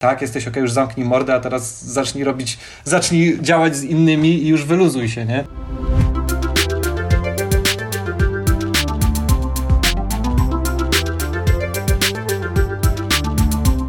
[0.00, 4.48] tak, jesteś ok, już zamknij mordę, a teraz zacznij robić, zacznij działać z innymi i
[4.48, 5.44] już wyluzuj się, nie?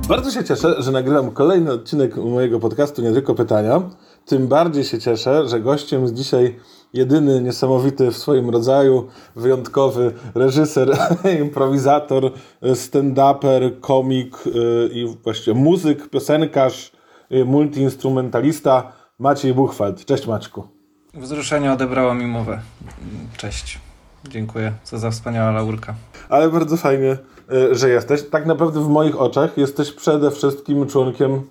[0.08, 3.82] Bardzo się cieszę, że nagrywam kolejny odcinek mojego podcastu Nie Tylko Pytania.
[4.26, 6.56] Tym bardziej się cieszę, że gościem jest dzisiaj
[6.94, 10.98] jedyny, niesamowity w swoim rodzaju, wyjątkowy reżyser,
[11.44, 12.32] improwizator,
[12.62, 16.92] stand-uper, komik y, i właściwie muzyk, piosenkarz,
[17.32, 20.06] y, multiinstrumentalista Maciej Buchwald.
[20.06, 20.68] Cześć Maćku.
[21.14, 22.62] Wzruszenie odebrało mi mowę.
[23.38, 23.80] Cześć.
[24.30, 24.74] Dziękuję.
[24.84, 25.96] Co za wspaniała laurka.
[26.30, 27.18] Ale bardzo fajnie,
[27.52, 28.30] y, że jesteś.
[28.30, 31.42] Tak naprawdę w moich oczach jesteś przede wszystkim członkiem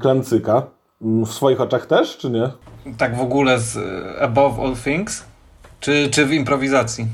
[0.00, 0.62] Klancyka.
[1.02, 2.50] W swoich oczach też, czy nie?
[2.98, 5.24] Tak w ogóle z e, Above All Things?
[5.80, 7.06] Czy, czy w improwizacji?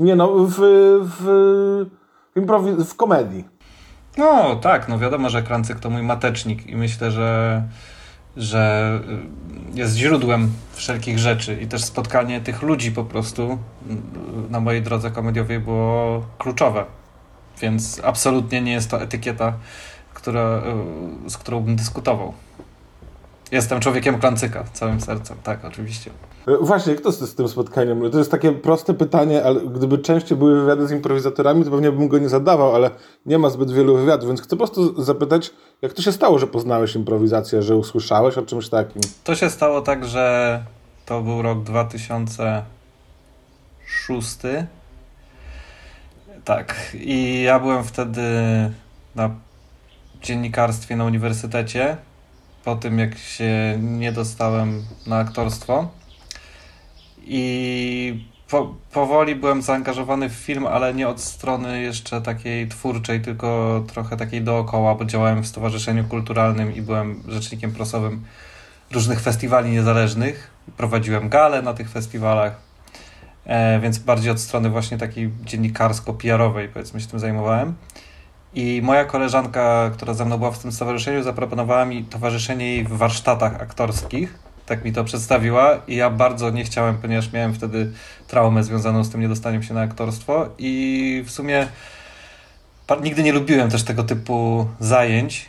[0.00, 0.54] Nie no, w,
[1.02, 1.86] w,
[2.34, 3.44] w, w komedii.
[4.16, 7.62] No tak, no wiadomo, że Krancyk to mój matecznik i myślę, że,
[8.36, 8.92] że
[9.74, 13.58] e, jest źródłem wszelkich rzeczy i też spotkanie tych ludzi po prostu
[14.50, 16.84] na mojej drodze komediowej było kluczowe.
[17.60, 19.52] Więc absolutnie nie jest to etykieta,
[20.14, 22.32] która, e, z którą bym dyskutował.
[23.52, 26.10] Jestem człowiekiem klancyka, całym sercem, tak, oczywiście.
[26.46, 28.10] E, właśnie, kto z, z tym spotkaniem?
[28.10, 32.08] To jest takie proste pytanie, ale gdyby częściej były wywiady z improwizatorami, to pewnie bym
[32.08, 32.90] go nie zadawał, ale
[33.26, 35.50] nie ma zbyt wielu wywiadów, więc chcę po prostu zapytać,
[35.82, 39.02] jak to się stało, że poznałeś improwizację, że usłyszałeś o czymś takim?
[39.24, 40.64] To się stało tak, że
[41.06, 44.38] to był rok 2006.
[46.44, 48.22] Tak, i ja byłem wtedy
[49.14, 49.30] na
[50.22, 51.96] dziennikarstwie na uniwersytecie
[52.68, 55.88] po tym, jak się nie dostałem na aktorstwo.
[57.18, 63.84] I po, powoli byłem zaangażowany w film, ale nie od strony jeszcze takiej twórczej, tylko
[63.92, 68.24] trochę takiej dookoła, bo działałem w Stowarzyszeniu Kulturalnym i byłem rzecznikiem prasowym
[68.90, 70.50] różnych festiwali niezależnych.
[70.76, 72.56] Prowadziłem gale na tych festiwalach,
[73.44, 77.74] e, więc bardziej od strony właśnie takiej dziennikarsko-PR-owej, powiedzmy, się tym zajmowałem.
[78.54, 82.88] I moja koleżanka, która ze mną była w tym stowarzyszeniu, zaproponowała mi towarzyszenie jej w
[82.88, 84.38] warsztatach aktorskich.
[84.66, 87.92] Tak mi to przedstawiła i ja bardzo nie chciałem, ponieważ miałem wtedy
[88.26, 91.68] traumę związaną z tym niedostaniem się na aktorstwo i w sumie
[93.02, 95.48] nigdy nie lubiłem też tego typu zajęć,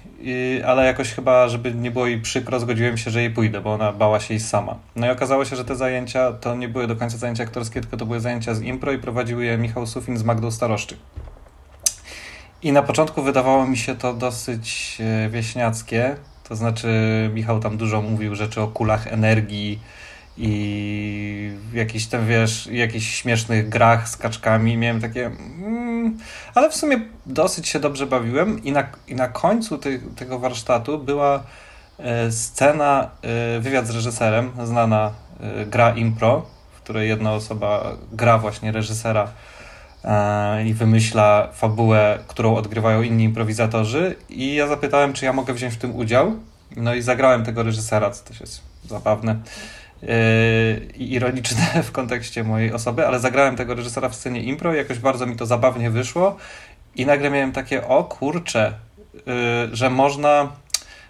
[0.65, 3.91] ale jakoś chyba, żeby nie było jej przykro, zgodziłem się, że jej pójdę, bo ona
[3.91, 4.75] bała się i sama.
[4.95, 7.97] No i okazało się, że te zajęcia to nie były do końca zajęcia aktorskie, tylko
[7.97, 10.97] to były zajęcia z impro i prowadził je Michał Sufin z Magdą Staroszczyk.
[12.63, 16.15] I na początku wydawało mi się to dosyć e, wieśniackie.
[16.49, 16.89] To znaczy,
[17.33, 19.79] Michał tam dużo mówił rzeczy o kulach energii
[20.37, 24.77] i jakichś tam, wiesz, jakichś śmiesznych grach z kaczkami.
[24.77, 25.25] Miałem takie.
[25.25, 26.17] Mm,
[26.55, 28.63] ale w sumie dosyć się dobrze bawiłem.
[28.63, 31.43] I na, i na końcu ty, tego warsztatu była
[31.99, 35.11] e, scena, e, wywiad z reżyserem, znana
[35.67, 39.27] gra impro, w której jedna osoba gra właśnie reżysera
[40.65, 44.15] i wymyśla fabułę, którą odgrywają inni improwizatorzy.
[44.29, 46.33] I ja zapytałem, czy ja mogę wziąć w tym udział.
[46.75, 50.07] No i zagrałem tego reżysera, co też jest zabawne e,
[50.95, 54.99] i ironiczne w kontekście mojej osoby, ale zagrałem tego reżysera w scenie impro i jakoś
[54.99, 56.37] bardzo mi to zabawnie wyszło.
[56.95, 58.73] I nagle miałem takie, o kurcze,
[59.27, 60.51] e, że można.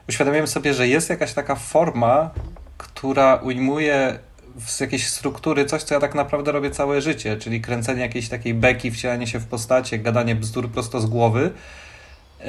[0.10, 2.30] Uświadomiłem sobie, że jest jakaś taka forma,
[2.78, 4.20] która ujmuje
[4.66, 8.54] z jakiejś struktury coś, co ja tak naprawdę robię całe życie, czyli kręcenie jakiejś takiej
[8.54, 11.52] beki, wcielanie się w postacie, gadanie bzdur prosto z głowy,
[12.40, 12.46] yy,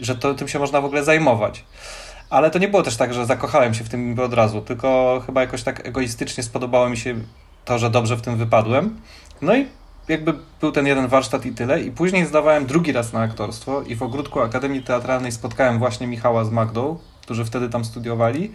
[0.00, 1.64] że to, tym się można w ogóle zajmować.
[2.30, 5.40] Ale to nie było też tak, że zakochałem się w tym od razu, tylko chyba
[5.40, 7.14] jakoś tak egoistycznie spodobało mi się
[7.64, 9.00] to, że dobrze w tym wypadłem.
[9.42, 9.66] No i
[10.08, 11.82] jakby był ten jeden warsztat i tyle.
[11.82, 16.44] I później zdawałem drugi raz na aktorstwo i w ogródku Akademii Teatralnej spotkałem właśnie Michała
[16.44, 18.52] z Magdą, którzy wtedy tam studiowali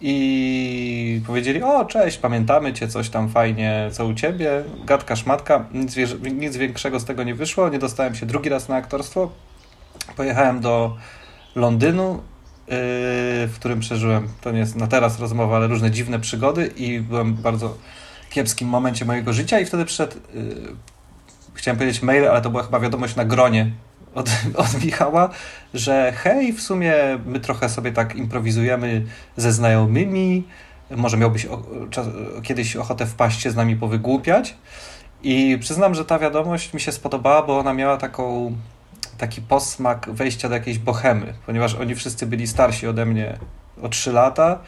[0.00, 5.96] i powiedzieli, o cześć, pamiętamy cię, coś tam fajnie, co u ciebie, gadka, szmatka, nic,
[6.34, 9.30] nic większego z tego nie wyszło, nie dostałem się drugi raz na aktorstwo,
[10.16, 10.96] pojechałem do
[11.54, 12.76] Londynu, yy,
[13.46, 17.34] w którym przeżyłem, to nie jest na teraz rozmowa, ale różne dziwne przygody i byłem
[17.34, 17.76] w bardzo
[18.30, 20.42] kiepskim momencie mojego życia i wtedy przyszedł, yy,
[21.54, 23.70] chciałem powiedzieć mail, ale to była chyba wiadomość na gronie
[24.14, 24.30] od,
[24.62, 25.28] od Michała,
[25.74, 26.94] że hej, w sumie
[27.26, 30.44] my trochę sobie tak improwizujemy ze znajomymi,
[30.90, 32.06] może miałbyś o, czas,
[32.42, 34.54] kiedyś ochotę wpaść się z nami powygłupiać.
[35.22, 38.56] I przyznam, że ta wiadomość mi się spodobała, bo ona miała taką,
[39.18, 43.38] taki posmak wejścia do jakiejś bohemy, ponieważ oni wszyscy byli starsi ode mnie
[43.82, 44.58] o 3 lata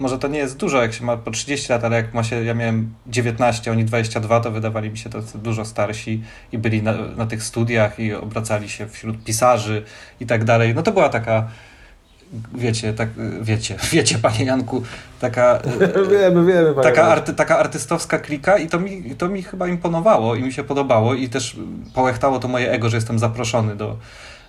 [0.00, 2.44] może to nie jest dużo, jak się ma po 30 lat, ale jak ma się,
[2.44, 6.22] ja miałem 19, oni 22, to wydawali mi się to dużo starsi
[6.52, 9.82] i byli na, na tych studiach i obracali się wśród pisarzy
[10.20, 10.74] i tak dalej.
[10.74, 11.48] No to była taka
[12.54, 13.08] wiecie, tak,
[13.40, 14.82] wiecie, wiecie, panie Janku,
[15.20, 15.58] taka,
[16.12, 20.42] wiemy, wiemy, taka, arty, taka artystowska klika i to mi, to mi chyba imponowało i
[20.42, 21.56] mi się podobało i też
[21.94, 23.96] połechtało to moje ego, że jestem zaproszony do,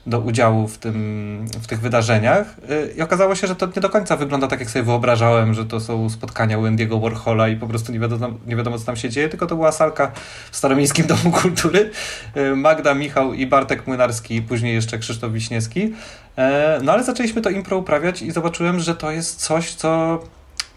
[0.05, 2.55] do udziału w, tym, w tych wydarzeniach.
[2.69, 5.65] Y, I okazało się, że to nie do końca wygląda tak, jak sobie wyobrażałem, że
[5.65, 9.09] to są spotkania Wendy'ego Warhola i po prostu nie wiadomo, nie wiadomo, co tam się
[9.09, 10.11] dzieje, tylko to była salka
[10.51, 11.91] w Staromiejskim Domu Kultury.
[12.37, 15.93] Y, Magda, Michał i Bartek Młynarski, później jeszcze Krzysztof Wiśniewski.
[16.37, 20.19] E, no ale zaczęliśmy to impro uprawiać i zobaczyłem, że to jest coś, co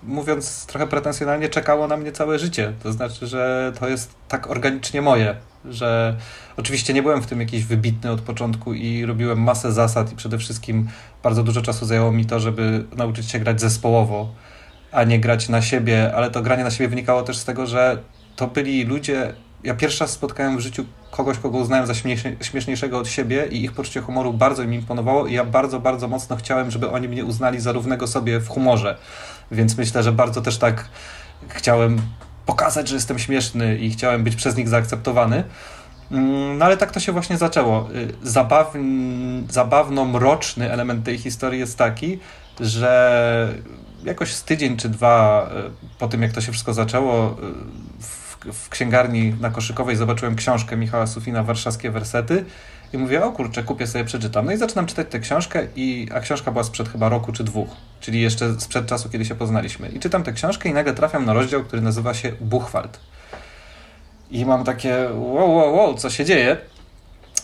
[0.03, 2.73] mówiąc trochę pretensjonalnie, czekało na mnie całe życie.
[2.83, 6.17] To znaczy, że to jest tak organicznie moje, że
[6.57, 10.39] oczywiście nie byłem w tym jakiś wybitny od początku i robiłem masę zasad i przede
[10.39, 10.89] wszystkim
[11.23, 14.35] bardzo dużo czasu zajęło mi to, żeby nauczyć się grać zespołowo,
[14.93, 17.99] a nie grać na siebie, ale to granie na siebie wynikało też z tego, że
[18.37, 19.35] to byli ludzie,
[19.67, 21.95] ja pierwszy raz spotkałem w życiu kogoś, kogo uznałem za
[22.43, 26.37] śmieszniejszego od siebie i ich poczucie humoru bardzo mi imponowało i ja bardzo, bardzo mocno
[26.37, 28.97] chciałem, żeby oni mnie uznali za równego sobie w humorze.
[29.51, 30.89] Więc myślę, że bardzo też tak
[31.49, 32.03] chciałem
[32.47, 35.45] pokazać, że jestem śmieszny i chciałem być przez nich zaakceptowany.
[36.11, 37.89] Mm, no ale tak to się właśnie zaczęło.
[37.95, 38.75] Y, zabaw,
[39.51, 42.19] zabawno-mroczny element tej historii jest taki,
[42.61, 43.55] że
[44.05, 48.69] jakoś z tydzień czy dwa y, po tym, jak to się wszystko zaczęło, y, w
[48.69, 52.45] księgarni na Koszykowej zobaczyłem książkę Michała Sufina Warszawskie Wersety
[52.93, 54.47] i mówię, o kurczę, kupię sobie, przeczytam.
[54.47, 57.69] No i zaczynam czytać tę książkę, i, a książka była sprzed chyba roku czy dwóch,
[58.01, 59.89] czyli jeszcze sprzed czasu, kiedy się poznaliśmy.
[59.89, 63.01] I czytam tę książkę i nagle trafiam na rozdział, który nazywa się Buchwald.
[64.31, 66.57] I mam takie, wow, wow, wow, co się dzieje?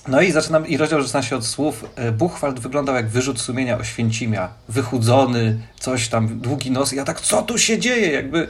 [0.08, 3.78] No i zaczynam, i rozdział zaczyna się od słów e, Buchwald wyglądał jak wyrzut sumienia
[3.78, 6.92] Oświęcimia, wychudzony, coś tam, długi nos.
[6.92, 8.12] I ja tak, co tu się dzieje?
[8.12, 8.48] Jakby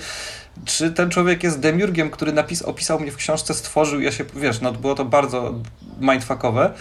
[0.65, 4.61] czy ten człowiek jest demiurgiem, który napis, opisał mnie w książce, stworzył, ja się, wiesz,
[4.61, 5.55] no było to bardzo
[6.01, 6.73] mindfuckowe,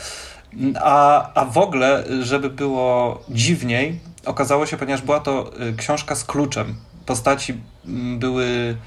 [0.82, 6.24] a, a w ogóle, żeby było dziwniej, okazało się, ponieważ była to y, książka z
[6.26, 6.76] kluczem,
[7.06, 7.62] postaci
[8.20, 8.78] były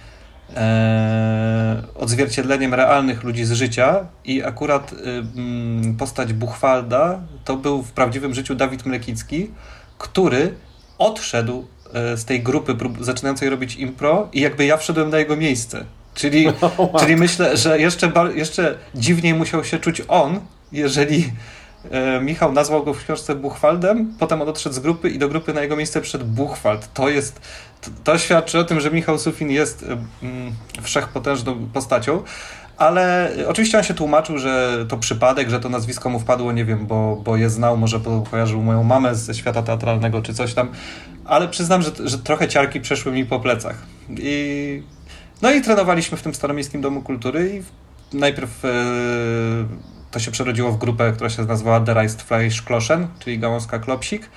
[0.56, 4.94] e, odzwierciedleniem realnych ludzi z życia i akurat
[5.36, 9.50] mm, postać Buchwalda to był w prawdziwym życiu Dawid Mlekicki,
[9.98, 10.54] który
[10.98, 15.84] odszedł E, z tej grupy zaczynającej robić impro i jakby ja wszedłem na jego miejsce.
[16.14, 16.48] Czyli,
[16.78, 20.40] oh, czyli myślę, że jeszcze, jeszcze dziwniej musiał się czuć on,
[20.72, 21.32] jeżeli
[21.90, 25.54] e, Michał nazwał go w książce Buchwaldem, potem on odszedł z grupy i do grupy
[25.54, 26.88] na jego miejsce przyszedł Buchwald.
[26.94, 27.40] To jest,
[27.80, 29.86] to, to świadczy o tym, że Michał Sufin jest e,
[30.22, 30.52] mm,
[30.82, 32.22] wszechpotężną postacią,
[32.76, 36.86] ale oczywiście on się tłumaczył, że to przypadek, że to nazwisko mu wpadło, nie wiem,
[36.86, 38.00] bo, bo je znał, może
[38.30, 40.68] kojarzył moją mamę ze świata teatralnego czy coś tam,
[41.24, 43.76] ale przyznam, że, że trochę ciarki przeszły mi po plecach.
[44.08, 44.82] I,
[45.42, 47.62] no i trenowaliśmy w tym Staromiejskim Domu Kultury
[48.12, 48.68] i najpierw e,
[50.10, 54.30] to się przerodziło w grupę, która się nazywała Der Reistfleisch Kloschen, czyli gałązka klopsik.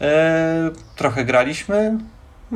[0.00, 1.98] E, trochę graliśmy,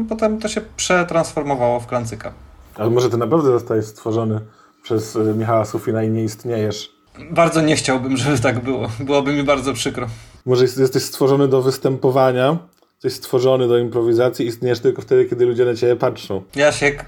[0.09, 2.33] potem to się przetransformowało w klancyka.
[2.75, 4.41] Ale może ty naprawdę zostałeś stworzony
[4.83, 6.93] przez e, Michała Sufina i nie istniejesz?
[7.31, 8.89] Bardzo nie chciałbym, żeby tak było.
[9.01, 10.07] Byłoby mi bardzo przykro.
[10.47, 12.59] Może jesteś stworzony do występowania,
[12.95, 16.43] jesteś stworzony do improwizacji, istniejesz tylko wtedy, kiedy ludzie na ciebie patrzą.
[16.57, 17.05] Jasiek,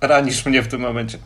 [0.00, 1.18] ranisz mnie w tym momencie.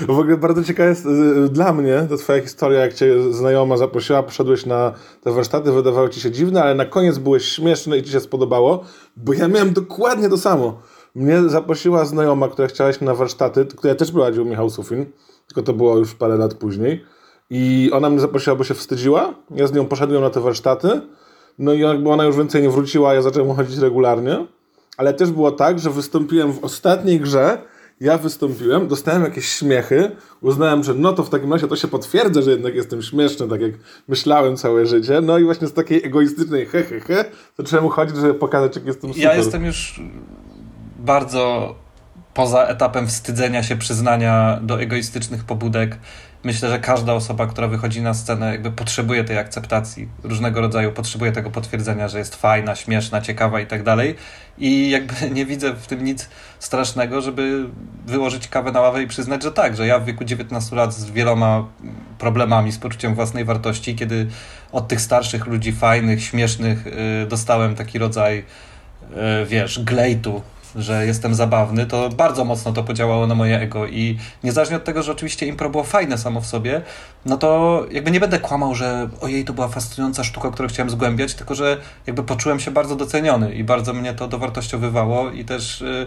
[0.00, 4.22] W ogóle bardzo ciekawa jest y, dla mnie to twoja historia, jak cię znajoma zaprosiła,
[4.22, 4.92] poszedłeś na
[5.22, 8.84] te warsztaty, wydawało ci się dziwne, ale na koniec byłeś śmieszny i ci się spodobało,
[9.16, 10.82] bo ja miałem dokładnie to samo.
[11.14, 15.06] Mnie zaprosiła znajoma, która chciała na warsztaty, która też prowadził Michał Sufin,
[15.46, 17.04] tylko to było już parę lat później.
[17.50, 19.34] I ona mnie zaprosiła, bo się wstydziła.
[19.50, 21.00] Ja z nią poszedłem na te warsztaty.
[21.58, 24.46] No i jakby ona już więcej nie wróciła, ja zacząłem chodzić regularnie.
[24.96, 27.58] Ale też było tak, że wystąpiłem w ostatniej grze.
[28.00, 32.42] Ja wystąpiłem, dostałem jakieś śmiechy, uznałem, że no to w takim razie to się potwierdza,
[32.42, 33.72] że jednak jestem śmieszny, tak jak
[34.08, 35.20] myślałem całe życie.
[35.20, 37.24] No i właśnie z takiej egoistycznej he, he, he
[37.58, 39.24] zacząłem chodzić, żeby pokazać, jak jestem super.
[39.24, 40.00] Ja jestem już
[41.00, 41.74] bardzo
[42.34, 45.98] poza etapem wstydzenia się, przyznania do egoistycznych pobudek.
[46.44, 51.32] Myślę, że każda osoba, która wychodzi na scenę, jakby potrzebuje tej akceptacji różnego rodzaju, potrzebuje
[51.32, 54.14] tego potwierdzenia, że jest fajna, śmieszna, ciekawa i tak dalej.
[54.58, 56.28] I jakby nie widzę w tym nic
[56.58, 57.66] strasznego, żeby
[58.06, 61.10] wyłożyć kawę na ławę i przyznać, że tak, że ja w wieku 19 lat z
[61.10, 61.66] wieloma
[62.18, 64.26] problemami, z poczuciem własnej wartości, kiedy
[64.72, 70.42] od tych starszych ludzi fajnych, śmiesznych, yy, dostałem taki rodzaj, yy, wiesz, glejtu
[70.76, 75.02] że jestem zabawny, to bardzo mocno to podziałało na moje ego i niezależnie od tego,
[75.02, 76.82] że oczywiście impro było fajne samo w sobie,
[77.26, 81.34] no to jakby nie będę kłamał, że ojej, to była fascynująca sztuka, którą chciałem zgłębiać,
[81.34, 86.06] tylko że jakby poczułem się bardzo doceniony i bardzo mnie to dowartościowywało i też y,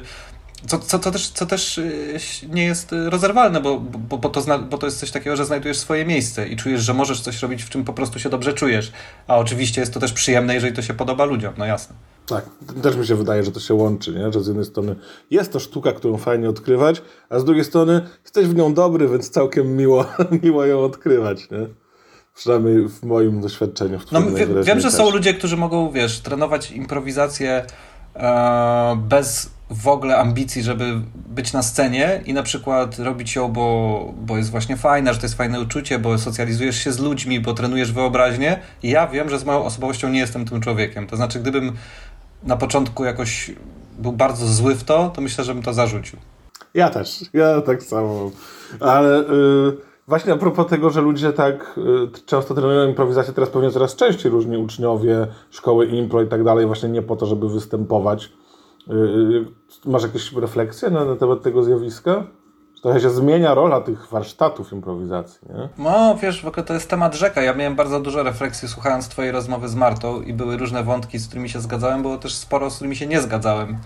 [0.67, 4.57] co, co, co, też, co też y, nie jest rozerwalne, bo, bo, bo, to zna,
[4.57, 7.63] bo to jest coś takiego, że znajdujesz swoje miejsce i czujesz, że możesz coś robić,
[7.63, 8.91] w czym po prostu się dobrze czujesz.
[9.27, 11.95] A oczywiście jest to też przyjemne, jeżeli to się podoba ludziom, no jasne.
[12.25, 12.45] Tak,
[12.81, 14.33] też mi się wydaje, że to się łączy, nie?
[14.33, 14.95] że z jednej strony
[15.31, 19.29] jest to sztuka, którą fajnie odkrywać, a z drugiej strony jesteś w nią dobry, więc
[19.29, 20.05] całkiem miło,
[20.43, 21.49] miło ją odkrywać.
[21.51, 21.67] Nie?
[22.35, 23.99] Przynajmniej w moim doświadczeniu.
[23.99, 24.21] W no,
[24.63, 24.93] wiem, że też.
[24.93, 27.65] są ludzie, którzy mogą, wiesz, trenować improwizację
[28.15, 34.13] e, bez w ogóle ambicji, żeby być na scenie i na przykład robić ją, bo,
[34.17, 37.53] bo jest właśnie fajna, że to jest fajne uczucie, bo socjalizujesz się z ludźmi, bo
[37.53, 38.59] trenujesz wyobraźnię.
[38.83, 41.07] I ja wiem, że z moją osobowością nie jestem tym człowiekiem.
[41.07, 41.73] To znaczy, gdybym
[42.45, 43.51] na początku jakoś
[43.99, 46.19] był bardzo zły w to, to myślę, że bym to zarzucił.
[46.73, 48.31] Ja też, ja tak samo.
[48.79, 53.71] Ale yy, właśnie a propos tego, że ludzie tak yy, często trenują improwizację, teraz pewnie
[53.71, 58.31] coraz częściej różni uczniowie szkoły impro i tak dalej, właśnie nie po to, żeby występować.
[58.87, 59.45] Yy,
[59.85, 62.23] masz jakieś refleksje na, na temat tego zjawiska?
[62.83, 65.69] Trochę się zmienia rola tych warsztatów improwizacji, nie?
[65.77, 67.41] No, wiesz, w ogóle to jest temat rzeka.
[67.41, 71.27] Ja miałem bardzo dużo refleksji słuchając twojej rozmowy z Martą i były różne wątki, z
[71.27, 73.77] którymi się zgadzałem, było też sporo, z którymi się nie zgadzałem.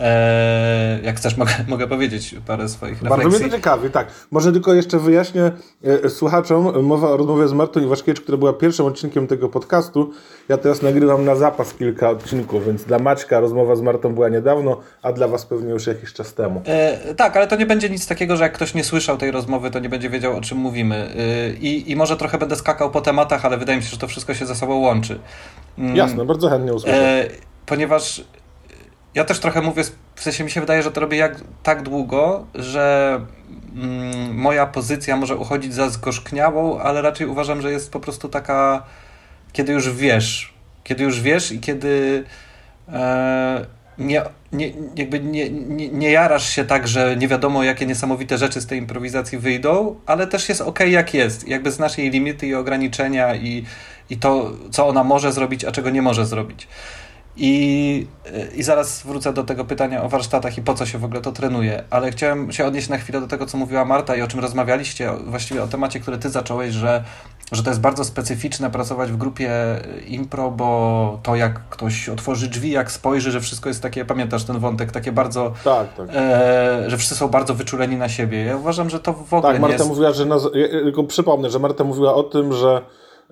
[0.00, 3.22] Eee, jak chcesz, mogę, mogę powiedzieć parę swoich refleksji.
[3.24, 4.08] Bardzo mnie to ciekawi, tak.
[4.30, 5.52] Może tylko jeszcze wyjaśnię
[6.04, 10.10] e, słuchaczom, mowa o rozmowie z Martą Iwaszkiewicz, która była pierwszym odcinkiem tego podcastu.
[10.48, 14.80] Ja teraz nagrywam na zapas kilka odcinków, więc dla Maćka rozmowa z Martą była niedawno,
[15.02, 16.62] a dla Was pewnie już jakiś czas temu.
[16.66, 19.70] E, tak, ale to nie będzie nic takiego, że jak ktoś nie słyszał tej rozmowy,
[19.70, 20.96] to nie będzie wiedział, o czym mówimy.
[21.16, 24.08] E, i, I może trochę będę skakał po tematach, ale wydaje mi się, że to
[24.08, 25.18] wszystko się ze sobą łączy.
[25.78, 25.96] Mm.
[25.96, 26.96] Jasne, bardzo chętnie usłyszę.
[26.96, 27.28] E,
[27.66, 28.24] ponieważ
[29.16, 29.82] ja też trochę mówię,
[30.14, 33.20] w sensie mi się wydaje, że to robię jak, tak długo, że
[33.74, 38.82] mm, moja pozycja może uchodzić za zgorzkniałą, ale raczej uważam, że jest po prostu taka,
[39.52, 40.54] kiedy już wiesz,
[40.84, 42.24] kiedy już wiesz i kiedy
[42.88, 43.66] e,
[43.98, 48.60] nie, nie, jakby nie, nie, nie jarasz się tak, że nie wiadomo, jakie niesamowite rzeczy
[48.60, 51.48] z tej improwizacji wyjdą, ale też jest ok, jak jest.
[51.48, 53.64] Jakby znasz jej limity i ograniczenia i,
[54.10, 56.68] i to, co ona może zrobić, a czego nie może zrobić.
[57.36, 58.06] I,
[58.56, 61.32] I zaraz wrócę do tego pytania o warsztatach i po co się w ogóle to
[61.32, 64.40] trenuje, ale chciałem się odnieść na chwilę do tego, co mówiła Marta i o czym
[64.40, 67.04] rozmawialiście, właściwie o temacie, który ty zacząłeś, że,
[67.52, 69.50] że to jest bardzo specyficzne pracować w grupie
[70.06, 74.58] impro, bo to jak ktoś otworzy drzwi, jak spojrzy, że wszystko jest takie, pamiętasz ten
[74.58, 76.08] wątek, takie bardzo, tak, tak.
[76.14, 78.44] E, że wszyscy są bardzo wyczuleni na siebie.
[78.44, 79.88] Ja uważam, że to w ogóle tak, Marta jest...
[79.88, 80.36] mówiła, że, na,
[80.70, 82.80] tylko przypomnę, że Marta mówiła o tym, że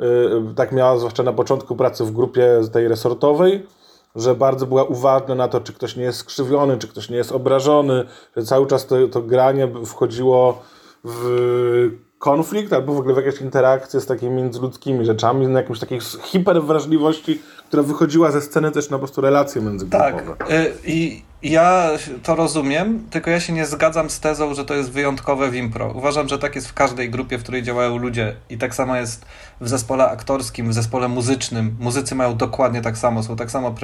[0.00, 3.66] y, tak miała zwłaszcza na początku pracy w grupie tej resortowej,
[4.14, 7.33] że bardzo była uważna na to, czy ktoś nie jest skrzywiony, czy ktoś nie jest
[7.33, 8.04] obrażony,
[8.37, 10.62] że cały czas to, to granie wchodziło
[11.04, 16.00] w konflikt albo w ogóle w jakieś interakcje z takimi międzyludzkimi rzeczami, na jakąś takiej
[16.00, 20.23] hiperwrażliwości, która wychodziła ze sceny też na po prostu relacje międzygrupowe.
[20.38, 20.50] Tak.
[20.50, 21.90] Y, I ja
[22.22, 25.92] to rozumiem, tylko ja się nie zgadzam z tezą, że to jest wyjątkowe w impro.
[25.94, 29.26] Uważam, że tak jest w każdej grupie, w której działają ludzie i tak samo jest
[29.60, 31.76] w zespole aktorskim, w zespole muzycznym.
[31.80, 33.74] Muzycy mają dokładnie tak samo, są tak samo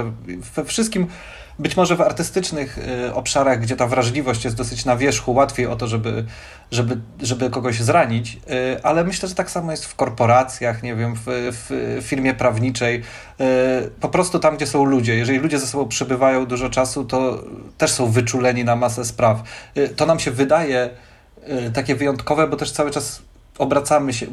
[0.55, 1.07] we wszystkim
[1.61, 5.77] być może w artystycznych y, obszarach, gdzie ta wrażliwość jest dosyć na wierzchu, łatwiej o
[5.77, 6.25] to, żeby,
[6.71, 11.15] żeby, żeby kogoś zranić, y, ale myślę, że tak samo jest w korporacjach, nie wiem,
[11.15, 13.03] w, w firmie prawniczej.
[13.41, 15.17] Y, po prostu tam, gdzie są ludzie.
[15.17, 17.45] Jeżeli ludzie ze sobą przebywają dużo czasu, to
[17.79, 19.43] też są wyczuleni na masę spraw.
[19.97, 20.91] To nam się wydaje
[21.75, 23.23] takie wyjątkowe, bo też cały czas
[23.61, 24.27] obracamy się,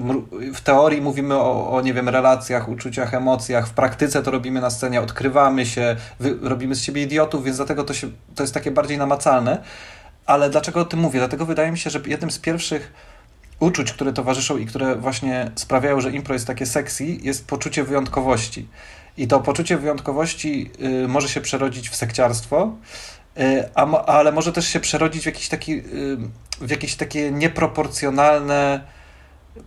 [0.53, 4.69] w teorii mówimy o, o, nie wiem, relacjach, uczuciach, emocjach, w praktyce to robimy na
[4.69, 8.71] scenie, odkrywamy się, wy, robimy z siebie idiotów, więc dlatego to, się, to jest takie
[8.71, 9.63] bardziej namacalne.
[10.25, 11.19] Ale dlaczego o tym mówię?
[11.19, 12.93] Dlatego wydaje mi się, że jednym z pierwszych
[13.59, 18.67] uczuć, które towarzyszą i które właśnie sprawiają, że impro jest takie sexy, jest poczucie wyjątkowości.
[19.17, 20.71] I to poczucie wyjątkowości
[21.03, 22.71] y, może się przerodzić w sekciarstwo,
[23.39, 25.83] y, a, ale może też się przerodzić w jakiś taki, y,
[26.61, 28.96] w jakieś takie nieproporcjonalne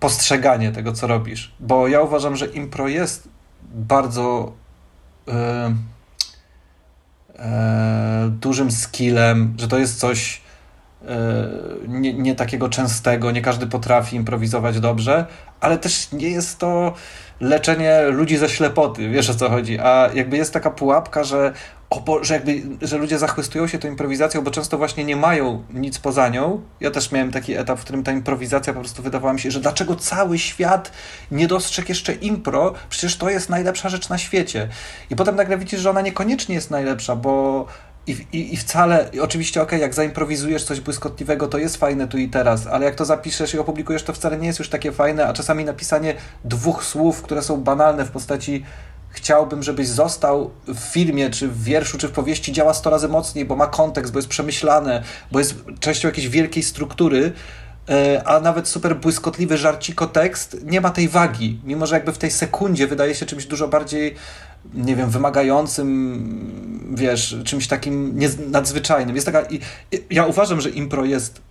[0.00, 1.54] postrzeganie tego, co robisz.
[1.60, 3.28] Bo ja uważam, że impro jest
[3.62, 4.52] bardzo
[5.28, 5.74] e,
[7.38, 10.40] e, dużym skillem, że to jest coś
[11.08, 11.48] e,
[11.88, 15.26] nie, nie, takiego częstego, nie każdy potrafi improwizować dobrze,
[15.60, 16.94] ale też nie jest to
[17.40, 21.52] leczenie ludzi ze ślepoty, wiesz o co chodzi, a jakby jest taka pułapka, że
[22.22, 26.28] że jakby, że ludzie zachwystują się tą improwizacją, bo często właśnie nie mają nic poza
[26.28, 26.60] nią.
[26.80, 29.60] Ja też miałem taki etap, w którym ta improwizacja po prostu wydawała mi się, że
[29.60, 30.92] dlaczego cały świat
[31.30, 32.74] nie dostrzegł jeszcze impro?
[32.90, 34.68] Przecież to jest najlepsza rzecz na świecie.
[35.10, 37.66] I potem nagle widzisz, że ona niekoniecznie jest najlepsza, bo
[38.10, 42.08] i, i, i wcale, i oczywiście okej, okay, jak zaimprowizujesz coś błyskotliwego, to jest fajne
[42.08, 44.92] tu i teraz, ale jak to zapiszesz i opublikujesz, to wcale nie jest już takie
[44.92, 46.14] fajne, a czasami napisanie
[46.44, 48.64] dwóch słów, które są banalne w postaci
[49.10, 53.44] chciałbym, żebyś został w filmie, czy w wierszu, czy w powieści działa 100 razy mocniej,
[53.44, 55.02] bo ma kontekst, bo jest przemyślane,
[55.32, 57.32] bo jest częścią jakiejś wielkiej struktury,
[57.88, 62.18] e, a nawet super błyskotliwy żarciko tekst nie ma tej wagi, mimo że jakby w
[62.18, 64.16] tej sekundzie wydaje się czymś dużo bardziej
[64.74, 68.18] nie wiem, wymagającym, wiesz, czymś takim
[68.50, 69.14] nadzwyczajnym.
[69.14, 69.42] Jest taka,
[70.10, 71.42] ja uważam, że impro jest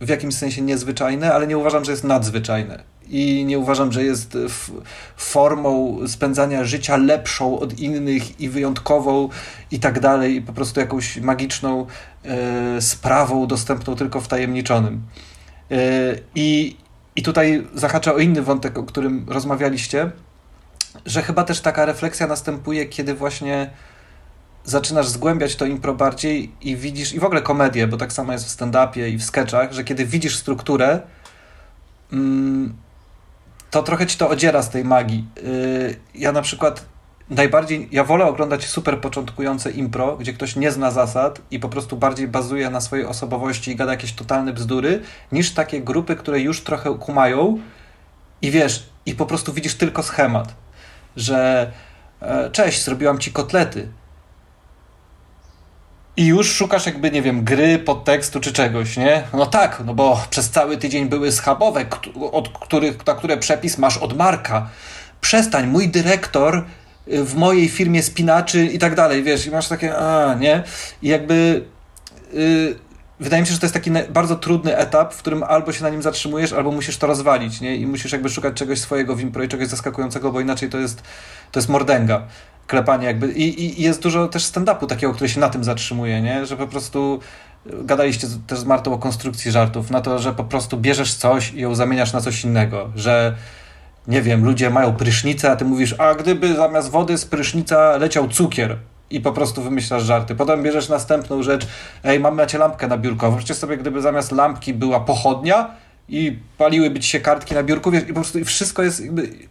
[0.00, 2.82] w jakimś sensie niezwyczajne, ale nie uważam, że jest nadzwyczajne.
[3.08, 4.38] I nie uważam, że jest
[5.16, 9.28] formą spędzania życia lepszą od innych i wyjątkową
[9.70, 11.86] i tak dalej, i po prostu jakąś magiczną
[12.24, 15.02] e, sprawą dostępną tylko wtajemniczonym.
[15.70, 15.76] E,
[16.34, 16.76] i,
[17.16, 20.10] I tutaj zahaczę o inny wątek, o którym rozmawialiście,
[21.06, 23.70] że chyba też taka refleksja następuje, kiedy właśnie
[24.64, 28.46] zaczynasz zgłębiać to impro bardziej i widzisz, i w ogóle komedię, bo tak samo jest
[28.46, 31.00] w stand-upie i w sketchach, że kiedy widzisz strukturę,
[32.12, 32.74] mm,
[33.70, 35.24] to trochę ci to odziera z tej magii.
[35.38, 36.84] Y, ja na przykład
[37.30, 41.96] najbardziej, ja wolę oglądać super początkujące impro, gdzie ktoś nie zna zasad i po prostu
[41.96, 46.60] bardziej bazuje na swojej osobowości i gada jakieś totalne bzdury, niż takie grupy, które już
[46.60, 47.58] trochę kumają
[48.42, 50.63] i wiesz, i po prostu widzisz tylko schemat
[51.16, 51.72] że
[52.20, 53.88] e, cześć, zrobiłam ci kotlety.
[56.16, 59.22] I już szukasz jakby, nie wiem, gry, podtekstu czy czegoś, nie?
[59.32, 61.86] No tak, no bo przez cały tydzień były schabowe,
[62.32, 64.68] od których, na które przepis masz od Marka.
[65.20, 66.64] Przestań, mój dyrektor
[67.08, 70.62] y, w mojej firmie spinaczy i tak dalej, wiesz, i masz takie, a, nie?
[71.02, 71.64] I jakby...
[72.32, 72.83] Yy,
[73.24, 75.90] wydaje mi się, że to jest taki bardzo trudny etap, w którym albo się na
[75.90, 77.76] nim zatrzymujesz, albo musisz to rozwalić, nie?
[77.76, 81.02] I musisz jakby szukać czegoś swojego w impro i czegoś zaskakującego, bo inaczej to jest,
[81.52, 82.22] to jest mordęga.
[82.66, 83.32] Klepanie jakby.
[83.32, 86.46] I, i jest dużo też stand-upu takiego, który się na tym zatrzymuje, nie?
[86.46, 87.20] Że po prostu
[87.66, 91.60] gadaliście też z Martą o konstrukcji żartów, na to, że po prostu bierzesz coś i
[91.60, 93.36] ją zamieniasz na coś innego, że
[94.08, 98.28] nie wiem, ludzie mają prysznicę, a ty mówisz, a gdyby zamiast wody z prysznica leciał
[98.28, 98.76] cukier,
[99.10, 100.34] i po prostu wymyślasz żarty.
[100.34, 101.66] Potem bierzesz następną rzecz,
[102.04, 103.26] ej, mamy macie lampkę na biurko.
[103.26, 105.70] Wyobraźcie sobie, gdyby zamiast lampki była pochodnia
[106.08, 109.02] i paliłyby ci się kartki na biurku, wiesz, i po prostu wszystko jest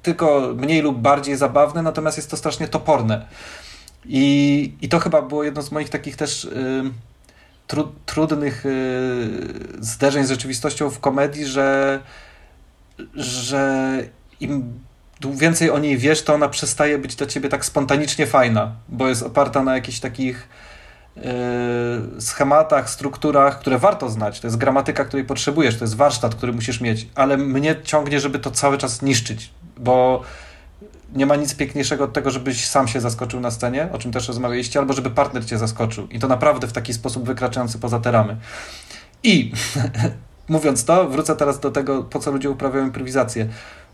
[0.01, 3.25] tylko mniej lub bardziej zabawne, natomiast jest to strasznie toporne.
[4.05, 6.83] I, i to chyba było jedno z moich takich też y,
[7.67, 9.29] tru, trudnych y,
[9.79, 11.99] zderzeń z rzeczywistością w komedii, że,
[13.15, 13.97] że
[14.39, 14.73] im
[15.31, 19.23] więcej o niej wiesz, to ona przestaje być dla ciebie tak spontanicznie fajna, bo jest
[19.23, 20.47] oparta na jakichś takich
[21.15, 21.23] yy,
[22.21, 24.39] schematach, strukturach, które warto znać.
[24.39, 28.39] To jest gramatyka, której potrzebujesz, to jest warsztat, który musisz mieć, ale mnie ciągnie, żeby
[28.39, 30.23] to cały czas niszczyć, bo
[31.15, 34.27] nie ma nic piękniejszego od tego, żebyś sam się zaskoczył na scenie, o czym też
[34.27, 36.07] rozmawialiście, albo żeby partner cię zaskoczył.
[36.07, 38.37] I to naprawdę w taki sposób wykraczający poza te ramy.
[39.23, 39.51] I
[40.47, 43.47] mówiąc to, wrócę teraz do tego, po co ludzie uprawiają improwizację.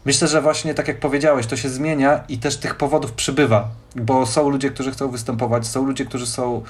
[0.06, 4.26] Myślę, że właśnie tak jak powiedziałeś, to się zmienia i też tych powodów przybywa, bo
[4.26, 6.64] są ludzie, którzy chcą występować, są ludzie, którzy są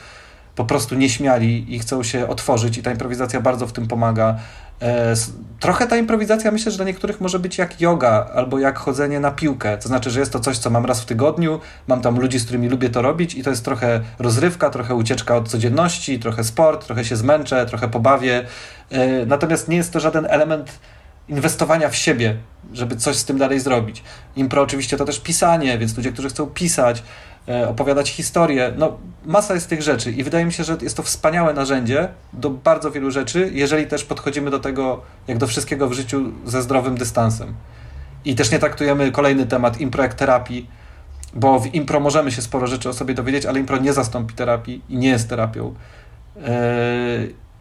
[0.55, 4.35] po prostu nieśmiali i chcą się otworzyć i ta improwizacja bardzo w tym pomaga.
[4.81, 5.13] E,
[5.59, 9.31] trochę ta improwizacja myślę, że dla niektórych może być jak yoga albo jak chodzenie na
[9.31, 9.77] piłkę.
[9.77, 12.43] To znaczy, że jest to coś, co mam raz w tygodniu, mam tam ludzi, z
[12.43, 16.85] którymi lubię to robić i to jest trochę rozrywka, trochę ucieczka od codzienności, trochę sport,
[16.85, 18.45] trochę się zmęczę, trochę pobawię.
[18.89, 20.79] E, natomiast nie jest to żaden element
[21.29, 22.37] inwestowania w siebie,
[22.73, 24.03] żeby coś z tym dalej zrobić.
[24.35, 27.03] Impro oczywiście to też pisanie, więc ludzie, którzy chcą pisać,
[27.47, 31.03] e, opowiadać historię, no masa jest tych rzeczy i wydaje mi się, że jest to
[31.03, 35.93] wspaniałe narzędzie do bardzo wielu rzeczy, jeżeli też podchodzimy do tego, jak do wszystkiego w
[35.93, 37.53] życiu, ze zdrowym dystansem.
[38.25, 40.67] I też nie traktujemy kolejny temat impro jak terapii,
[41.33, 44.81] bo w impro możemy się sporo rzeczy o sobie dowiedzieć, ale impro nie zastąpi terapii
[44.89, 45.73] i nie jest terapią.
[46.35, 46.43] Yy,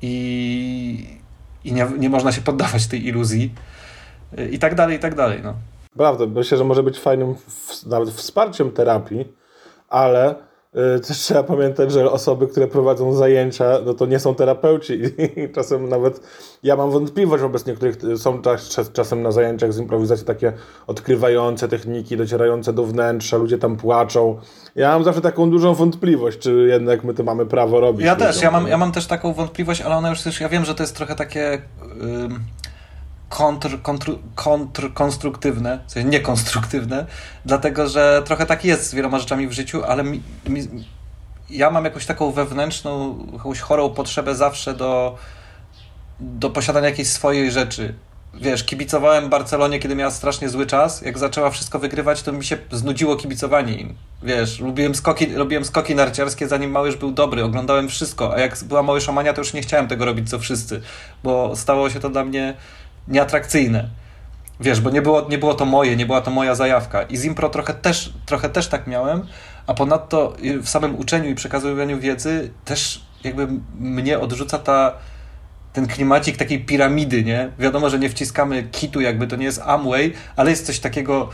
[0.03, 1.19] I
[1.65, 3.55] i nie, nie można się poddawać tej iluzji
[4.51, 5.41] i tak dalej, i tak dalej.
[5.43, 5.55] No.
[5.97, 7.35] Prawda, myślę, że może być fajnym
[7.87, 9.25] nawet wsparciem terapii,
[9.89, 10.35] ale
[11.07, 15.01] też trzeba pamiętać, że osoby, które prowadzą zajęcia, no to nie są terapeuci
[15.37, 16.21] i czasem nawet
[16.63, 20.53] ja mam wątpliwość wobec niektórych, są czas, czasem na zajęciach z improwizacji takie
[20.87, 24.39] odkrywające techniki, docierające do wnętrza, ludzie tam płaczą.
[24.75, 28.07] Ja mam zawsze taką dużą wątpliwość, czy jednak my to mamy prawo robić.
[28.07, 30.65] Ja też, ja mam, ja mam też taką wątpliwość, ale ona już też, ja wiem,
[30.65, 31.63] że to jest trochę takie...
[32.01, 32.29] Yy
[33.29, 37.07] kontr, kontr, kontr konstruktywne, w sensie niekonstruktywne,
[37.45, 40.69] dlatego że trochę tak jest z wieloma rzeczami w życiu, ale mi, mi,
[41.51, 45.17] ja mam jakąś taką wewnętrzną, jakąś chorą potrzebę zawsze do,
[46.21, 47.95] do posiadania jakiejś swojej rzeczy.
[48.35, 51.03] wiesz, kibicowałem Barcelonie, kiedy miała strasznie zły czas.
[51.03, 53.95] Jak zaczęła wszystko wygrywać, to mi się znudziło kibicowanie im.
[54.23, 58.83] Wiesz, lubiłem skoki, lubiłem skoki narciarskie, zanim Małysz był dobry, oglądałem wszystko, a jak była
[58.83, 60.83] Małysz Omania, to już nie chciałem tego robić co wszyscy,
[61.25, 62.55] bo stało się to dla mnie
[63.09, 63.89] nieatrakcyjne.
[64.61, 67.03] Wiesz, bo nie było, nie było to moje, nie była to moja zajawka.
[67.03, 69.27] I z impro trochę też, trochę też tak miałem,
[69.67, 74.93] a ponadto w samym uczeniu i przekazywaniu wiedzy też jakby mnie odrzuca ta
[75.73, 77.51] ten klimacik takiej piramidy, nie?
[77.59, 81.29] Wiadomo, że nie wciskamy kitu, jakby to nie jest Amway, ale jest coś takiego,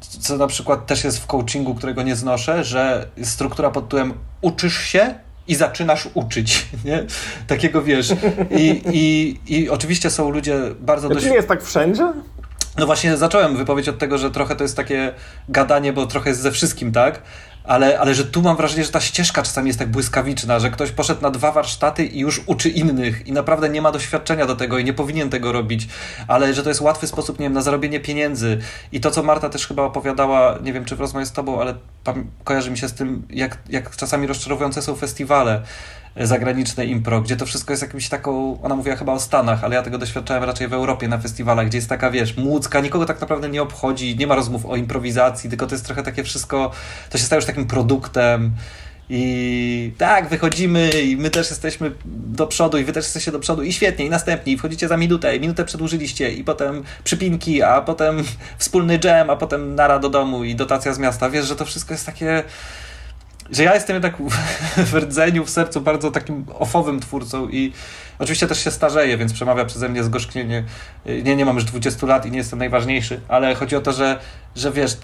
[0.00, 4.78] co na przykład też jest w coachingu, którego nie znoszę, że struktura pod tytułem uczysz
[4.78, 5.14] się
[5.48, 7.04] i zaczynasz uczyć, nie?
[7.46, 8.12] Takiego wiesz.
[8.50, 11.24] I, i, i oczywiście są ludzie bardzo dość...
[11.24, 12.12] Czy nie jest tak wszędzie?
[12.78, 15.12] No właśnie zacząłem wypowiedź od tego, że trochę to jest takie
[15.48, 17.22] gadanie, bo trochę jest ze wszystkim, tak?
[17.66, 20.90] Ale, ale że tu mam wrażenie, że ta ścieżka czasami jest tak błyskawiczna, że ktoś
[20.90, 24.78] poszedł na dwa warsztaty i już uczy innych i naprawdę nie ma doświadczenia do tego
[24.78, 25.88] i nie powinien tego robić,
[26.28, 28.58] ale że to jest łatwy sposób, nie wiem, na zarobienie pieniędzy.
[28.92, 31.74] I to, co Marta też chyba opowiadała, nie wiem, czy w rozmowie z tobą, ale
[32.44, 35.62] kojarzy mi się z tym, jak, jak czasami rozczarowujące są festiwale,
[36.20, 39.82] zagraniczne impro, gdzie to wszystko jest jakimś taką, ona mówiła chyba o Stanach, ale ja
[39.82, 43.48] tego doświadczałem raczej w Europie na festiwalach, gdzie jest taka, wiesz, młódzka, nikogo tak naprawdę
[43.48, 46.70] nie obchodzi, nie ma rozmów o improwizacji, tylko to jest trochę takie wszystko,
[47.10, 48.52] to się staje już takim produktem
[49.10, 53.62] i tak, wychodzimy i my też jesteśmy do przodu i wy też jesteście do przodu
[53.62, 57.80] i świetnie, i następni, i wchodzicie za minutę, i minutę przedłużyliście i potem przypinki, a
[57.80, 58.24] potem
[58.58, 61.30] wspólny jam, a potem nara do domu i dotacja z miasta.
[61.30, 62.42] Wiesz, że to wszystko jest takie
[63.50, 64.16] że ja jestem jednak
[64.90, 67.72] w rdzeniu, w sercu bardzo takim ofowym twórcą i
[68.18, 70.64] oczywiście też się starzeję, więc przemawia przeze mnie zgorzknienie.
[71.24, 74.20] Nie, nie mam już 20 lat i nie jestem najważniejszy, ale chodzi o to, że,
[74.56, 74.96] że wiesz,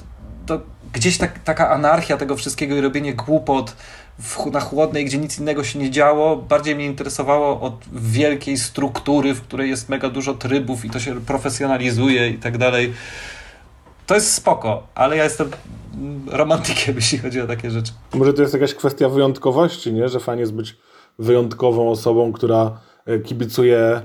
[0.47, 0.61] to
[0.93, 3.77] gdzieś tak, taka anarchia tego wszystkiego i robienie głupot
[4.19, 9.35] w, na chłodnej, gdzie nic innego się nie działo, bardziej mnie interesowało od wielkiej struktury,
[9.35, 12.95] w której jest mega dużo trybów i to się profesjonalizuje i tak dalej.
[14.07, 15.51] To jest spoko, ale ja jestem
[16.27, 17.93] romantykiem, jeśli chodzi o takie rzeczy.
[18.15, 20.09] Może to jest jakaś kwestia wyjątkowości, nie?
[20.09, 20.77] że fajnie jest być
[21.19, 24.01] wyjątkową osobą, która e, kibicuje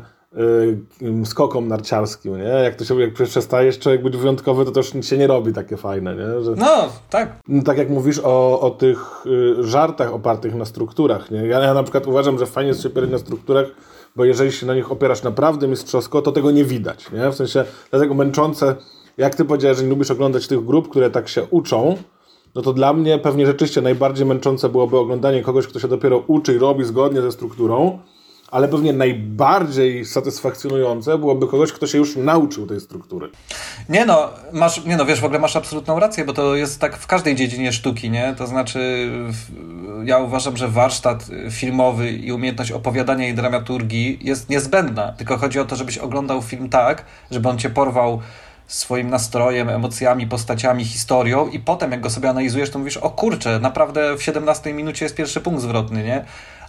[1.02, 2.44] y, skokom narciarskim, nie?
[2.44, 6.16] Jak to się, jak przestajesz człowiek być wyjątkowy, to też się nie robi takie fajne,
[6.16, 6.44] nie?
[6.44, 7.40] Że, no, tak.
[7.48, 11.48] No, tak jak mówisz o, o tych y, żartach opartych na strukturach, nie?
[11.48, 13.66] Ja, ja na przykład uważam, że fajnie jest się opierać na strukturach,
[14.16, 17.30] bo jeżeli się na nich opierasz naprawdę mistrzowsko, to tego nie widać, nie?
[17.30, 18.76] W sensie, dlatego męczące
[19.18, 21.98] jak ty powiedziałeś, że nie lubisz oglądać tych grup, które tak się uczą,
[22.56, 26.56] no to dla mnie pewnie rzeczywiście najbardziej męczące byłoby oglądanie kogoś, kto się dopiero uczy
[26.56, 28.00] i robi zgodnie ze strukturą,
[28.52, 33.30] ale pewnie najbardziej satysfakcjonujące byłoby kogoś, kto się już nauczył tej struktury.
[33.90, 36.98] Nie no, masz, nie no, wiesz, w ogóle masz absolutną rację, bo to jest tak
[36.98, 38.36] w każdej dziedzinie sztuki, nie?
[38.38, 39.10] To znaczy,
[40.04, 45.66] ja uważam, że warsztat filmowy i umiejętność opowiadania i dramaturgii jest niezbędna, tylko chodzi o
[45.66, 48.22] to, żebyś oglądał film tak, żeby on cię porwał
[48.68, 53.60] swoim nastrojem, emocjami, postaciami, historią i potem jak go sobie analizujesz, to mówisz, o kurczę,
[53.60, 56.26] naprawdę w 17 minucie jest pierwszy punkt zwrotny, nie?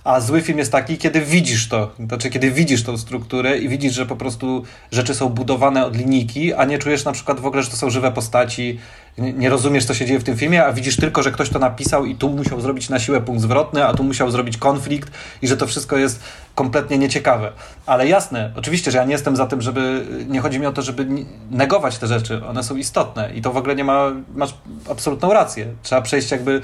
[0.08, 3.94] A zły film jest taki, kiedy widzisz to, znaczy kiedy widzisz tą strukturę i widzisz,
[3.94, 7.62] że po prostu rzeczy są budowane od linijki, a nie czujesz na przykład w ogóle,
[7.62, 8.78] że to są żywe postaci,
[9.18, 12.06] nie rozumiesz, co się dzieje w tym filmie, a widzisz tylko, że ktoś to napisał
[12.06, 15.10] i tu musiał zrobić na siłę punkt zwrotny, a tu musiał zrobić konflikt
[15.42, 16.22] i że to wszystko jest
[16.54, 17.52] kompletnie nieciekawe.
[17.86, 20.82] Ale jasne, oczywiście, że ja nie jestem za tym, żeby, nie chodzi mi o to,
[20.82, 21.06] żeby
[21.50, 24.54] negować te rzeczy, one są istotne i to w ogóle nie ma, masz
[24.90, 25.66] absolutną rację.
[25.82, 26.60] Trzeba przejść jakby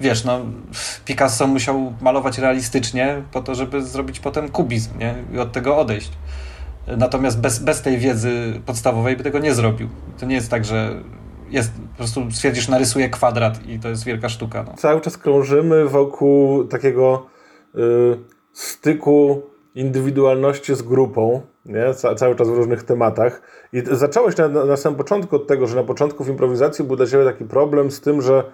[0.00, 0.40] wiesz, no,
[1.04, 5.14] Picasso musiał malować realistycznie po to, żeby zrobić potem kubizm, nie?
[5.32, 6.10] I od tego odejść.
[6.96, 9.88] Natomiast bez, bez tej wiedzy podstawowej by tego nie zrobił.
[10.18, 11.02] To nie jest tak, że
[11.50, 14.64] jest, po prostu stwierdzisz, narysuję kwadrat i to jest wielka sztuka.
[14.66, 14.74] No.
[14.76, 17.26] Cały czas krążymy wokół takiego
[17.74, 17.78] y,
[18.52, 19.42] styku
[19.74, 21.94] indywidualności z grupą, nie?
[21.94, 23.42] Ca cały czas w różnych tematach.
[23.72, 27.06] I zacząłeś na, na samym początku od tego, że na początku w improwizacji był dla
[27.06, 28.44] Ciebie taki problem z tym, że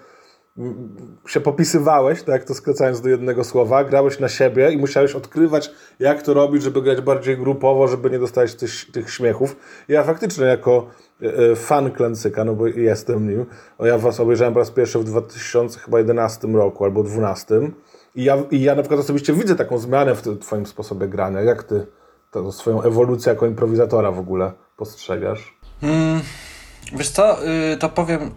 [1.27, 6.23] się popisywałeś, tak to skracając do jednego słowa, grałeś na siebie i musiałeś odkrywać, jak
[6.23, 9.57] to robić, żeby grać bardziej grupowo, żeby nie dostać tych, tych śmiechów.
[9.89, 10.87] Ja faktycznie jako
[11.23, 13.47] e, e, fan Klęcyka, no bo jestem nim,
[13.81, 17.73] ja was obejrzałem po raz pierwszy w 2011 roku albo 2012
[18.15, 21.41] i ja, i ja na przykład osobiście widzę taką zmianę w twoim sposobie grania.
[21.41, 21.87] Jak ty
[22.31, 25.59] to, swoją ewolucję jako improwizatora w ogóle postrzegasz?
[25.81, 26.21] Hmm,
[26.93, 28.31] wiesz co, yy, to powiem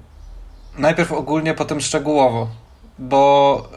[0.77, 2.47] najpierw ogólnie, potem szczegółowo,
[2.99, 3.69] bo,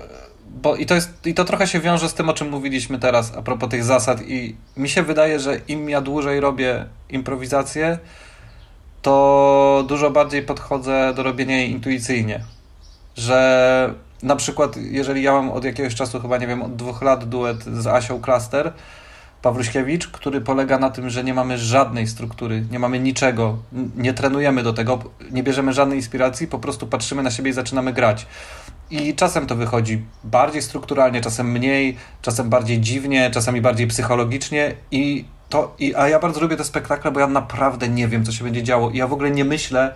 [0.62, 3.36] bo i, to jest, i to trochę się wiąże z tym, o czym mówiliśmy teraz
[3.36, 7.98] a propos tych zasad i mi się wydaje, że im ja dłużej robię improwizację,
[9.02, 12.40] to dużo bardziej podchodzę do robienia jej intuicyjnie.
[13.16, 17.24] Że na przykład, jeżeli ja mam od jakiegoś czasu, chyba nie wiem, od dwóch lat
[17.24, 18.72] duet z Asią Cluster,
[19.42, 23.58] Pawluśkiewicz, który polega na tym, że nie mamy żadnej struktury, nie mamy niczego,
[23.96, 24.98] nie trenujemy do tego,
[25.30, 28.26] nie bierzemy żadnej inspiracji, po prostu patrzymy na siebie i zaczynamy grać.
[28.90, 35.24] I czasem to wychodzi bardziej strukturalnie, czasem mniej, czasem bardziej dziwnie, czasami bardziej psychologicznie i
[35.48, 38.44] to, i, a ja bardzo lubię te spektakle, bo ja naprawdę nie wiem, co się
[38.44, 38.90] będzie działo.
[38.90, 39.94] I ja w ogóle nie myślę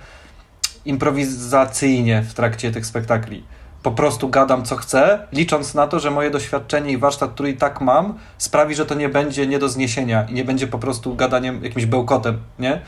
[0.85, 3.45] improwizacyjnie w trakcie tych spektakli.
[3.83, 7.57] Po prostu gadam, co chcę, licząc na to, że moje doświadczenie i warsztat, który i
[7.57, 11.15] tak mam, sprawi, że to nie będzie nie do zniesienia i nie będzie po prostu
[11.15, 12.81] gadaniem jakimś bełkotem, nie?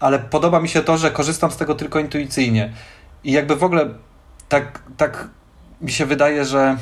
[0.00, 2.72] Ale podoba mi się to, że korzystam z tego tylko intuicyjnie.
[3.24, 3.88] I jakby w ogóle
[4.48, 5.28] tak, tak
[5.80, 6.76] mi się wydaje, że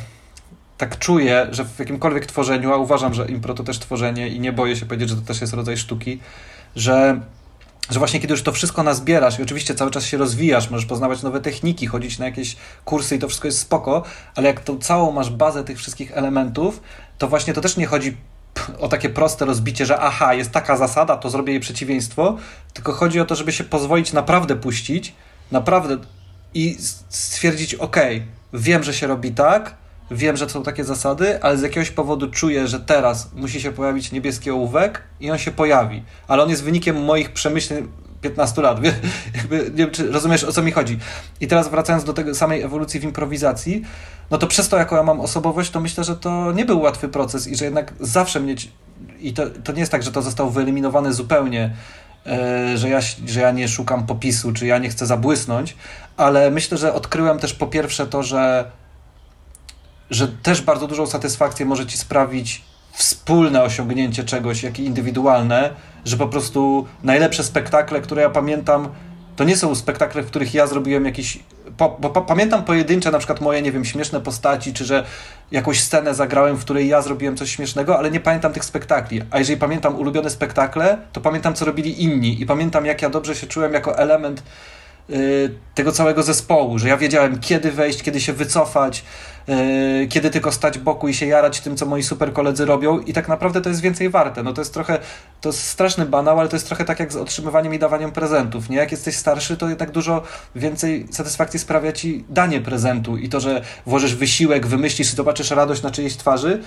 [0.78, 4.52] tak czuję, że w jakimkolwiek tworzeniu, a uważam, że impro to też tworzenie i nie
[4.52, 6.20] boję się powiedzieć, że to też jest rodzaj sztuki,
[6.76, 7.20] że,
[7.90, 11.22] że właśnie kiedy już to wszystko nazbierasz i oczywiście cały czas się rozwijasz, możesz poznawać
[11.22, 14.02] nowe techniki, chodzić na jakieś kursy i to wszystko jest spoko,
[14.34, 16.80] ale jak tą całą masz bazę tych wszystkich elementów,
[17.18, 18.16] to właśnie to też nie chodzi
[18.80, 22.36] o takie proste rozbicie, że aha, jest taka zasada, to zrobię jej przeciwieństwo,
[22.72, 25.14] tylko chodzi o to, żeby się pozwolić naprawdę puścić,
[25.50, 25.96] naprawdę
[26.54, 26.76] i
[27.08, 27.96] stwierdzić, ok,
[28.52, 29.74] wiem, że się robi tak,
[30.14, 33.72] wiem, że to są takie zasady, ale z jakiegoś powodu czuję, że teraz musi się
[33.72, 36.02] pojawić niebieski ołówek i on się pojawi.
[36.28, 37.88] Ale on jest wynikiem moich przemyśleń
[38.20, 38.78] 15 lat.
[39.36, 40.98] Jakby, nie wiem, czy rozumiesz, o co mi chodzi.
[41.40, 43.82] I teraz wracając do tego samej ewolucji w improwizacji,
[44.30, 47.08] no to przez to, jaką ja mam osobowość, to myślę, że to nie był łatwy
[47.08, 48.70] proces i że jednak zawsze mieć...
[49.20, 51.74] I to, to nie jest tak, że to zostało wyeliminowane zupełnie,
[52.26, 55.76] e, że ja, że ja nie szukam popisu, czy ja nie chcę zabłysnąć,
[56.16, 58.70] ale myślę, że odkryłem też po pierwsze to, że
[60.10, 62.62] że też bardzo dużą satysfakcję może ci sprawić
[62.92, 65.70] wspólne osiągnięcie czegoś, jak i indywidualne,
[66.04, 68.88] że po prostu najlepsze spektakle, które ja pamiętam,
[69.36, 71.38] to nie są spektakle, w których ja zrobiłem jakiś.
[71.76, 75.04] Po, bo pamiętam pojedyncze, na przykład moje, nie wiem, śmieszne postaci, czy że
[75.50, 79.22] jakąś scenę zagrałem, w której ja zrobiłem coś śmiesznego, ale nie pamiętam tych spektakli.
[79.30, 83.34] A jeżeli pamiętam ulubione spektakle, to pamiętam, co robili inni i pamiętam, jak ja dobrze
[83.34, 84.42] się czułem jako element
[85.10, 89.04] Y, tego całego zespołu, że ja wiedziałem kiedy wejść, kiedy się wycofać,
[90.08, 93.28] kiedy tylko stać boku i się jarać tym, co moi super koledzy robią i tak
[93.28, 94.42] naprawdę to jest więcej warte.
[94.42, 94.98] No to jest trochę,
[95.40, 98.70] to jest straszny banał, ale to jest trochę tak jak z otrzymywaniem i dawaniem prezentów,
[98.70, 98.76] nie?
[98.76, 100.22] Jak jesteś starszy, to jednak dużo
[100.56, 105.82] więcej satysfakcji sprawia ci danie prezentu i to, że włożysz wysiłek, wymyślisz i zobaczysz radość
[105.82, 106.62] na czyjejś twarzy,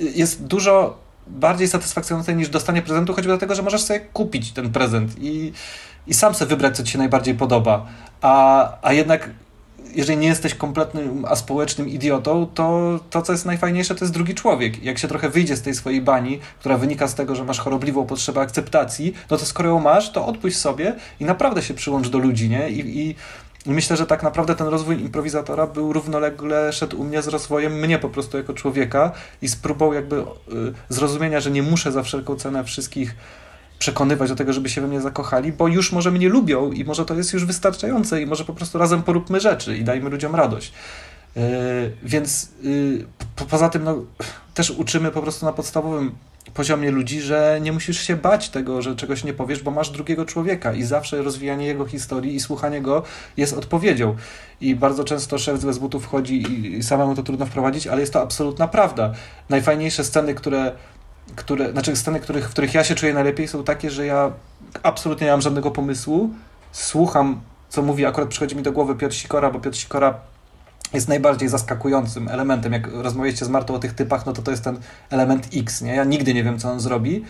[0.00, 4.72] y, jest dużo bardziej satysfakcjonujące niż dostanie prezentu, choćby dlatego, że możesz sobie kupić ten
[4.72, 5.52] prezent i
[6.06, 7.86] i sam sobie wybrać, co ci się najbardziej podoba.
[8.20, 9.30] A, a jednak
[9.94, 14.82] jeżeli nie jesteś kompletnym aspołecznym idiotą, to to, co jest najfajniejsze, to jest drugi człowiek.
[14.82, 18.06] Jak się trochę wyjdzie z tej swojej bani, która wynika z tego, że masz chorobliwą
[18.06, 22.18] potrzebę akceptacji, no to skoro ją masz, to odpuść sobie i naprawdę się przyłącz do
[22.18, 22.70] ludzi, nie?
[22.70, 23.14] I, i
[23.66, 27.98] myślę, że tak naprawdę ten rozwój improwizatora był równolegle szedł u mnie z rozwojem mnie
[27.98, 30.24] po prostu jako człowieka i z próbą jakby y,
[30.88, 33.14] zrozumienia, że nie muszę za wszelką cenę wszystkich
[33.84, 37.04] przekonywać do tego, żeby się we mnie zakochali, bo już może mnie lubią i może
[37.04, 40.72] to jest już wystarczające i może po prostu razem poróbmy rzeczy i dajmy ludziom radość.
[41.36, 41.42] Yy,
[42.02, 42.48] więc
[43.36, 43.96] po, poza tym no,
[44.54, 46.12] też uczymy po prostu na podstawowym
[46.54, 50.24] poziomie ludzi, że nie musisz się bać tego, że czegoś nie powiesz, bo masz drugiego
[50.24, 53.02] człowieka i zawsze rozwijanie jego historii i słuchanie go
[53.36, 54.16] jest odpowiedzią.
[54.60, 56.42] I bardzo często szef bez butów wchodzi
[56.76, 59.12] i samemu to trudno wprowadzić, ale jest to absolutna prawda.
[59.48, 60.72] Najfajniejsze sceny, które
[61.36, 64.32] które, znaczy sceny, których, w których ja się czuję najlepiej, są takie, że ja
[64.82, 66.30] absolutnie nie mam żadnego pomysłu.
[66.72, 70.14] Słucham, co mówi, akurat przychodzi mi do głowy Piotr Sikora, bo Piotr Sikora
[70.92, 72.72] jest najbardziej zaskakującym elementem.
[72.72, 74.78] Jak rozmawiacie z Martą o tych typach, no to to jest ten
[75.10, 75.94] element X, nie?
[75.94, 77.24] Ja nigdy nie wiem, co on zrobi.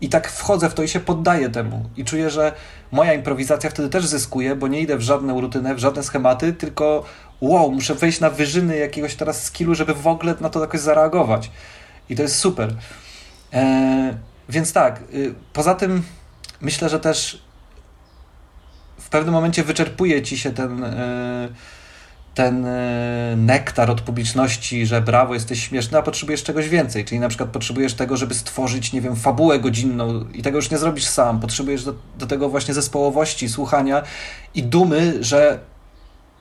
[0.00, 1.84] I tak wchodzę w to i się poddaję temu.
[1.96, 2.52] I czuję, że
[2.92, 7.04] moja improwizacja wtedy też zyskuje, bo nie idę w żadną rutynę, w żadne schematy, tylko
[7.40, 11.50] wow, muszę wejść na wyżyny jakiegoś teraz skillu, żeby w ogóle na to jakoś zareagować.
[12.08, 12.74] I to jest super.
[13.52, 14.14] E,
[14.48, 16.02] więc tak, y, poza tym
[16.60, 17.42] myślę, że też
[19.00, 21.48] w pewnym momencie wyczerpuje ci się ten, y,
[22.34, 27.04] ten y, nektar od publiczności, że brawo, jesteś śmieszny, a potrzebujesz czegoś więcej.
[27.04, 30.78] Czyli na przykład potrzebujesz tego, żeby stworzyć, nie wiem, fabułę godzinną i tego już nie
[30.78, 31.40] zrobisz sam.
[31.40, 34.02] Potrzebujesz do, do tego właśnie zespołowości, słuchania
[34.54, 35.58] i dumy, że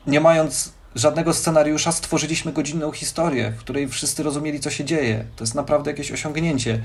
[0.08, 5.26] nie mając żadnego scenariusza, stworzyliśmy godzinną historię, w której wszyscy rozumieli, co się dzieje.
[5.36, 6.80] To jest naprawdę jakieś osiągnięcie.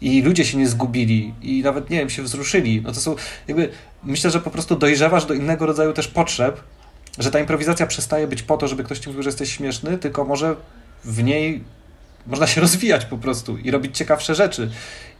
[0.00, 2.82] I ludzie się nie zgubili i nawet, nie wiem, się wzruszyli.
[2.82, 3.16] No to są,
[3.48, 3.68] jakby,
[4.04, 6.60] myślę, że po prostu dojrzewasz do innego rodzaju też potrzeb,
[7.18, 10.24] że ta improwizacja przestaje być po to, żeby ktoś ci mówił, że jesteś śmieszny, tylko
[10.24, 10.56] może
[11.04, 11.64] w niej
[12.26, 14.70] można się rozwijać po prostu i robić ciekawsze rzeczy.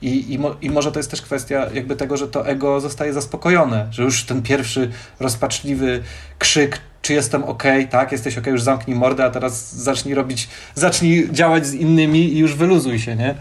[0.02, 3.12] I, i, mo, I może to jest też kwestia jakby tego, że to ego zostaje
[3.12, 4.90] zaspokojone, że już ten pierwszy
[5.20, 6.02] rozpaczliwy
[6.38, 11.28] krzyk, czy jestem ok, tak, jesteś ok, już zamknij mordę, a teraz zacznij robić, zacznij
[11.32, 13.34] działać z innymi i już wyluzuj się, nie?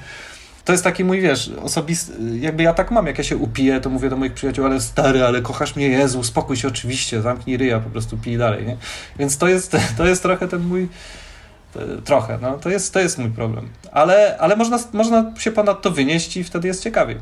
[0.69, 3.89] to jest taki mój, wiesz, osobisty, jakby ja tak mam, jak ja się upiję, to
[3.89, 7.79] mówię do moich przyjaciół, ale stary, ale kochasz mnie, Jezu, spokój się oczywiście, zamknij ryja,
[7.79, 8.77] po prostu pij dalej, nie?
[9.19, 10.87] Więc to jest, to jest trochę ten mój,
[12.05, 13.69] trochę, no, to jest, to jest mój problem.
[13.91, 17.17] Ale, ale można, można się ponad to wynieść i wtedy jest ciekawiej.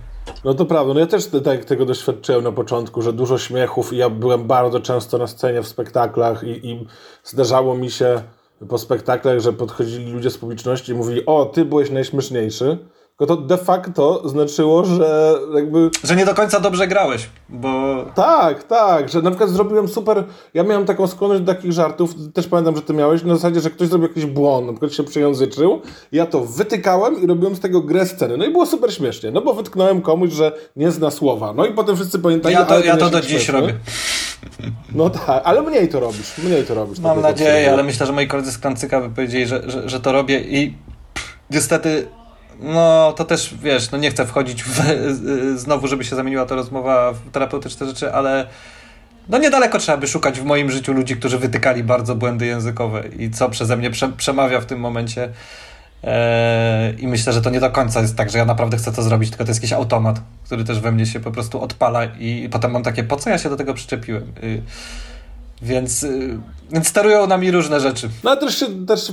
[0.45, 3.97] No to prawda, no ja też tak tego doświadczyłem na początku, że dużo śmiechów i
[3.97, 6.87] ja byłem bardzo często na scenie w spektaklach i, i
[7.23, 8.21] zdarzało mi się
[8.69, 12.77] po spektaklach, że podchodzili ludzie z publiczności i mówili, o, ty byłeś najśmieszniejszy.
[13.17, 15.89] Tylko to de facto znaczyło, że jakby...
[16.03, 18.05] Że nie do końca dobrze grałeś, bo...
[18.15, 20.23] Tak, tak, że na przykład zrobiłem super...
[20.53, 23.69] Ja miałem taką skłonność do takich żartów, też pamiętam, że ty miałeś, na zasadzie, że
[23.69, 27.81] ktoś zrobił jakiś błąd, na przykład się przejęzyczył, ja to wytykałem i robiłem z tego
[27.81, 28.37] grę sceny.
[28.37, 31.53] No i było super śmiesznie, no bo wytknąłem komuś, że nie zna słowa.
[31.53, 32.55] No i potem wszyscy pamiętali...
[32.55, 33.73] Ja to, ja to do dziś robię.
[34.95, 36.99] No tak, ale mniej to robisz, mniej to robisz.
[36.99, 40.11] Mam nadzieję, ale myślę, że moi koledzy z Klancyka by powiedzieli, że, że, że to
[40.11, 40.77] robię i
[41.49, 42.07] niestety
[42.59, 44.81] no, to też, wiesz, no nie chcę wchodzić w,
[45.63, 48.47] znowu, żeby się zamieniła ta rozmowa w terapeutyczne rzeczy, ale
[49.29, 53.31] no niedaleko trzeba by szukać w moim życiu ludzi, którzy wytykali bardzo błędy językowe i
[53.31, 55.29] co przeze mnie prze, przemawia w tym momencie.
[56.03, 59.01] Eee, I myślę, że to nie do końca jest tak, że ja naprawdę chcę to
[59.01, 62.49] zrobić, tylko to jest jakiś automat, który też we mnie się po prostu odpala i,
[62.51, 64.23] potem mam takie, po co ja się do tego przyczepiłem?
[64.43, 64.61] Y
[65.61, 66.39] więc, y,
[66.71, 68.09] więc sterują nami różne rzeczy.
[68.23, 69.11] No ale też, się, też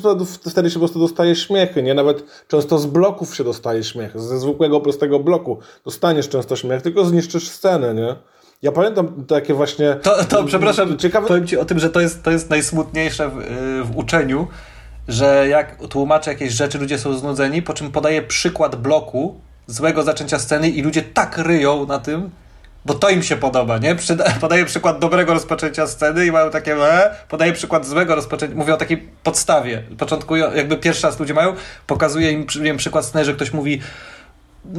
[0.51, 1.95] wtedy się po prostu dostaje śmiechy, nie?
[1.95, 4.21] Nawet często z bloków się dostaje śmiech.
[4.21, 8.17] Ze zwykłego, prostego bloku dostaniesz często śmiech, tylko zniszczysz scenę, nie?
[8.63, 9.95] Ja pamiętam takie właśnie...
[10.03, 11.29] To, to przepraszam, ciekawe...
[11.29, 14.47] powiem Ci o tym, że to jest, to jest najsmutniejsze w, y, w uczeniu,
[15.09, 20.39] że jak tłumaczę jakieś rzeczy, ludzie są znudzeni, po czym podaję przykład bloku, złego zaczęcia
[20.39, 22.31] sceny i ludzie tak ryją na tym,
[22.85, 23.97] bo to im się podoba, nie?
[24.41, 28.77] Podaję przykład dobrego rozpoczęcia sceny i mają takie, e, podaję przykład złego rozpoczęcia, mówię o
[28.77, 29.83] takiej podstawie.
[29.99, 31.55] Początkują, jakby pierwszy raz ludzie mają,
[31.87, 33.81] pokazuję im, im przykład sceny, że ktoś mówi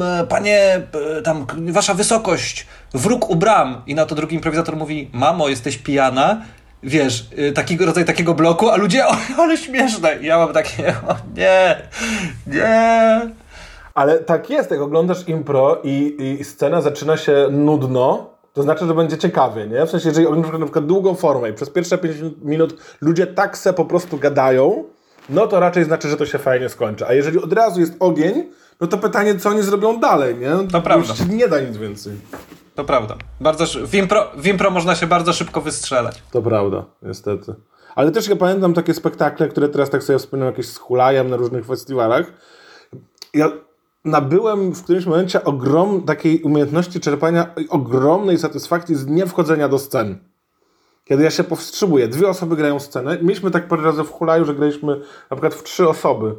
[0.01, 0.81] e, panie,
[1.17, 3.81] e, tam, wasza wysokość, wróg u bram.
[3.87, 6.41] I na to drugi improwizator mówi, mamo, jesteś pijana?
[6.83, 10.17] Wiesz, e, taki rodzaj takiego bloku, a ludzie, o, ale śmieszne.
[10.21, 11.81] I ja mam takie, o nie,
[12.47, 13.44] nie.
[13.95, 18.93] Ale tak jest, jak oglądasz impro i, i scena zaczyna się nudno, to znaczy, że
[18.93, 19.85] będzie ciekawie, nie?
[19.85, 23.57] W sensie, jeżeli oglądasz na przykład długą formę i przez pierwsze 5 minut ludzie tak
[23.57, 24.83] se po prostu gadają,
[25.29, 27.07] no to raczej znaczy, że to się fajnie skończy.
[27.07, 28.43] A jeżeli od razu jest ogień,
[28.81, 30.67] no to pytanie, co oni zrobią dalej, nie?
[30.71, 31.13] To prawda.
[31.19, 32.13] Już nie da nic więcej.
[32.75, 33.15] To prawda.
[33.41, 36.23] Bardzo, w, impro, w impro można się bardzo szybko wystrzelać.
[36.31, 37.53] To prawda, niestety.
[37.95, 41.37] Ale też ja pamiętam takie spektakle, które teraz tak sobie wspominam jakieś z hulajem na
[41.37, 42.33] różnych festiwalach.
[43.33, 43.51] Ja
[44.05, 50.17] nabyłem w którymś momencie ogrom takiej umiejętności czerpania ogromnej satysfakcji z niewchodzenia do scen.
[51.03, 53.17] Kiedy ja się powstrzymuję, dwie osoby grają scenę.
[53.21, 56.35] Mieliśmy tak parę razy w hulaju, że graliśmy na przykład w trzy osoby.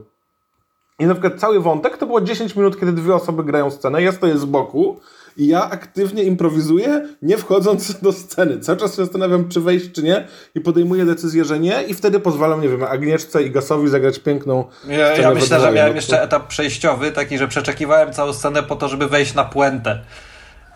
[0.99, 4.03] I na przykład cały wątek to było 10 minut, kiedy dwie osoby grają scenę.
[4.03, 5.01] Ja stoję z boku
[5.37, 8.61] i ja aktywnie improwizuję, nie wchodząc do sceny.
[8.61, 12.20] Cały czas się zastanawiam, czy wejść, czy nie i podejmuję decyzję, że nie i wtedy
[12.20, 16.46] pozwalam, nie wiem, Agnieszce i Gasowi zagrać piękną Ja, ja myślę, że miałem jeszcze etap
[16.46, 20.01] przejściowy, taki, że przeczekiwałem całą scenę po to, żeby wejść na puentę.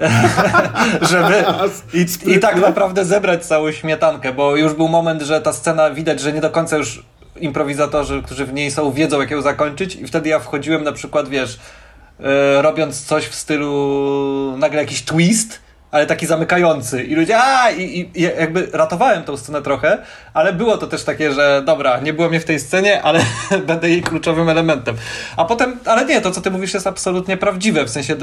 [1.11, 1.45] żeby
[2.27, 6.21] i, i tak naprawdę zebrać całą śmietankę, bo już był moment, że ta scena widać,
[6.21, 7.05] że nie do końca już
[7.41, 11.29] improwizatorzy, którzy w niej są, wiedzą jak ją zakończyć i wtedy ja wchodziłem na przykład,
[11.29, 11.59] wiesz,
[12.61, 17.05] robiąc coś w stylu nagle jakiś twist, ale taki zamykający.
[17.05, 19.99] I ludzie, a i, i jakby ratowałem tą scenę trochę,
[20.35, 23.21] ale było to też takie, że dobra, nie było mnie w tej scenie, ale
[23.67, 24.97] będę jej kluczowym elementem.
[25.37, 28.17] A potem, ale nie, to co ty mówisz jest absolutnie prawdziwe, w sensie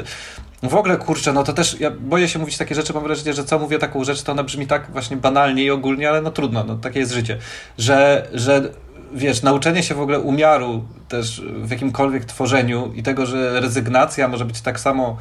[0.63, 3.43] w ogóle kurczę, no to też ja boję się mówić takie rzeczy, mam wrażenie, że
[3.43, 6.63] co mówię taką rzecz, to ona brzmi tak właśnie banalnie i ogólnie, ale no trudno,
[6.63, 7.37] no takie jest życie,
[7.77, 8.69] że, że
[9.13, 14.45] wiesz, nauczenie się w ogóle umiaru też w jakimkolwiek tworzeniu i tego, że rezygnacja może
[14.45, 15.17] być tak samo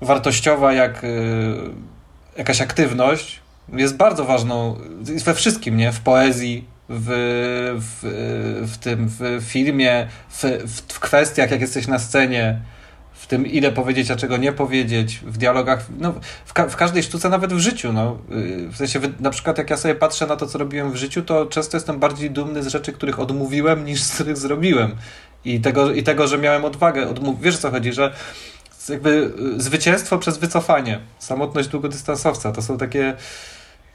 [0.00, 1.56] wartościowa jak y,
[2.36, 3.40] jakaś aktywność,
[3.72, 4.76] jest bardzo ważną
[5.24, 5.92] we wszystkim, nie?
[5.92, 7.08] W poezji, w,
[7.78, 8.00] w,
[8.72, 10.44] w tym, w filmie, w,
[10.92, 12.60] w kwestiach, jak jesteś na scenie,
[13.22, 17.02] w tym, ile powiedzieć, a czego nie powiedzieć, w dialogach, no, w, ka w każdej
[17.02, 17.92] sztuce, nawet w życiu.
[17.92, 18.18] No.
[18.72, 21.46] W sensie, na przykład, jak ja sobie patrzę na to, co robiłem w życiu, to
[21.46, 24.96] często jestem bardziej dumny z rzeczy, których odmówiłem, niż z których zrobiłem.
[25.44, 27.08] I tego, i tego że miałem odwagę.
[27.08, 28.12] Odmów Wiesz, co chodzi, że
[28.88, 33.16] jakby y, zwycięstwo przez wycofanie, samotność długodystansowca, to są takie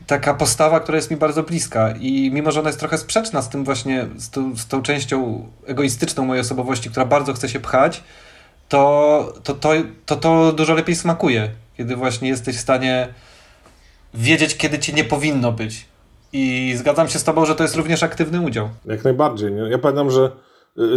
[0.08, 3.50] taka postawa, która jest mi bardzo bliska i mimo, że ona jest trochę sprzeczna z
[3.50, 8.04] tym właśnie, z tą, z tą częścią egoistyczną mojej osobowości, która bardzo chce się pchać,
[8.67, 9.69] to to, to,
[10.06, 13.13] to to dużo lepiej smakuje, kiedy właśnie jesteś w stanie
[14.13, 15.85] wiedzieć, kiedy ci nie powinno być.
[16.33, 18.69] I zgadzam się z tobą, że to jest również aktywny udział.
[18.85, 19.52] Jak najbardziej.
[19.52, 19.62] Nie?
[19.62, 20.31] Ja pamiętam, że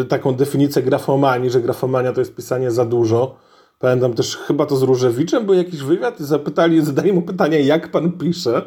[0.00, 3.36] y, taką definicję grafomanii, że grafomania to jest pisanie za dużo.
[3.78, 7.90] Pamiętam też chyba to z Różewiczem był jakiś wywiad i zapytali, zadali mu pytanie, jak
[7.90, 8.62] pan pisze.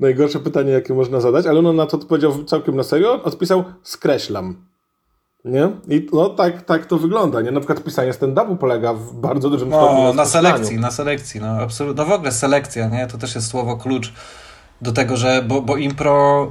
[0.00, 3.22] Najgorsze pytanie, jakie można zadać, ale on na to odpowiedział całkiem na serio.
[3.22, 4.56] Odpisał, skreślam.
[5.44, 5.70] Nie?
[5.88, 7.40] I no tak, tak to wygląda.
[7.40, 7.50] Nie?
[7.50, 11.40] Na przykład pisanie stand-upu polega w bardzo dużym stopniu na, na selekcji, na selekcji.
[11.40, 12.04] No, absolutnie.
[12.04, 13.06] no w ogóle selekcja, nie?
[13.06, 14.12] To też jest słowo klucz
[14.80, 16.50] do tego, że bo, bo impro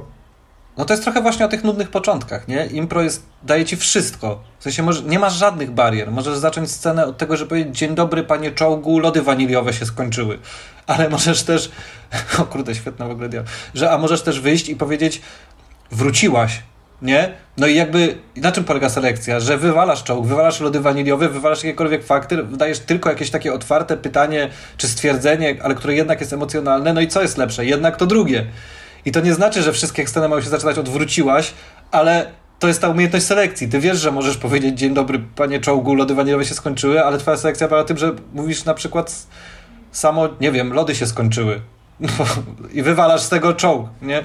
[0.76, 2.66] no to jest trochę właśnie o tych nudnych początkach, nie?
[2.66, 4.42] Impro jest, daje ci wszystko.
[4.58, 6.12] W sensie może, nie masz żadnych barier.
[6.12, 10.38] Możesz zacząć scenę od tego, że powiedzieć dzień dobry panie czołgu, lody waniliowe się skończyły.
[10.86, 11.70] Ale możesz też,
[12.40, 13.28] o kurde, świetna w ogóle
[13.74, 15.22] że a możesz też wyjść i powiedzieć
[15.90, 16.62] wróciłaś,
[17.02, 17.32] nie?
[17.56, 19.40] No i jakby na czym polega selekcja?
[19.40, 24.48] Że wywalasz czołg, wywalasz lody waniliowe, wywalasz jakiekolwiek fakty, wydajesz tylko jakieś takie otwarte pytanie
[24.76, 26.92] czy stwierdzenie, ale które jednak jest emocjonalne.
[26.92, 27.66] No i co jest lepsze?
[27.66, 28.46] Jednak to drugie.
[29.04, 31.54] I to nie znaczy, że wszystkie sceny mają się zaczynać odwróciłaś,
[31.90, 32.26] ale
[32.58, 33.68] to jest ta umiejętność selekcji.
[33.68, 37.36] Ty wiesz, że możesz powiedzieć dzień dobry, panie czołgu, lody wanilowe się skończyły, ale twoja
[37.36, 39.26] selekcja była tym, że mówisz na przykład
[39.92, 41.60] samo, nie wiem, lody się skończyły.
[42.72, 44.24] I wywalasz z tego czołg, nie?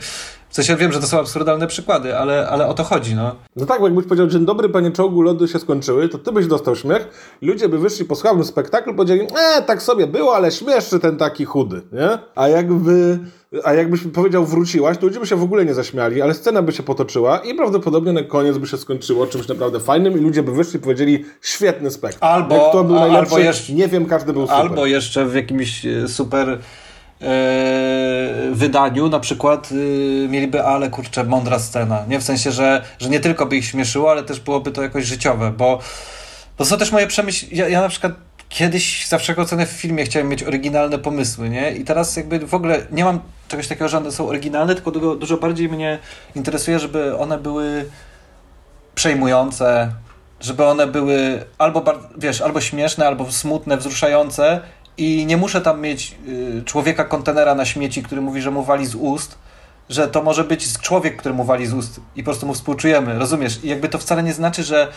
[0.50, 3.36] W sensie wiem, że to są absurdalne przykłady, ale, ale o to chodzi, no.
[3.56, 6.48] No tak, bo jakbyś powiedział, dzień dobry, panie czołgu, lody się skończyły, to ty byś
[6.48, 7.08] dostał śmiech,
[7.42, 11.46] ludzie by wyszli po słabym spektaklu, powiedzieli, e, tak sobie było, ale śmieszny ten taki
[11.46, 12.10] chudy, nie?
[12.36, 13.20] A jakby,
[13.64, 16.72] a jakbyś powiedział wróciłaś, to ludzie by się w ogóle nie zaśmiali, ale scena by
[16.72, 20.52] się potoczyła i prawdopodobnie na koniec by się skończyło czymś naprawdę fajnym i ludzie by
[20.52, 22.26] wyszli i powiedzieli, świetny spektakl.
[22.26, 24.58] Albo, Jak kto był najlepszy, albo jeszcze, nie wiem, każdy był super.
[24.58, 26.60] Albo jeszcze w jakimś e, super
[28.52, 32.06] wydaniu na przykład y, mieliby, ale kurczę, mądra scena.
[32.08, 35.06] Nie w sensie, że, że nie tylko by ich śmieszyło, ale też byłoby to jakoś
[35.06, 35.80] życiowe, bo,
[36.58, 37.56] bo są też moje przemyślenia.
[37.56, 38.14] Ja, ja na przykład
[38.50, 41.72] kiedyś za wszelką cenę w filmie chciałem mieć oryginalne pomysły, nie?
[41.72, 45.16] I teraz jakby w ogóle nie mam czegoś takiego, że one są oryginalne, tylko dużo,
[45.16, 46.00] dużo bardziej mnie
[46.36, 47.86] interesuje, żeby one były
[48.96, 49.92] przejmujące,
[50.40, 51.84] żeby one były albo,
[52.18, 54.62] wiesz, albo śmieszne, albo smutne, wzruszające
[55.00, 58.86] i nie muszę tam mieć y, człowieka kontenera na śmieci, który mówi, że mu wali
[58.86, 59.38] z ust,
[59.90, 63.20] że to może być człowiek, który mu wali z ust i po prostu mu współczujemy,
[63.20, 63.60] rozumiesz?
[63.64, 64.88] I jakby to wcale nie znaczy, że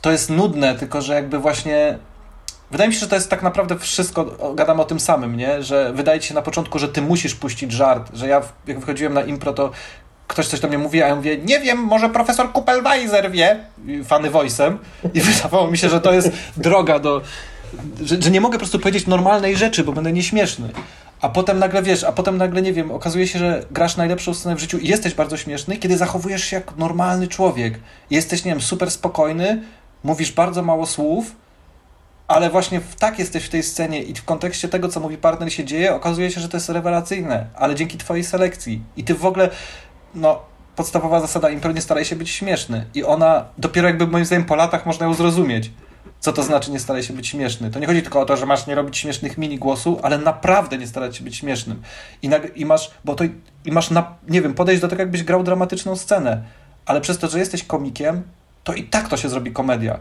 [0.00, 1.98] to jest nudne, tylko że jakby właśnie
[2.70, 4.24] Wydaje mi się, że to jest tak naprawdę wszystko,
[4.54, 5.62] gadamy o tym samym, nie?
[5.62, 9.14] Że wydaje ci się na początku, że ty musisz puścić żart, że ja jak wychodziłem
[9.14, 9.70] na impro, to
[10.26, 13.64] ktoś coś do mnie mówi, a ja mówię, nie wiem, może profesor Kupelweiser wie,
[14.04, 14.76] fany voice'em
[15.14, 17.20] i wydawało mi się, że to jest droga do,
[18.02, 20.68] że, że nie mogę po prostu powiedzieć normalnej rzeczy, bo będę nieśmieszny.
[21.20, 24.56] A potem nagle wiesz, a potem nagle nie wiem, okazuje się, że grasz najlepszą scenę
[24.56, 27.80] w życiu i jesteś bardzo śmieszny, kiedy zachowujesz się jak normalny człowiek.
[28.10, 29.62] Jesteś, nie wiem, super spokojny,
[30.04, 31.36] mówisz bardzo mało słów,
[32.28, 35.52] ale właśnie w, tak jesteś w tej scenie i w kontekście tego, co mówi partner
[35.52, 38.82] się dzieje, okazuje się, że to jest rewelacyjne, ale dzięki twojej selekcji.
[38.96, 39.50] I ty w ogóle,
[40.14, 40.42] no,
[40.76, 42.86] podstawowa zasada impro nie staraj się być śmieszny.
[42.94, 45.70] I ona, dopiero jakby moim zdaniem po latach można ją zrozumieć
[46.20, 47.70] co to znaczy nie staraj się być śmieszny.
[47.70, 50.78] To nie chodzi tylko o to, że masz nie robić śmiesznych mini głosu, ale naprawdę
[50.78, 51.82] nie starać się być śmiesznym.
[52.22, 53.24] I, na, i masz, bo to,
[53.64, 56.42] i masz, na, nie wiem, podejść do tego, jakbyś grał dramatyczną scenę,
[56.86, 58.22] ale przez to, że jesteś komikiem,
[58.64, 60.00] to i tak to się zrobi komedia.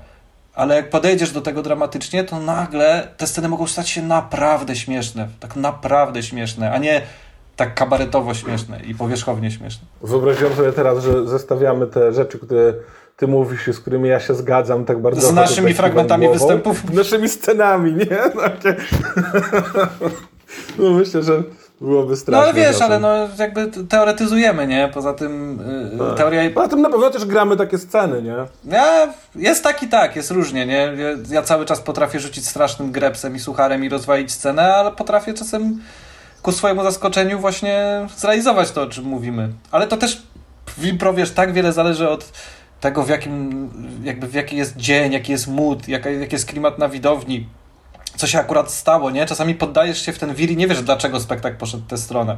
[0.53, 5.28] Ale jak podejdziesz do tego dramatycznie, to nagle te sceny mogą stać się naprawdę śmieszne.
[5.39, 7.01] Tak naprawdę śmieszne, a nie
[7.55, 9.88] tak kabaretowo śmieszne i powierzchownie śmieszne.
[10.01, 12.74] Wyobraziłem sobie teraz, że zestawiamy te rzeczy, które
[13.18, 15.28] ty mówisz, z którymi ja się zgadzam tak bardzo.
[15.28, 16.93] Z naszymi fragmentami głową, występów?
[16.93, 18.18] Naszymi scenami, nie?
[20.78, 21.43] No myślę, że
[21.82, 22.41] byłoby strasznie.
[22.41, 23.09] No ale wiesz, ale no
[23.39, 24.89] jakby teoretyzujemy, nie?
[24.93, 25.59] Poza tym
[25.91, 26.18] yy, tak.
[26.18, 26.49] teoria...
[26.49, 28.36] Poza tym na pewno też gramy takie sceny, nie?
[28.66, 30.93] Ja, jest tak i tak, jest różnie, nie?
[31.30, 35.82] Ja, cały czas potrafię rzucić strasznym grepsem i sucharem i rozwalić scenę, ale potrafię czasem
[36.41, 39.49] ku swojemu zaskoczeniu właśnie zrealizować to, o czym mówimy.
[39.72, 40.24] Ale to też
[40.68, 42.32] w impro, wiesz, tak wiele zależy od
[42.86, 43.69] tego, w jakim,
[44.03, 47.47] jakby w jaki jest dzień, jaki jest mood, jaki, jest klimat na widowni,
[48.15, 49.25] co się akurat stało, nie?
[49.25, 52.38] Czasami poddajesz się w ten wir i nie wiesz, dlaczego spektakl poszedł w tę stronę.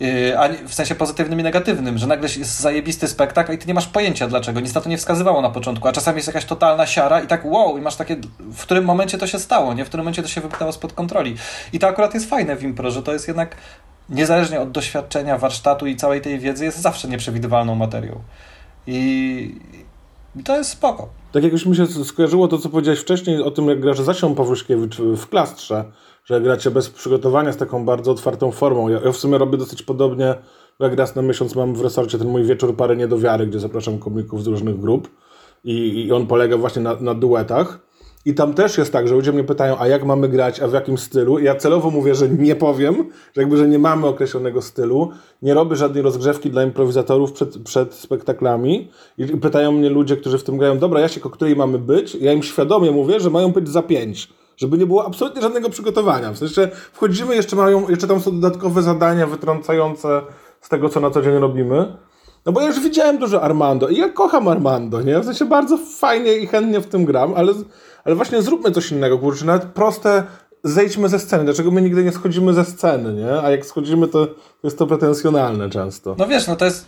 [0.00, 3.86] Yy, w sensie pozytywnym i negatywnym, że nagle jest zajebisty spektakl i ty nie masz
[3.86, 7.20] pojęcia dlaczego, nic na to nie wskazywało na początku, a czasami jest jakaś totalna siara
[7.20, 9.84] i tak wow, i masz takie, w którym momencie to się stało, nie?
[9.84, 11.36] W którym momencie to się wypytało spod kontroli.
[11.72, 13.56] I to akurat jest fajne w impro, że to jest jednak
[14.08, 18.20] niezależnie od doświadczenia, warsztatu i całej tej wiedzy jest zawsze nieprzewidywalną materią.
[18.86, 19.54] I,
[20.36, 21.08] i to jest spoko.
[21.32, 24.34] Tak jak już mi się skojarzyło to, co powiedziałeś wcześniej o tym, jak grasz Zasią
[24.34, 25.84] Pawłyszkiewicz w klastrze,
[26.24, 28.88] że gracie bez przygotowania z taką bardzo otwartą formą.
[28.88, 30.34] Ja, ja w sumie robię dosyć podobnie,
[30.80, 34.44] jak raz na miesiąc mam w resorcie ten mój wieczór Parę Niedowiary, gdzie zapraszam komików
[34.44, 35.08] z różnych grup
[35.64, 37.78] i, i on polega właśnie na, na duetach.
[38.26, 40.72] I tam też jest tak, że ludzie mnie pytają, a jak mamy grać, a w
[40.72, 41.38] jakim stylu?
[41.38, 42.94] I ja celowo mówię, że nie powiem,
[43.34, 45.10] że jakby, że nie mamy określonego stylu.
[45.42, 48.90] Nie robię żadnej rozgrzewki dla improwizatorów przed, przed spektaklami.
[49.18, 52.14] I pytają mnie ludzie, którzy w tym grają, dobra, Jasiek, o której mamy być?
[52.14, 54.28] Ja im świadomie mówię, że mają być za pięć.
[54.56, 56.32] Żeby nie było absolutnie żadnego przygotowania.
[56.32, 60.20] W sensie wchodzimy, jeszcze mają, jeszcze tam są dodatkowe zadania wytrącające
[60.60, 61.96] z tego, co na co dzień robimy.
[62.46, 65.20] No bo ja już widziałem dużo Armando i ja kocham Armando, nie?
[65.20, 67.52] W sensie bardzo fajnie i chętnie w tym gram, ale,
[68.04, 70.22] ale właśnie zróbmy coś innego, kurczę, nawet proste
[70.64, 71.44] zejdźmy ze sceny.
[71.44, 73.40] Dlaczego my nigdy nie schodzimy ze sceny, nie?
[73.42, 74.28] A jak schodzimy, to
[74.64, 76.14] jest to pretensjonalne często.
[76.18, 76.86] No wiesz, no to jest,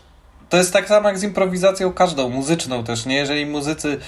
[0.49, 3.17] to jest tak samo jak z improwizacją każdą, muzyczną też, nie?
[3.17, 3.99] Jeżeli muzycy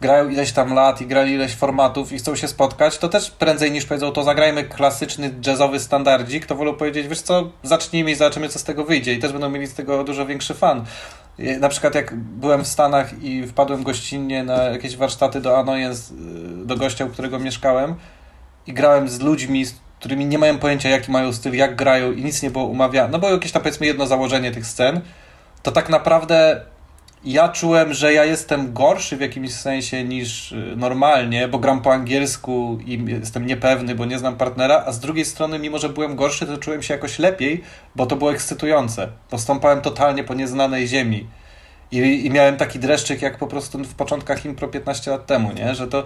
[0.00, 3.72] grają ileś tam lat i grali ileś formatów i chcą się spotkać, to też prędzej
[3.72, 8.48] niż powiedzą, to zagrajmy klasyczny, jazzowy standardzik, to wolą powiedzieć, wiesz co, zacznijmy i zobaczymy,
[8.48, 10.84] co z tego wyjdzie i też będą mieli z tego dużo większy fan.
[11.60, 16.66] Na przykład jak byłem w Stanach i wpadłem gościnnie na jakieś warsztaty do Annoyance, y,
[16.66, 17.94] do gościa, u którego mieszkałem
[18.66, 22.24] i grałem z ludźmi, z którymi nie mają pojęcia, jaki mają styl, jak grają i
[22.24, 25.00] nic nie było umawiane, no bo jakieś tam powiedzmy jedno założenie tych scen,
[25.62, 26.60] to tak naprawdę
[27.24, 31.92] ja czułem, że ja jestem gorszy w jakimś sensie niż y, normalnie, bo gram po
[31.92, 36.16] angielsku i jestem niepewny, bo nie znam partnera, a z drugiej strony, mimo że byłem
[36.16, 37.62] gorszy, to czułem się jakoś lepiej,
[37.96, 39.08] bo to było ekscytujące.
[39.30, 41.26] Postąpałem totalnie po nieznanej ziemi.
[41.92, 45.74] I, I, miałem taki dreszczyk jak po prostu w początkach impro 15 lat temu, nie?
[45.74, 46.04] Że, to,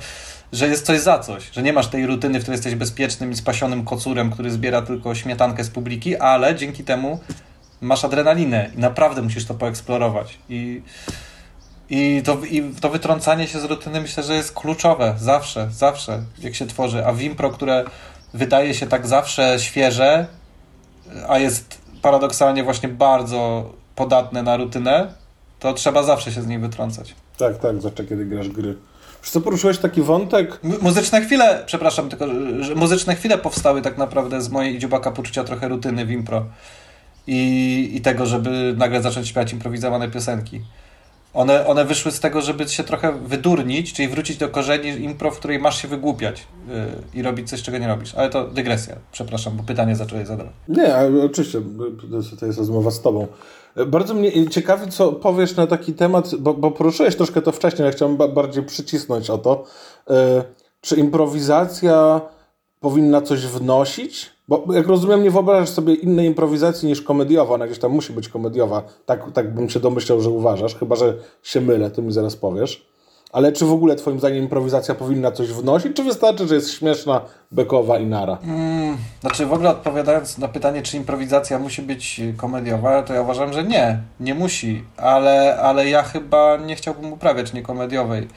[0.53, 3.37] że jest coś za coś, że nie masz tej rutyny, w której jesteś bezpiecznym i
[3.37, 7.21] spasionym kocurem, który zbiera tylko śmietankę z publiki, ale dzięki temu
[7.83, 10.39] masz adrenalinę i naprawdę musisz to poeksplorować.
[10.49, 10.83] I,
[11.91, 15.14] i, to, I to wytrącanie się z rutyny myślę, że jest kluczowe.
[15.18, 17.07] Zawsze, zawsze, jak się tworzy.
[17.07, 17.85] A w impro, które
[18.35, 20.26] wydaje się tak zawsze świeże,
[21.28, 25.14] a jest paradoksalnie właśnie bardzo podatne na rutynę,
[25.59, 27.14] to trzeba zawsze się z niej wytrącać.
[27.39, 28.76] Tak, tak, zawsze kiedy grasz gry.
[29.22, 30.61] Wiesz co, poruszyłeś taki wątek?
[30.83, 32.26] muzyczne chwile, przepraszam, tylko
[32.61, 36.45] że muzyczne chwile powstały tak naprawdę z mojej dziubaka poczucia trochę rutyny w impro
[37.27, 40.61] i, i tego, żeby nagle zacząć śpiewać improwizowane piosenki.
[41.35, 45.39] One, one wyszły z tego, żeby się trochę wydurnić, czyli wrócić do korzeni impro, w
[45.39, 46.75] której masz się wygłupiać yy,
[47.14, 48.14] i robić coś, czego nie robisz.
[48.14, 50.53] Ale to dygresja, przepraszam, bo pytanie zacząłeś zadawać.
[50.68, 50.95] Nie,
[51.25, 51.61] oczywiście,
[52.41, 53.27] to jest rozmowa z tobą.
[53.87, 57.93] Bardzo mnie ciekawi, co powiesz na taki temat, bo, bo poruszyłeś troszkę to wcześniej, ale
[57.93, 59.64] chciałbym bardziej przycisnąć o to.
[60.11, 60.16] Yy,
[60.81, 62.20] czy improwizacja
[62.83, 64.30] powinna coś wnosić?
[64.49, 67.55] Bo jak rozumiem, nie wyobrażasz sobie innej improwizacji niż komediowa.
[67.55, 68.83] Ona gdzieś tam musi być komediowa.
[69.07, 70.74] Tak, tak bym się domyślał, że uważasz.
[70.74, 72.93] Chyba, że się mylę, ty mi zaraz powiesz.
[73.33, 77.20] Ale czy w ogóle twoim zdaniem improwizacja powinna coś wnosić, czy wystarczy, że jest śmieszna,
[77.53, 78.37] bekowa i nara?
[78.37, 83.53] Hmm, znaczy w ogóle odpowiadając na pytanie, czy improwizacja musi być komediowa, to ja uważam,
[83.53, 88.28] że nie, nie musi, ale, ale ja chyba nie chciałbym uprawiać niekomediowej.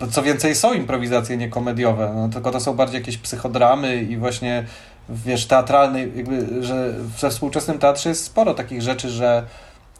[0.00, 4.64] Yy, co więcej, są improwizacje niekomediowe, no, tylko to są bardziej jakieś psychodramy i właśnie
[5.08, 9.44] wiesz, teatralnej, jakby, że we współczesnym teatrze jest sporo takich rzeczy, że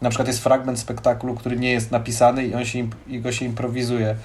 [0.01, 3.45] na przykład jest fragment spektaklu, który nie jest napisany i on się, i go się
[3.45, 4.15] improwizuje.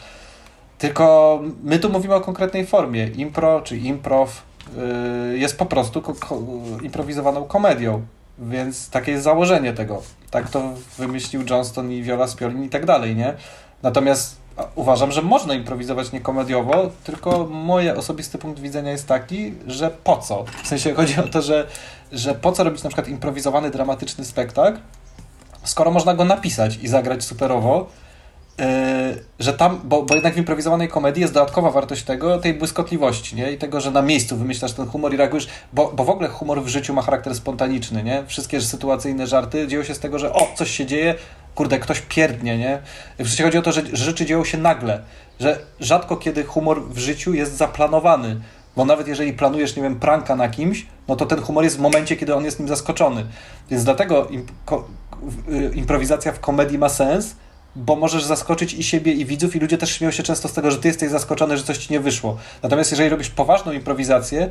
[0.78, 3.06] Tylko my tu mówimy o konkretnej formie.
[3.06, 4.42] Impro czy improv
[4.76, 6.42] yy, jest po prostu ko ko
[6.82, 8.02] improwizowaną komedią.
[8.38, 10.02] Więc takie jest założenie tego.
[10.30, 13.34] Tak to wymyślił Johnston i Viola Spolin i tak dalej, nie?
[13.82, 14.39] Natomiast
[14.74, 20.44] uważam, że można improwizować niekomediowo, tylko mój osobisty punkt widzenia jest taki, że po co?
[20.62, 21.66] W sensie chodzi o to, że,
[22.12, 24.78] że po co robić na przykład improwizowany, dramatyczny spektakl,
[25.64, 27.86] skoro można go napisać i zagrać superowo,
[29.38, 33.52] że tam, bo, bo jednak w improwizowanej komedii jest dodatkowa wartość tego, tej błyskotliwości, nie?
[33.52, 36.62] I tego, że na miejscu wymyślasz ten humor i reagujesz, bo, bo w ogóle humor
[36.62, 38.24] w życiu ma charakter spontaniczny, nie?
[38.26, 41.14] Wszystkie sytuacyjne żarty dzieją się z tego, że o, coś się dzieje,
[41.54, 42.82] kurde, ktoś pierdnie, nie?
[43.24, 45.02] Przecież chodzi o to, że, rzeczy dzieją się nagle,
[45.40, 48.40] że rzadko kiedy humor w życiu jest zaplanowany,
[48.76, 51.80] bo nawet jeżeli planujesz, nie wiem, pranka na kimś, no to ten humor jest w
[51.80, 53.26] momencie, kiedy on jest nim zaskoczony.
[53.70, 54.28] Więc dlatego
[55.48, 57.34] y, improwizacja w komedii ma sens,
[57.76, 60.70] bo możesz zaskoczyć i siebie, i widzów, i ludzie też śmieją się często z tego,
[60.70, 62.36] że ty jesteś zaskoczony, że coś ci nie wyszło.
[62.62, 64.50] Natomiast jeżeli robisz poważną improwizację,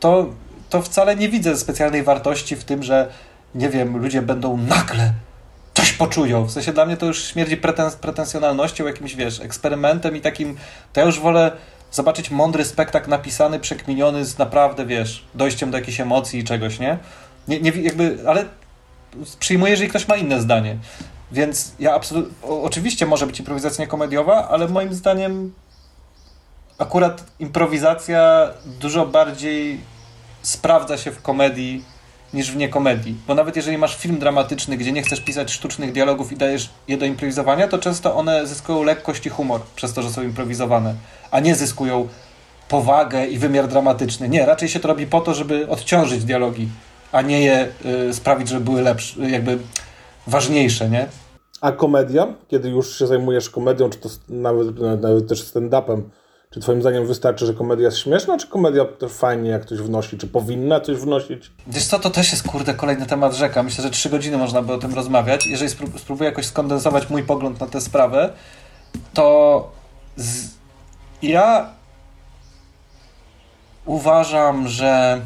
[0.00, 0.26] to,
[0.70, 3.08] to wcale nie widzę specjalnej wartości w tym, że
[3.54, 5.12] nie wiem, ludzie będą nagle
[5.74, 6.44] coś poczują.
[6.44, 10.56] W sensie dla mnie to już śmierdzi pretens pretensjonalnością, jakimś, wiesz, eksperymentem i takim,
[10.92, 11.52] to ja już wolę
[11.92, 16.98] zobaczyć mądry spektakl napisany, przekminiony z naprawdę, wiesz, dojściem do jakiejś emocji i czegoś, nie?
[17.48, 18.44] Nie, nie jakby, ale
[19.38, 20.76] przyjmuję, jeżeli ktoś ma inne zdanie.
[21.32, 25.52] Więc ja absolutnie, oczywiście może być improwizacja komediowa, ale moim zdaniem
[26.78, 28.50] akurat improwizacja
[28.80, 29.80] dużo bardziej
[30.42, 31.84] sprawdza się w komedii
[32.34, 33.16] niż w niekomedii.
[33.26, 36.96] Bo nawet jeżeli masz film dramatyczny, gdzie nie chcesz pisać sztucznych dialogów i dajesz je
[36.96, 40.94] do improwizowania, to często one zyskują lekkość i humor przez to, że są improwizowane,
[41.30, 42.08] a nie zyskują
[42.68, 44.28] powagę i wymiar dramatyczny.
[44.28, 46.68] Nie, raczej się to robi po to, żeby odciążyć dialogi,
[47.12, 47.68] a nie je
[48.10, 49.58] y, sprawić, żeby były lepsze, jakby
[50.28, 51.08] ważniejsze, nie?
[51.60, 52.26] A komedia?
[52.48, 54.68] Kiedy już się zajmujesz komedią, czy to nawet,
[55.00, 56.02] nawet też stand-upem,
[56.50, 60.18] czy twoim zdaniem wystarczy, że komedia jest śmieszna, czy komedia też fajnie jak ktoś wnosi,
[60.18, 61.50] czy powinna coś wnosić?
[61.66, 63.62] Wiesz co, to też jest kurde kolejny temat rzeka.
[63.62, 65.46] Myślę, że trzy godziny można by o tym rozmawiać.
[65.46, 68.32] Jeżeli spróbuję jakoś skondensować mój pogląd na tę sprawę,
[69.14, 69.70] to
[70.16, 70.48] z...
[71.22, 71.68] ja
[73.84, 75.20] uważam, że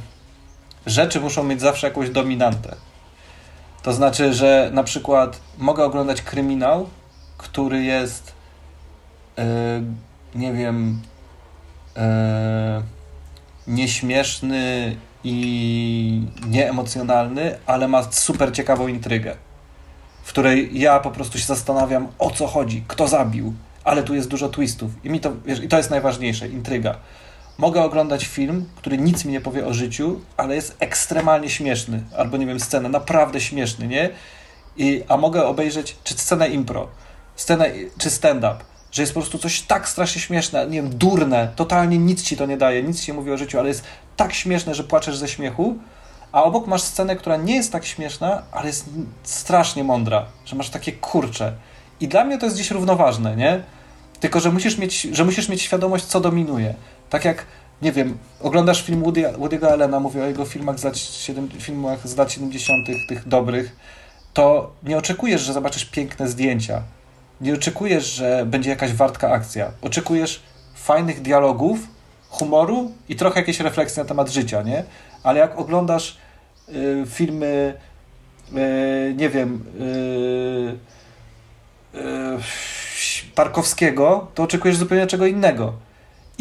[0.86, 2.76] rzeczy muszą mieć zawsze jakąś dominantę.
[3.82, 6.88] To znaczy, że na przykład mogę oglądać kryminał,
[7.38, 8.32] który jest,
[9.36, 9.44] yy,
[10.34, 11.00] nie wiem,
[11.96, 12.02] yy,
[13.66, 19.36] nieśmieszny i nieemocjonalny, ale ma super ciekawą intrygę,
[20.22, 23.54] w której ja po prostu się zastanawiam, o co chodzi, kto zabił,
[23.84, 26.96] ale tu jest dużo twistów i mi to, wiesz, i to jest najważniejsze, intryga
[27.58, 32.36] mogę oglądać film, który nic mi nie powie o życiu, ale jest ekstremalnie śmieszny, albo
[32.36, 34.10] nie wiem, scenę naprawdę śmieszny, nie?
[34.76, 36.88] I, a mogę obejrzeć czy scenę impro,
[37.36, 38.56] scenę, czy stand-up,
[38.92, 42.46] że jest po prostu coś tak strasznie śmieszne, nie wiem, durne, totalnie nic ci to
[42.46, 43.84] nie daje, nic ci nie mówi o życiu, ale jest
[44.16, 45.76] tak śmieszne, że płaczesz ze śmiechu,
[46.32, 48.84] a obok masz scenę, która nie jest tak śmieszna, ale jest
[49.22, 51.52] strasznie mądra, że masz takie kurcze.
[52.00, 53.62] I dla mnie to jest gdzieś równoważne, nie?
[54.20, 56.74] Tylko, że musisz mieć, że musisz mieć świadomość, co dominuje.
[57.12, 57.46] Tak jak,
[57.82, 62.08] nie wiem, oglądasz film Woody, Woody'ego Allena, mówię o jego filmach z, lat 7, filmach
[62.08, 63.76] z lat 70., tych dobrych,
[64.32, 66.82] to nie oczekujesz, że zobaczysz piękne zdjęcia.
[67.40, 69.70] Nie oczekujesz, że będzie jakaś wartka akcja.
[69.82, 70.42] Oczekujesz
[70.74, 71.78] fajnych dialogów,
[72.28, 74.84] humoru i trochę jakiejś refleksji na temat życia, nie?
[75.22, 76.16] Ale jak oglądasz
[76.68, 77.74] y, filmy,
[78.56, 79.64] y, nie wiem,
[81.94, 82.02] y, y
[83.34, 85.72] Tarkowskiego, to oczekujesz zupełnie czego innego.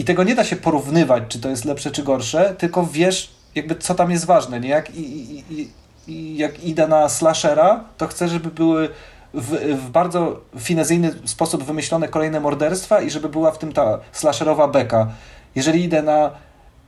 [0.01, 3.75] I tego nie da się porównywać, czy to jest lepsze, czy gorsze, tylko wiesz, jakby
[3.75, 4.59] co tam jest ważne.
[4.59, 4.69] Nie?
[4.69, 5.69] Jak, i, i,
[6.07, 8.89] i, jak idę na slashera, to chcę, żeby były
[9.33, 14.67] w, w, bardzo finezyjny sposób wymyślone kolejne morderstwa i żeby była w tym ta slasherowa
[14.67, 15.07] beka.
[15.55, 16.31] Jeżeli idę na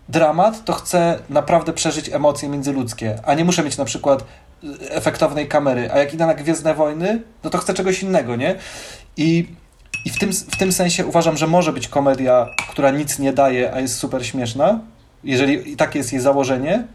[0.09, 4.23] dramat, to chcę naprawdę przeżyć emocje międzyludzkie, a nie muszę mieć na przykład
[4.89, 5.91] efektownej kamery.
[5.91, 8.55] A jak idę na Gwiezdne Wojny, no to chcę czegoś innego, nie?
[9.17, 9.47] I
[10.05, 13.73] i w tym, w tym sensie uważam, że może być komedia, która nic nie daje,
[13.73, 14.79] a jest super śmieszna,
[15.23, 16.87] jeżeli takie jest jej założenie.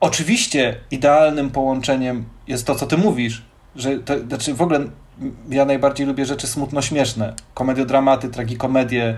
[0.00, 3.42] Oczywiście idealnym połączeniem jest to, co ty mówisz,
[3.76, 4.80] że to, znaczy w ogóle
[5.48, 9.16] ja najbardziej lubię rzeczy smutno-śmieszne, komediodramaty, tragikomedie,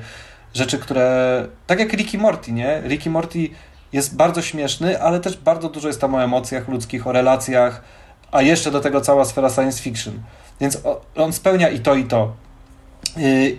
[0.55, 2.83] rzeczy, które, tak jak Ricky Morty, nie?
[2.87, 3.39] Ricky Morty
[3.93, 7.83] jest bardzo śmieszny, ale też bardzo dużo jest tam o emocjach ludzkich, o relacjach,
[8.33, 10.15] a jeszcze do tego cała sfera science fiction.
[10.61, 10.83] Więc
[11.17, 12.46] on spełnia i to, i to.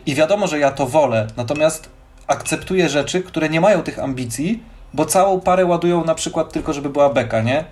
[0.06, 1.90] I wiadomo, że ja to wolę, natomiast
[2.28, 6.90] akceptuję rzeczy, które nie mają tych ambicji, bo całą parę ładują na przykład tylko, żeby
[6.90, 7.66] była beka, nie?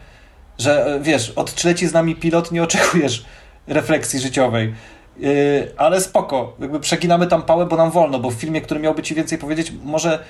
[0.57, 3.25] Że e, wiesz, od leci z nami pilot, nie oczekujesz
[3.67, 4.73] refleksji życiowej.
[5.17, 9.03] Yy, ale spoko, jakby przeginamy tam pałę, bo nam wolno, bo w filmie, który miałby
[9.03, 10.23] ci więcej powiedzieć, może.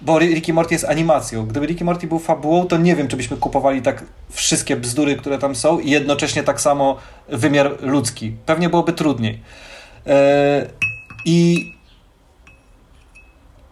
[0.00, 1.46] Bo Ricky Morty jest animacją.
[1.46, 5.38] Gdyby Ricky Morty był fabułą, to nie wiem, czy byśmy kupowali tak wszystkie bzdury, które
[5.38, 6.96] tam są i jednocześnie tak samo
[7.28, 8.36] wymiar ludzki.
[8.46, 9.40] Pewnie byłoby trudniej.
[10.06, 10.66] E,
[11.24, 11.72] I,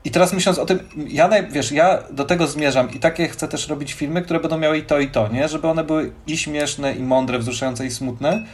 [0.05, 0.79] I teraz myśląc o tym,
[1.09, 4.79] ja, wiesz, ja do tego zmierzam i takie chcę też robić filmy, które będą miały
[4.79, 5.49] i to, i to, nie?
[5.49, 8.47] Żeby one były i śmieszne, i mądre, wzruszające, i smutne.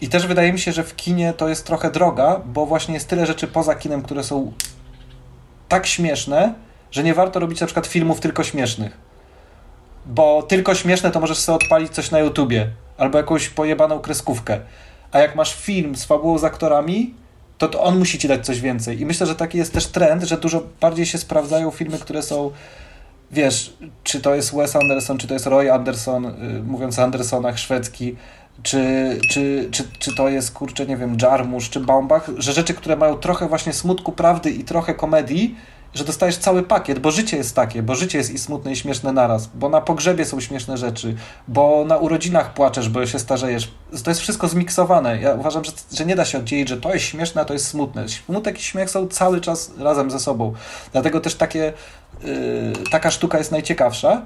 [0.00, 3.08] I też wydaje mi się, że w kinie to jest trochę droga, bo właśnie jest
[3.08, 4.52] tyle rzeczy poza kinem, które są
[5.68, 6.54] tak śmieszne,
[6.90, 8.96] że nie warto robić na przykład filmów tylko śmiesznych.
[10.06, 14.60] Bo tylko śmieszne to możesz sobie odpalić coś na YouTubie albo jakąś pojebaną kreskówkę.
[15.12, 17.14] A jak masz film z fabułą z aktorami,
[17.58, 19.00] to, to on musi ci dać coś więcej.
[19.00, 22.50] I myślę, że taki jest też trend, że dużo bardziej się sprawdzają filmy, które są
[23.32, 27.58] wiesz, czy to jest Wes Anderson, czy to jest Roy Anderson, yy, mówiąc o Andersonach,
[27.58, 28.16] szwedzki,
[28.62, 32.96] czy, czy, czy, czy to jest, kurczę, nie wiem, Jarmusz, czy Baumbach, że rzeczy, które
[32.96, 35.56] mają trochę właśnie smutku prawdy i trochę komedii,
[35.94, 39.12] że dostajesz cały pakiet, bo życie jest takie, bo życie jest i smutne i śmieszne
[39.12, 41.16] naraz, bo na pogrzebie są śmieszne rzeczy,
[41.48, 43.70] bo na urodzinach płaczesz, bo się starzejesz.
[44.04, 45.20] To jest wszystko zmiksowane.
[45.20, 47.68] Ja uważam, że, że nie da się oddzielić, że to jest śmieszne, a to jest
[47.68, 48.08] smutne.
[48.08, 50.52] Smutek i śmiech są cały czas razem ze sobą.
[50.92, 51.72] Dlatego też takie,
[52.24, 54.22] yy, taka sztuka jest najciekawsza.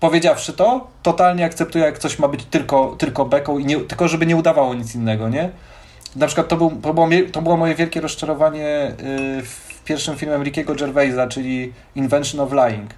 [0.00, 4.26] Powiedziawszy to, totalnie akceptuję, jak coś ma być tylko, tylko beką, i nie, tylko żeby
[4.26, 5.50] nie udawało nic innego, nie?
[6.16, 10.42] Na przykład to, był, to, było, to było moje wielkie rozczarowanie yy, w pierwszym filmem
[10.42, 12.90] Rickiego Gervaisa, czyli Invention of Lying,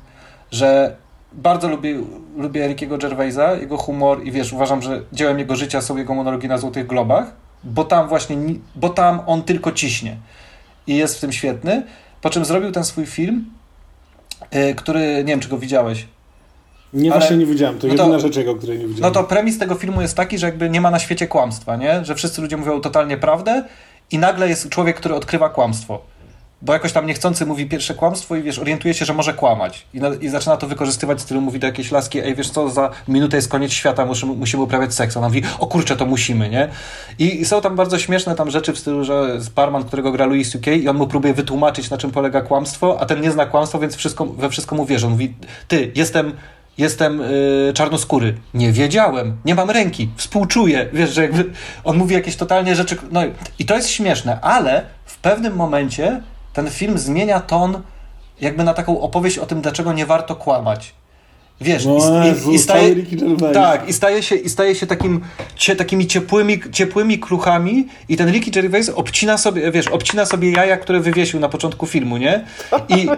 [0.50, 0.96] że
[1.32, 2.00] bardzo lubię,
[2.36, 6.48] lubię Rickiego Gervaisa, jego humor i wiesz, uważam, że dziełem jego życia są jego monologi
[6.48, 7.32] na Złotych Globach,
[7.64, 8.36] bo tam właśnie,
[8.74, 10.16] bo tam on tylko ciśnie
[10.86, 11.82] i jest w tym świetny,
[12.20, 13.44] po czym zrobił ten swój film,
[14.52, 16.06] yy, który, nie wiem, czy go widziałeś,
[16.94, 17.78] nie, ale, właśnie nie widziałem.
[17.78, 19.14] To no jedyna to, rzecz jego, której nie widziałem.
[19.14, 22.04] No to premis tego filmu jest taki, że jakby nie ma na świecie kłamstwa, nie?
[22.04, 23.64] Że wszyscy ludzie mówią totalnie prawdę
[24.10, 26.00] i nagle jest człowiek, który odkrywa kłamstwo.
[26.64, 29.86] Bo jakoś tam niechcący mówi pierwsze kłamstwo i wiesz, orientuje się, że może kłamać.
[29.94, 32.70] I, na, i zaczyna to wykorzystywać w stylu, mówi do jakiejś laski, ej wiesz co,
[32.70, 35.16] za minutę jest koniec świata, musimy, musimy uprawiać seks.
[35.16, 36.68] Ona mówi, o kurczę, to musimy, nie?
[37.18, 40.50] I, I, są tam bardzo śmieszne tam rzeczy w stylu, że Sparman, którego gra Louis
[40.50, 40.70] C.K.
[40.70, 43.96] i on mu próbuje wytłumaczyć, na czym polega kłamstwo, a ten nie zna kłamstwa, więc
[43.96, 45.06] wszystko, we wszystko mu wierzy.
[45.06, 45.34] On mówi,
[45.68, 46.32] ty, jestem
[46.78, 48.34] jestem y, czarnoskóry.
[48.54, 50.88] Nie wiedziałem, nie mam ręki, współczuję.
[50.92, 51.50] Wiesz, że jakby
[51.84, 52.96] on mówi jakieś totalnie rzeczy.
[53.10, 53.20] No
[53.58, 56.20] i to jest śmieszne, ale w pewnym momencie
[56.54, 57.82] ten film zmienia ton
[58.40, 60.94] jakby na taką opowieść o tym, dlaczego nie warto kłamać.
[61.60, 62.94] Wiesz, i, i, i, staje,
[63.52, 65.20] tak, i staje się, i staje się takim,
[65.56, 70.76] cie, takimi ciepłymi, ciepłymi kruchami i ten Ricky Gervais obcina sobie, wiesz, obcina sobie jaja,
[70.76, 72.44] które wywiesił na początku filmu, nie?
[72.88, 73.08] I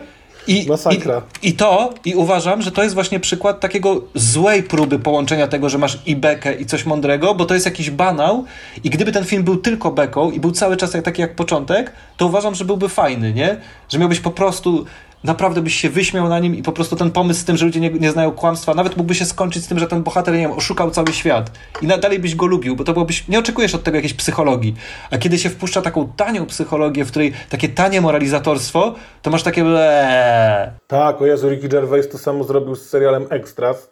[0.49, 1.23] I, Masakra.
[1.43, 5.69] I, I to, i uważam, że to jest właśnie przykład takiego złej próby połączenia tego,
[5.69, 8.45] że masz i bekę, i coś mądrego, bo to jest jakiś banał
[8.85, 12.27] i gdyby ten film był tylko beką i był cały czas taki jak początek, to
[12.27, 13.61] uważam, że byłby fajny, nie?
[13.89, 14.85] Że miałbyś po prostu
[15.27, 17.81] naprawdę byś się wyśmiał na nim i po prostu ten pomysł z tym, że ludzie
[17.81, 20.53] nie, nie znają kłamstwa, nawet mógłby się skończyć z tym, że ten bohater, nie wiem,
[20.53, 21.51] oszukał cały świat
[21.83, 24.75] i dalej byś go lubił, bo to byłobyś, nie oczekujesz od tego jakiejś psychologii,
[25.11, 29.65] a kiedy się wpuszcza taką tanią psychologię, w której takie tanie moralizatorstwo, to masz takie
[29.65, 30.73] ble.
[30.87, 33.91] Tak, o Jezu, Ricky Gervais to samo zrobił z serialem Extras,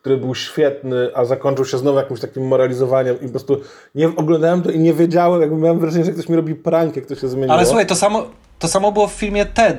[0.00, 3.60] który był świetny, a zakończył się znowu jakimś takim moralizowaniem i po prostu
[3.94, 7.06] nie oglądałem to i nie wiedziałem, jakby miałem wrażenie, że ktoś mi robi prank, jak
[7.06, 7.54] to się zmieniło.
[7.54, 8.26] Ale słuchaj, to samo,
[8.58, 9.78] to samo było w filmie Ted,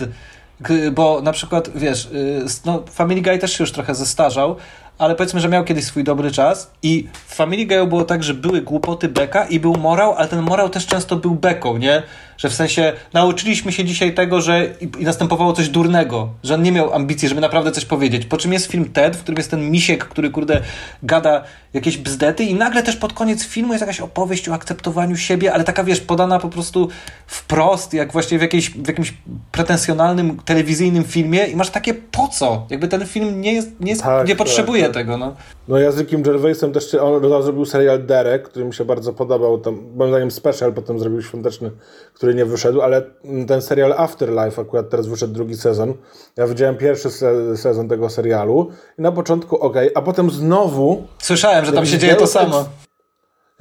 [0.91, 4.55] bo na przykład, wiesz, y, no, Family Guy też się już trochę zestarzał,
[4.97, 8.33] ale powiedzmy, że miał kiedyś swój dobry czas i w Family Guy było tak, że
[8.33, 12.03] były głupoty beka i był morał, ale ten morał też często był beką, nie?
[12.41, 16.63] Że w sensie nauczyliśmy się dzisiaj tego, że i, i następowało coś durnego, że on
[16.63, 18.25] nie miał ambicji, żeby naprawdę coś powiedzieć.
[18.25, 20.61] Po czym jest film TED, w którym jest ten misiek, który kurde
[21.03, 25.53] gada jakieś bzdety i nagle też pod koniec filmu jest jakaś opowieść o akceptowaniu siebie,
[25.53, 26.89] ale taka wiesz, podana po prostu
[27.27, 29.13] wprost, jak właśnie w, jakiejś, w jakimś
[29.51, 32.67] pretensjonalnym telewizyjnym filmie i masz takie po co?
[32.69, 35.03] Jakby ten film nie jest, nie, jest, tak, nie potrzebuje tak, tak.
[35.03, 35.35] tego, no.
[35.67, 39.57] No ja z Rickiem Gervaisem też, on zrobił serial Derek, który mi się bardzo podobał,
[39.57, 41.71] tam, moim zdaniem special, potem zrobił świąteczny,
[42.21, 43.01] który nie wyszedł, ale
[43.47, 45.93] ten serial Afterlife akurat teraz wyszedł drugi sezon.
[46.37, 51.07] Ja widziałem pierwszy se sezon tego serialu i na początku ok, a potem znowu...
[51.19, 52.65] Słyszałem, że tam się dzieje to samo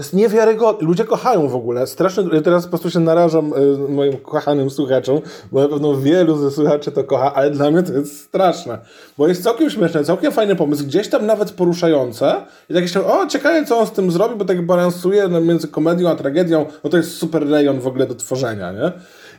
[0.01, 0.87] jest niewiarygodne.
[0.87, 1.87] Ludzie kochają w ogóle.
[1.87, 5.21] Strasznie, ja teraz po prostu się narażam y, moim kochanym słuchaczom,
[5.53, 8.79] bo na pewno wielu ze słuchaczy to kocha, ale dla mnie to jest straszne.
[9.19, 12.35] Bo jest całkiem śmieszne, całkiem fajny pomysł, gdzieś tam nawet poruszające.
[12.71, 16.09] I tak jeszcze, o, ciekawe co on z tym zrobi, bo tak balansuje między komedią
[16.09, 18.93] a tragedią, bo to jest super rejon w ogóle do tworzenia, nie?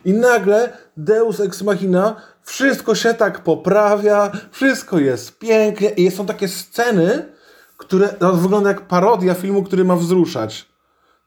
[0.04, 6.48] I nagle Deus Ex Machina, wszystko się tak poprawia, wszystko jest pięknie i są takie
[6.48, 7.31] sceny,
[7.82, 10.68] które no, wygląda jak parodia filmu, który ma wzruszać.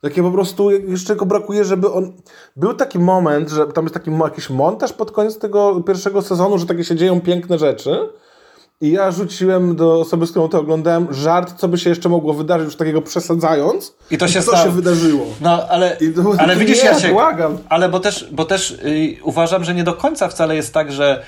[0.02, 2.14] Takie po prostu, jeszcze tylko brakuje, żeby on...
[2.56, 6.66] Był taki moment, że tam jest taki jakiś montaż pod koniec tego pierwszego sezonu, że
[6.66, 8.10] takie się dzieją piękne rzeczy.
[8.82, 12.34] I ja rzuciłem do osoby, z którą to oglądałem, żart, co by się jeszcze mogło
[12.34, 13.96] wydarzyć, już takiego przesadzając.
[14.12, 15.26] I to się, to się wydarzyło.
[15.42, 17.10] No, ale, to, ale widzisz, nie, ja się...
[17.10, 17.58] Błagam.
[17.70, 21.24] Ale bo też, bo też yy, uważam, że nie do końca wcale jest tak, że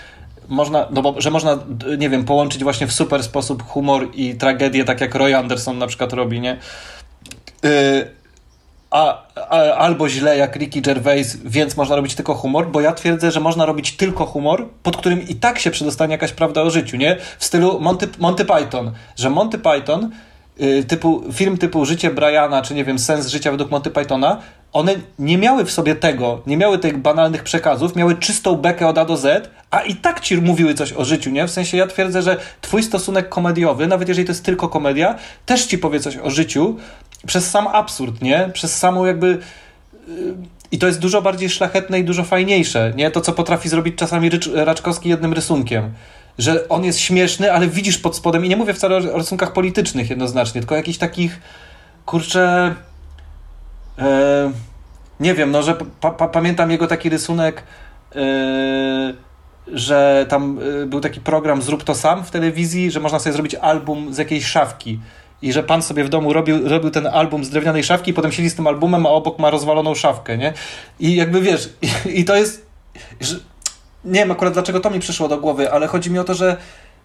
[0.49, 1.57] można, no bo, że można,
[1.97, 5.87] nie wiem, połączyć właśnie w super sposób humor i tragedię, tak jak Roy Anderson na
[5.87, 6.57] przykład robi, nie?
[7.63, 7.69] Yy,
[8.91, 13.31] a, a, albo źle jak Ricky Gervais, więc można robić tylko humor, bo ja twierdzę,
[13.31, 16.97] że można robić tylko humor, pod którym i tak się przedostanie jakaś prawda o życiu,
[16.97, 17.17] nie?
[17.39, 20.11] W stylu Monty, Monty Python, że Monty Python
[20.61, 24.37] Y, typu, film typu Życie Briana, czy nie wiem, Sens życia według Monty Pythona,
[24.77, 28.97] one nie miały w sobie tego, nie miały tych banalnych przekazów, miały czystą bekę od
[28.97, 31.47] A do Z, a i tak ci mówiły coś o życiu, nie?
[31.47, 35.15] W sensie ja twierdzę, że twój stosunek komediowy, nawet jeżeli to jest tylko komedia,
[35.45, 36.77] też ci powie coś o życiu
[37.27, 38.49] przez sam absurd, nie?
[38.53, 39.27] Przez samą jakby...
[39.27, 40.35] Y,
[40.71, 43.11] I to jest dużo bardziej szlachetne i dużo fajniejsze, nie?
[43.11, 45.91] To, co potrafi zrobić czasami Raczkowski jednym rysunkiem
[46.37, 50.09] że on jest śmieszny, ale widzisz pod spodem, i nie mówię wcale o rysunkach politycznych
[50.09, 51.39] jednoznacznie, tylko jakichś takich,
[52.05, 52.75] kurczę,
[53.99, 54.51] e,
[55.19, 57.63] nie wiem, no, że pa, pa, pamiętam jego taki rysunek,
[58.15, 59.13] e,
[59.67, 63.55] że tam e, był taki program Zrób to sam w telewizji, że można sobie zrobić
[63.55, 64.99] album z jakiejś szafki.
[65.41, 68.31] I że pan sobie w domu robił, robił ten album z drewnianej szafki, i potem
[68.31, 70.53] siedzi z tym albumem, a obok ma rozwaloną szafkę, nie?
[70.99, 71.89] I jakby wiesz, i,
[72.19, 72.65] i to jest.
[73.21, 73.35] Że,
[74.05, 76.57] nie wiem akurat dlaczego to mi przyszło do głowy, ale chodzi mi o to, że,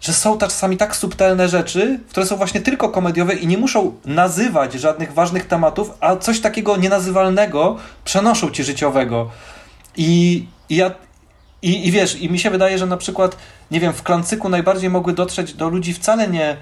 [0.03, 4.73] że są czasami tak subtelne rzeczy, które są właśnie tylko komediowe i nie muszą nazywać
[4.73, 9.31] żadnych ważnych tematów, a coś takiego nienazywalnego przenoszą ci życiowego.
[9.97, 10.91] I, i ja.
[11.63, 13.37] I, I wiesz, i mi się wydaje, że na przykład,
[13.71, 16.57] nie wiem, w klancyku najbardziej mogły dotrzeć do ludzi wcale nie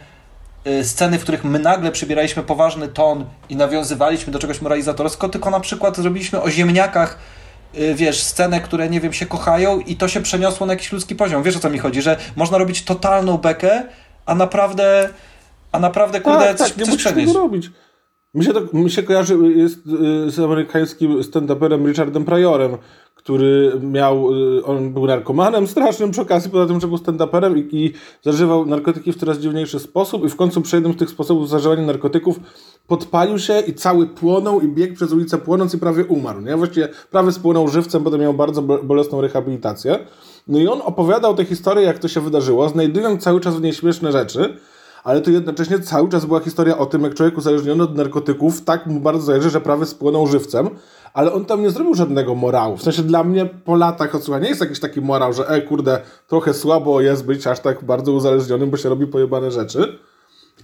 [0.66, 5.50] y, sceny, w których my nagle przybieraliśmy poważny ton i nawiązywaliśmy do czegoś moralizatorsko, tylko
[5.50, 7.18] na przykład zrobiliśmy o ziemniakach
[7.94, 11.42] wiesz, scenę, które, nie wiem, się kochają i to się przeniosło na jakiś ludzki poziom.
[11.42, 12.02] Wiesz, o co mi chodzi?
[12.02, 13.82] Że można robić totalną bekę,
[14.26, 15.08] a naprawdę,
[15.72, 17.34] a naprawdę, kurde, tak, coś, tak, nie coś przenieść.
[17.34, 17.70] robić.
[18.34, 19.78] Mi się, to, mi się kojarzy jest
[20.26, 22.76] y, z amerykańskim stand-uperem Richardem Pryorem,
[23.14, 27.76] który miał, y, on był narkomanem strasznym przy okazji, poza tym, że był stand-uperem i,
[27.76, 31.48] i zażywał narkotyki w coraz dziwniejszy sposób i w końcu przy jednym z tych sposobów
[31.48, 32.40] zażywania narkotyków
[32.86, 36.40] podpalił się i cały płonął i biegł przez ulicę płonąc i prawie umarł.
[36.40, 36.56] Nie?
[36.56, 39.98] Właściwie prawie spłonął żywcem, potem miał bardzo bolesną rehabilitację.
[40.48, 43.72] No i on opowiadał tę historię, jak to się wydarzyło, znajdując cały czas w niej
[43.72, 44.56] śmieszne rzeczy,
[45.04, 48.86] ale to jednocześnie cały czas była historia o tym, jak człowiek uzależniony od narkotyków tak
[48.86, 50.70] mu bardzo zależy, że prawie spłonął żywcem,
[51.14, 52.76] ale on tam nie zrobił żadnego morału.
[52.76, 56.54] W sensie dla mnie po latach odsłuchania jest jakiś taki morał, że e kurde, trochę
[56.54, 59.98] słabo jest być aż tak bardzo uzależnionym, bo się robi pojebane rzeczy.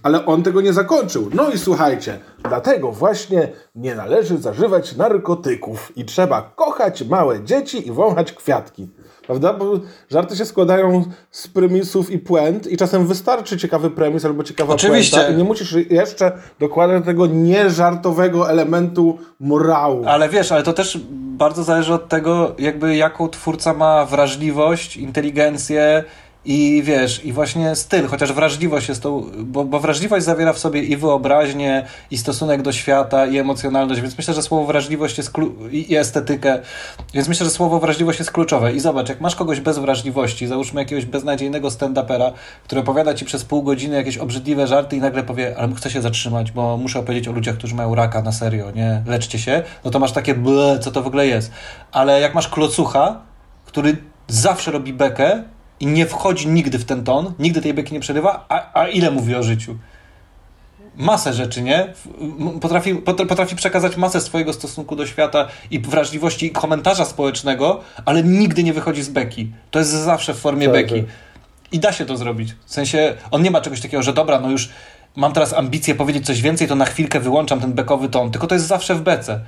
[0.03, 1.29] Ale on tego nie zakończył.
[1.33, 7.91] No i słuchajcie, dlatego właśnie nie należy zażywać narkotyków i trzeba kochać małe dzieci i
[7.91, 8.89] wąchać kwiatki.
[9.27, 9.53] Prawda?
[9.53, 9.79] Bo
[10.11, 15.17] żarty się składają z premisów i puent i czasem wystarczy ciekawy premis albo ciekawa Oczywiście.
[15.17, 20.03] puenta i nie musisz jeszcze dokładać tego nieżartowego elementu morału.
[20.07, 26.03] Ale wiesz, ale to też bardzo zależy od tego, jakby jaką twórca ma wrażliwość, inteligencję,
[26.47, 30.83] i wiesz, i właśnie styl, chociaż wrażliwość jest to, bo, bo wrażliwość zawiera w sobie
[30.83, 35.33] i wyobraźnię, i stosunek do świata, i emocjonalność, więc myślę, że słowo wrażliwość jest
[35.71, 36.59] i, estetykę,
[37.13, 38.73] więc myślę, że słowo wrażliwość jest kluczowe.
[38.73, 42.31] I zobacz, jak masz kogoś bez wrażliwości, załóżmy jakiegoś beznadziejnego stand-upera,
[42.63, 46.01] który opowiada ci przez pół godziny jakieś obrzydliwe żarty i nagle powie, ale chcę się
[46.01, 49.03] zatrzymać, bo muszę opowiedzieć o ludziach, którzy mają raka na serio, nie?
[49.05, 51.51] Leczcie się, no to masz takie, ble, co to w ogóle jest.
[51.91, 53.21] Ale jak masz klocucha,
[53.65, 55.43] który zawsze robi bekę,
[55.79, 59.11] i nie wchodzi nigdy w ten ton, nigdy tej beki nie przerywa, a, a ile
[59.11, 59.75] mówi o życiu?
[60.95, 61.93] Masę rzeczy, nie?
[62.61, 68.63] Potrafi, potrafi przekazać masę swojego stosunku do świata i wrażliwości i komentarza społecznego, ale nigdy
[68.63, 69.51] nie wychodzi z beki.
[69.71, 71.01] To jest zawsze w formie tak, beki.
[71.01, 71.11] Tak.
[71.71, 72.55] I da się to zrobić.
[72.65, 74.69] W sensie, on nie ma czegoś takiego, że dobra, no już
[75.15, 78.55] mam teraz ambicję powiedzieć coś więcej, to na chwilkę wyłączam ten bekowy ton, tylko to
[78.55, 79.39] jest zawsze w bece.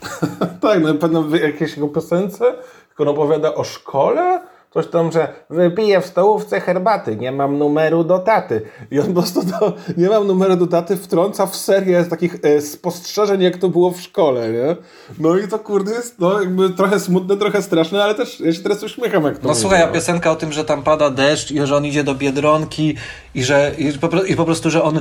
[0.62, 2.54] tak, no pewno w jakiejś jego piosence,
[2.88, 8.04] tylko on opowiada o szkole, coś tam, że wypiję w stołówce herbaty, nie mam numeru
[8.04, 8.62] do taty.
[8.90, 12.60] I on po prostu to, nie mam numeru do taty wtrąca w serię takich e,
[12.60, 14.76] spostrzeżeń, jak to było w szkole, nie?
[15.18, 18.62] No i to kurde jest no, jakby trochę smutne, trochę straszne, ale też ja się
[18.62, 21.66] teraz uśmiecham, jak to No słuchaj, a piosenka o tym, że tam pada deszcz i
[21.66, 22.96] że on idzie do Biedronki
[23.34, 25.00] i że i po, i po prostu, że on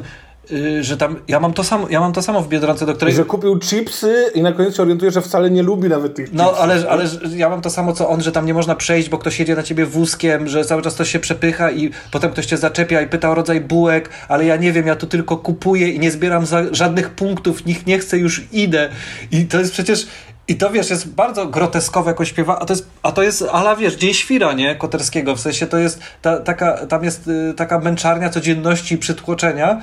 [0.81, 3.13] że tam, ja mam to samo, ja mam to samo w Biedronce, do której...
[3.15, 6.43] Że kupił chipsy i na koniec się orientuje, że wcale nie lubi nawet tych No,
[6.43, 6.61] chipsów.
[6.63, 9.39] ale, ale ja mam to samo, co on, że tam nie można przejść, bo ktoś
[9.39, 13.01] jedzie na ciebie wózkiem, że cały czas to się przepycha i potem ktoś cię zaczepia
[13.01, 16.11] i pyta o rodzaj bułek, ale ja nie wiem, ja tu tylko kupuję i nie
[16.11, 18.89] zbieram żadnych punktów, nikt nie chce, już idę.
[19.31, 20.07] I to jest przecież...
[20.49, 23.75] I to wiesz, jest bardzo groteskowe jako śpiewa, a to jest, a to jest ala
[23.75, 24.75] wiesz, dzień świra, nie?
[24.75, 25.35] Koterskiego.
[25.35, 29.81] W sensie to jest ta, taka, tam jest y, taka męczarnia codzienności i przytłoczenia,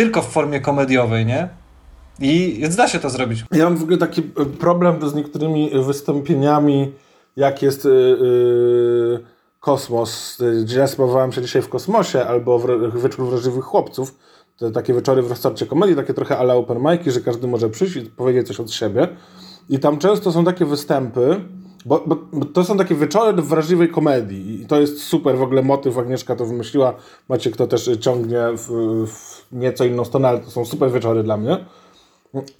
[0.00, 1.48] tylko w formie komediowej, nie?
[2.20, 3.44] I więc da się to zrobić.
[3.52, 6.92] Ja mam w ogóle taki e, problem z niektórymi wystąpieniami,
[7.36, 9.24] jak jest yy,
[9.60, 10.38] kosmos.
[10.76, 14.14] Ja sprawowałem się dzisiaj w kosmosie, albo w wieczór wrażliwych chłopców.
[14.56, 17.96] To takie wieczory w restorcie komedii, takie trochę ala open mic'i, że każdy może przyjść
[17.96, 19.08] i powiedzieć coś od siebie.
[19.68, 21.40] I tam często są takie występy,
[21.84, 25.62] bo, bo, bo, to są takie wieczory wrażliwej komedii i to jest super w ogóle
[25.62, 26.94] motyw, Agnieszka to wymyśliła,
[27.28, 28.68] macie kto też ciągnie w,
[29.06, 31.64] w nieco inną stronę, ale to są super wieczory dla mnie.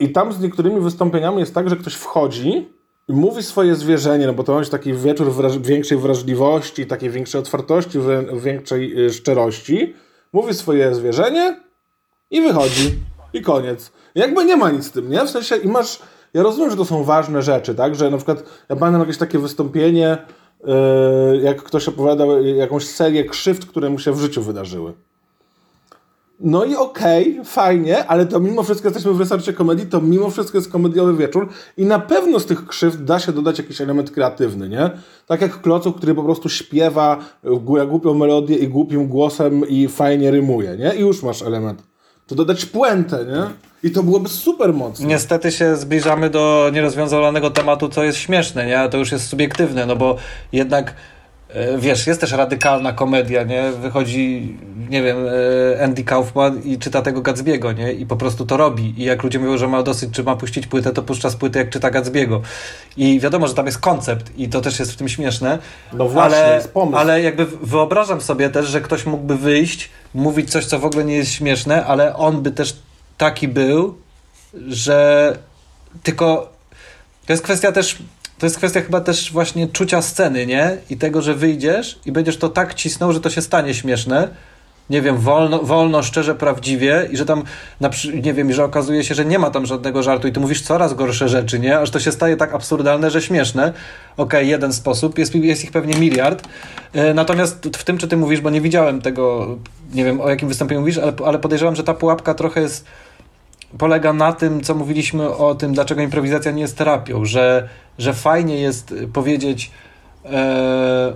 [0.01, 2.69] I tam z niektórymi wystąpieniami jest tak, że ktoś wchodzi
[3.09, 7.41] i mówi swoje zwierzenie, no bo to jest taki wieczór wraż większej wrażliwości, takiej większej
[7.41, 7.99] otwartości,
[8.35, 9.95] większej y, szczerości.
[10.33, 11.61] Mówi swoje zwierzenie
[12.31, 12.95] i wychodzi.
[13.33, 13.93] I koniec.
[14.15, 15.25] Jakby nie ma nic z tym, nie?
[15.25, 16.03] W sensie i masz
[16.35, 17.95] ja rozumiem, że to są ważne rzeczy, tak?
[17.95, 20.19] Że na przykład ja pamiętam jakieś takie wystąpienie,
[20.65, 24.93] yy, jak ktoś opowiadał jakąś serię krzywd, które mu się w życiu wydarzyły.
[26.41, 30.31] No i okej, okay, fajnie, ale to mimo wszystko jesteśmy w resorcie komedii, to mimo
[30.31, 34.11] wszystko jest komediowy wieczór i na pewno z tych krzywd da się dodać jakiś element
[34.11, 34.91] kreatywny, nie?
[35.27, 37.19] Tak jak Klocu, który po prostu śpiewa
[37.89, 40.95] głupią melodię i głupim głosem i fajnie rymuje, nie?
[40.95, 41.90] I już masz element.
[42.31, 43.43] To dodać puentę, nie?
[43.91, 45.07] I to byłoby super mocne.
[45.07, 48.89] Niestety się zbliżamy do nierozwiązanego tematu, co jest śmieszne, nie?
[48.89, 50.17] To już jest subiektywne, no bo
[50.53, 50.95] jednak
[51.79, 53.71] wiesz, jest też radykalna komedia, nie?
[53.71, 54.57] Wychodzi,
[54.91, 55.17] nie wiem,
[55.77, 57.93] e, Andy Kaufman i czyta tego Gatsbiego, nie?
[57.93, 58.95] I po prostu to robi.
[58.97, 61.59] I jak ludzie mówią, że ma dosyć, czy ma puścić płytę, to puszcza z płyty,
[61.59, 62.43] jak czyta Gatsbiego.
[62.97, 65.59] I wiadomo, że tam jest koncept i to też jest w tym śmieszne.
[65.93, 66.99] No właśnie, ale, jest pomysł.
[66.99, 71.17] Ale jakby wyobrażam sobie też, że ktoś mógłby wyjść, mówić coś, co w ogóle nie
[71.17, 72.77] jest śmieszne, ale on by też
[73.19, 73.99] taki był,
[74.69, 75.39] że
[76.03, 76.53] tylko
[77.27, 77.99] to jest kwestia też
[78.41, 80.77] to jest kwestia chyba też właśnie czucia sceny, nie?
[80.91, 84.29] I tego, że wyjdziesz i będziesz to tak cisnął, że to się stanie śmieszne.
[84.91, 87.43] Nie wiem, wolno, wolno szczerze, prawdziwie i że tam,
[88.23, 90.95] nie wiem, że okazuje się, że nie ma tam żadnego żartu i ty mówisz coraz
[90.95, 91.79] gorsze rzeczy, nie?
[91.79, 93.63] Aż to się staje tak absurdalne, że śmieszne.
[93.63, 93.75] Okej,
[94.17, 96.49] okay, jeden sposób, jest, jest ich pewnie miliard.
[96.93, 99.57] E, natomiast w tym, czy ty mówisz, bo nie widziałem tego,
[99.95, 102.85] nie wiem, o jakim wystąpieniu mówisz, ale, ale podejrzewam, że ta pułapka trochę jest
[103.79, 107.69] polega na tym, co mówiliśmy o tym, dlaczego improwizacja nie jest terapią, że,
[107.99, 109.71] że fajnie jest powiedzieć
[110.25, 111.13] e,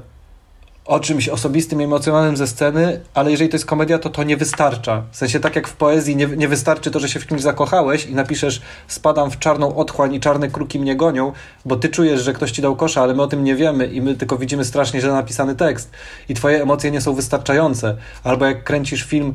[0.85, 5.03] o czymś osobistym, emocjonalnym ze sceny, ale jeżeli to jest komedia, to to nie wystarcza.
[5.11, 8.07] W sensie tak jak w poezji nie, nie wystarczy to, że się w kimś zakochałeś
[8.07, 11.33] i napiszesz spadam w czarną otchłań i czarne kruki mnie gonią,
[11.65, 14.03] bo ty czujesz, że ktoś ci dał kosza, ale my o tym nie wiemy i
[14.03, 15.91] my tylko widzimy strasznie źle napisany tekst
[16.29, 17.97] i twoje emocje nie są wystarczające.
[18.25, 19.35] Albo jak kręcisz film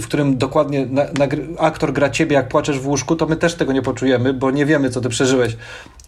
[0.00, 1.26] w którym dokładnie na, na,
[1.58, 4.66] aktor gra ciebie, jak płaczesz w łóżku, to my też tego nie poczujemy, bo nie
[4.66, 5.56] wiemy, co ty przeżyłeś.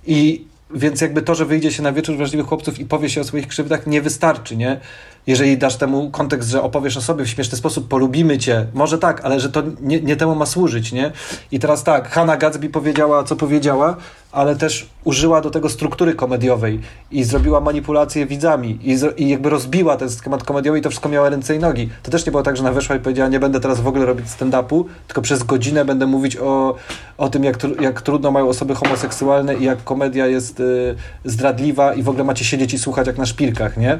[0.06, 0.44] I
[0.74, 3.48] więc jakby to, że wyjdzie się na wieczór wrażliwych chłopców i powie się o swoich
[3.48, 4.80] krzywdach, nie wystarczy, nie?
[5.28, 9.24] jeżeli dasz temu kontekst, że opowiesz o sobie w śmieszny sposób, polubimy cię, może tak,
[9.24, 11.12] ale że to nie, nie temu ma służyć, nie?
[11.52, 13.96] I teraz tak, Hannah Gatsby powiedziała, co powiedziała,
[14.32, 19.96] ale też użyła do tego struktury komediowej i zrobiła manipulację widzami i, i jakby rozbiła
[19.96, 21.90] ten schemat komediowy i to wszystko miało ręce i nogi.
[22.02, 24.06] To też nie było tak, że ona weszła i powiedziała, nie będę teraz w ogóle
[24.06, 26.74] robić stand-upu, tylko przez godzinę będę mówić o,
[27.18, 32.02] o tym, jak, jak trudno mają osoby homoseksualne i jak komedia jest y, zdradliwa i
[32.02, 33.98] w ogóle macie siedzieć i słuchać jak na szpilkach, nie?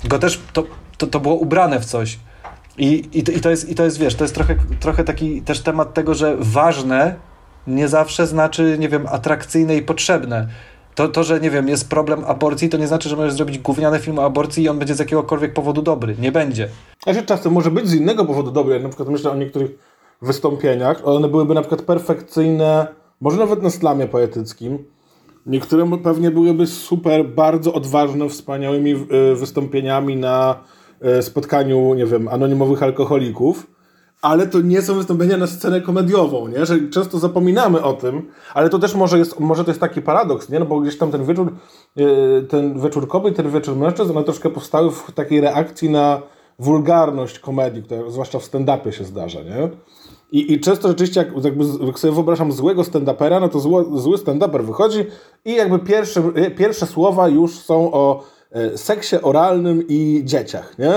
[0.00, 0.64] Tylko też to,
[0.98, 2.18] to, to było ubrane w coś.
[2.78, 5.60] I, i, i, to jest, I to jest, wiesz, to jest trochę, trochę taki też
[5.60, 7.14] temat tego, że ważne
[7.66, 10.48] nie zawsze znaczy, nie wiem, atrakcyjne i potrzebne.
[10.94, 13.98] To, to, że nie wiem, jest problem aborcji, to nie znaczy, że możesz zrobić gówniany
[13.98, 16.16] film o aborcji i on będzie z jakiegokolwiek powodu dobry.
[16.18, 16.68] Nie będzie.
[17.06, 18.80] A się czasem może być z innego powodu dobry.
[18.80, 19.70] Na przykład myślę o niektórych
[20.22, 21.08] wystąpieniach.
[21.08, 22.86] One byłyby na przykład perfekcyjne,
[23.20, 24.78] może nawet na slamie poetyckim,
[25.46, 30.60] Niektóre pewnie byłyby super, bardzo odważne, wspaniałymi e, wystąpieniami na
[31.00, 33.66] e, spotkaniu, nie wiem, anonimowych alkoholików,
[34.24, 36.66] ale to nie są wystąpienia na scenę komediową, nie?
[36.66, 40.48] Że często zapominamy o tym, ale to też może jest, może to jest taki paradoks,
[40.48, 40.58] nie?
[40.58, 41.52] No bo gdzieś tam ten wieczór,
[41.96, 46.22] e, ten wieczór kobiet, ten wieczór mężczyzn, one troszkę powstały w takiej reakcji na
[46.58, 49.70] wulgarność komedii, która zwłaszcza w stand-upie się zdarza, nie?
[50.32, 54.16] I, I często rzeczywiście, jak, jakby, jak sobie wyobrażam złego stand-upera, no to zło, zły
[54.16, 55.06] stand-uper wychodzi
[55.44, 56.22] i jakby pierwsze,
[56.56, 60.92] pierwsze słowa już są o e, seksie oralnym i dzieciach, nie?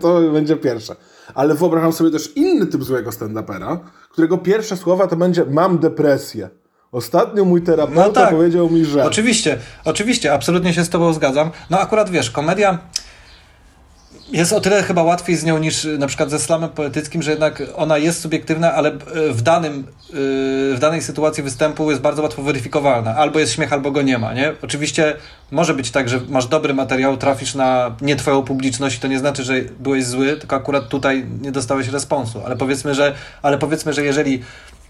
[0.00, 0.96] To będzie pierwsze.
[1.34, 3.78] Ale wyobrażam sobie też inny typ złego stand-upera,
[4.10, 6.48] którego pierwsze słowa to będzie mam depresję.
[6.92, 8.30] Ostatnio mój terapeuta no tak.
[8.30, 9.04] powiedział mi, że...
[9.04, 11.50] Oczywiście, oczywiście, absolutnie się z tobą zgadzam.
[11.70, 12.78] No akurat wiesz, komedia
[14.32, 17.30] jest o tyle chyba łatwiej z nią niż y, na przykład ze slamem poetyckim, że
[17.30, 19.84] jednak ona jest subiektywna, ale y, w, danym, y,
[20.74, 23.16] w danej sytuacji występu jest bardzo łatwo weryfikowalna.
[23.16, 24.34] Albo jest śmiech, albo go nie ma.
[24.34, 24.52] Nie?
[24.62, 25.16] Oczywiście
[25.50, 29.18] może być tak, że masz dobry materiał, trafisz na nie twoją publiczność i to nie
[29.18, 32.42] znaczy, że byłeś zły, tylko akurat tutaj nie dostałeś responsu.
[32.44, 34.42] Ale powiedzmy, że, ale powiedzmy, że jeżeli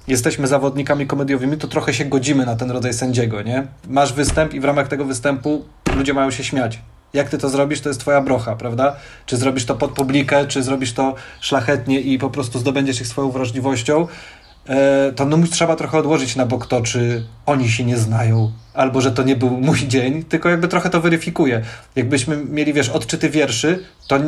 [0.08, 3.66] jesteśmy zawodnikami komediowymi, to trochę się godzimy na ten rodzaj sędziego, nie?
[3.88, 5.64] Masz występ i w ramach tego występu
[5.96, 6.78] ludzie mają się śmiać.
[7.12, 8.96] Jak ty to zrobisz, to jest twoja brocha, prawda?
[9.26, 13.30] Czy zrobisz to pod publikę, czy zrobisz to szlachetnie i po prostu zdobędziesz ich swoją
[13.30, 14.06] wrażliwością,
[14.68, 19.00] e, to no, trzeba trochę odłożyć na bok to, czy oni się nie znają, albo
[19.00, 21.62] że to nie był mój dzień, tylko jakby trochę to weryfikuje.
[21.96, 24.18] Jakbyśmy mieli, wiesz, odczyty wierszy, to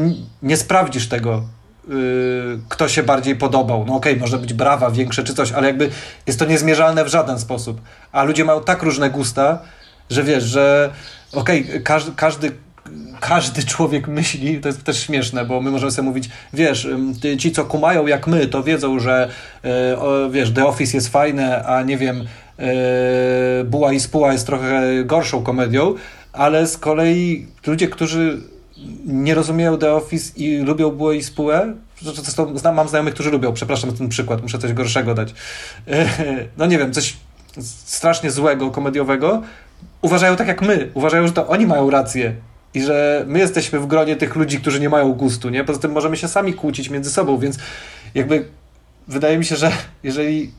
[0.42, 1.42] nie sprawdzisz tego,
[1.88, 3.84] yy, kto się bardziej podobał.
[3.86, 5.90] No okej, okay, może być brawa większe czy coś, ale jakby
[6.26, 7.80] jest to niezmierzalne w żaden sposób.
[8.12, 9.58] A ludzie mają tak różne gusta,
[10.10, 10.92] że wiesz, że
[11.32, 12.52] okej, okay, każdy, każdy
[13.20, 16.88] każdy człowiek myśli, to jest też śmieszne, bo my możemy sobie mówić, wiesz,
[17.38, 19.28] ci co kumają jak my, to wiedzą, że
[19.64, 22.26] e, wiesz, The Office jest fajne, a nie wiem,
[22.58, 25.94] e, Buła i Spuła jest trochę gorszą komedią,
[26.32, 28.40] ale z kolei ludzie, którzy
[29.06, 33.52] nie rozumieją The Office i lubią Bułę i Spułę, zresztą znam, mam znajomych, którzy lubią,
[33.52, 35.34] przepraszam ten przykład, muszę coś gorszego dać.
[36.58, 37.16] No nie wiem, coś
[37.84, 39.42] strasznie złego, komediowego,
[40.02, 42.34] uważają tak jak my, uważają, że to oni mają rację
[42.74, 45.64] i że my jesteśmy w gronie tych ludzi, którzy nie mają gustu, nie?
[45.64, 47.58] Poza tym możemy się sami kłócić między sobą, więc
[48.14, 48.44] jakby
[49.08, 50.52] wydaje mi się, że jeżeli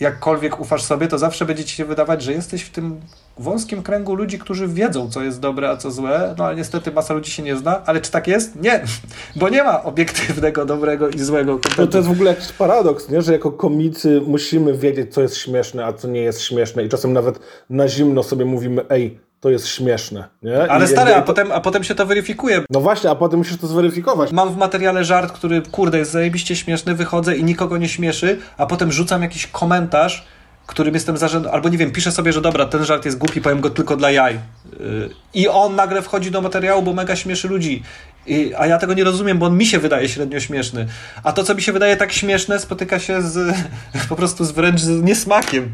[0.00, 3.00] jakkolwiek ufasz sobie, to zawsze będzie ci się wydawać, że jesteś w tym
[3.38, 7.14] wąskim kręgu ludzi, którzy wiedzą, co jest dobre, a co złe, no ale niestety masa
[7.14, 8.62] ludzi się nie zna, ale czy tak jest?
[8.62, 8.84] Nie,
[9.36, 13.22] bo nie ma obiektywnego, dobrego i złego No to jest w ogóle jakiś paradoks, nie?
[13.22, 17.12] że jako komicy musimy wiedzieć, co jest śmieszne, a co nie jest śmieszne i czasem
[17.12, 17.38] nawet
[17.70, 20.28] na zimno sobie mówimy, ej, to jest śmieszne.
[20.42, 20.70] Nie?
[20.70, 22.64] Ale I stary, a potem, a potem się to weryfikuje.
[22.70, 24.32] No właśnie, a potem musisz to zweryfikować.
[24.32, 28.66] Mam w materiale żart, który, kurde, jest zajebiście śmieszny, wychodzę i nikogo nie śmieszy, a
[28.66, 30.26] potem rzucam jakiś komentarz,
[30.66, 31.46] którym jestem zarzęd...
[31.46, 34.10] albo nie wiem, piszę sobie, że dobra, ten żart jest głupi, powiem go tylko dla
[34.10, 34.34] jaj.
[34.80, 37.82] Yy, I on nagle wchodzi do materiału, bo mega śmieszy ludzi.
[38.26, 40.86] I, a ja tego nie rozumiem, bo on mi się wydaje średnio śmieszny.
[41.22, 43.56] A to, co mi się wydaje tak śmieszne, spotyka się z
[44.08, 45.72] po prostu z wręcz z niesmakiem.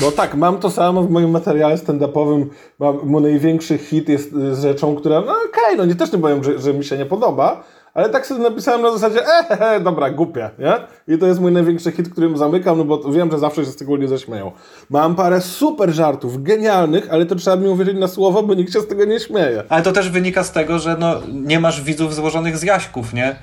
[0.00, 2.46] No tak, mam to samo w moim materiale stand-upowym.
[3.04, 6.18] Mój największy hit jest y, z rzeczą, która, no okej, okay, no nie też nie
[6.18, 9.80] powiem, że, że mi się nie podoba, ale tak sobie napisałem na zasadzie, e, he,
[9.80, 10.72] dobra, głupie, nie?
[11.14, 13.76] I to jest mój największy hit, którym zamykam, no bo wiem, że zawsze się z
[13.76, 14.52] tego nie zaśmieją.
[14.90, 18.80] Mam parę super żartów, genialnych, ale to trzeba mi uwierzyć na słowo, bo nikt się
[18.80, 19.62] z tego nie śmieje.
[19.68, 23.36] Ale to też wynika z tego, że no, nie masz widzów złożonych z jaśków, nie?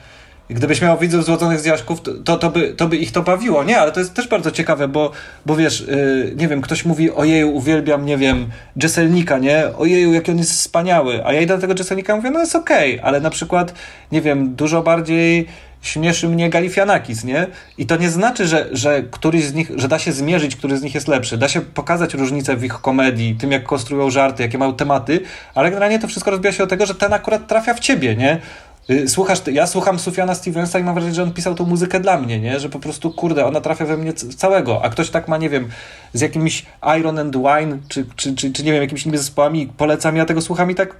[0.49, 3.63] Gdybyś miał widzów złożonych z Jaśków, to, to, by, to by ich to bawiło.
[3.63, 5.11] Nie, ale to jest też bardzo ciekawe, bo,
[5.45, 8.49] bo wiesz, yy, nie wiem, ktoś mówi ojeju, uwielbiam, nie wiem,
[8.83, 9.63] Jesselnika, nie?
[9.77, 11.25] Ojeju, jaki on jest wspaniały.
[11.25, 13.05] A ja idę do tego Jesselnika mówię, no jest okej, okay.
[13.05, 13.73] ale na przykład,
[14.11, 15.47] nie wiem, dużo bardziej
[15.81, 17.47] śmieszy mnie Galifianakis, nie?
[17.77, 20.81] I to nie znaczy, że, że któryś z nich, że da się zmierzyć, który z
[20.81, 21.37] nich jest lepszy.
[21.37, 25.19] Da się pokazać różnice w ich komedii, tym jak konstruują żarty, jakie mają tematy,
[25.55, 28.41] ale generalnie to wszystko rozbija się od tego, że ten akurat trafia w ciebie, nie?
[28.89, 32.17] Y, słuchasz, ja słucham Sufiana Stevensa i mam wrażenie, że on pisał tą muzykę dla
[32.17, 32.59] mnie, nie?
[32.59, 35.69] Że po prostu, kurde, ona trafia we mnie całego, a ktoś tak ma, nie wiem,
[36.13, 36.65] z jakimś
[36.99, 40.41] Iron and Wine, czy, czy, czy, czy nie wiem, jakimiś innymi zespołami, polecam, ja tego
[40.41, 40.95] słucham i tak,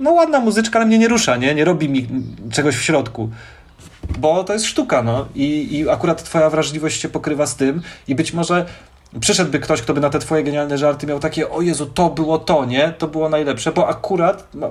[0.00, 1.54] no ładna muzyczka, ale mnie nie rusza, nie?
[1.54, 2.08] Nie robi mi
[2.50, 3.30] czegoś w środku.
[4.18, 5.26] Bo to jest sztuka, no.
[5.34, 8.66] I, I akurat twoja wrażliwość się pokrywa z tym i być może
[9.20, 12.38] przyszedłby ktoś, kto by na te twoje genialne żarty miał takie, o Jezu, to było
[12.38, 12.94] to, nie?
[12.98, 14.68] To było najlepsze, bo akurat ma,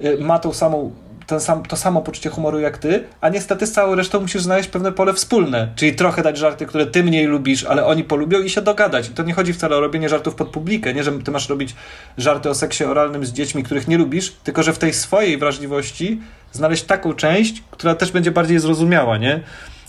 [0.00, 0.92] y, ma tą samą
[1.30, 4.68] ten sam, to samo poczucie humoru jak ty, a niestety z całą resztą musisz znaleźć
[4.68, 8.50] pewne pole wspólne, czyli trochę dać żarty, które ty mniej lubisz, ale oni polubią i
[8.50, 9.08] się dogadać.
[9.08, 11.74] I to nie chodzi wcale o robienie żartów pod publikę, nie, że ty masz robić
[12.18, 16.20] żarty o seksie oralnym z dziećmi, których nie lubisz, tylko że w tej swojej wrażliwości
[16.52, 19.40] znaleźć taką część, która też będzie bardziej zrozumiała, nie?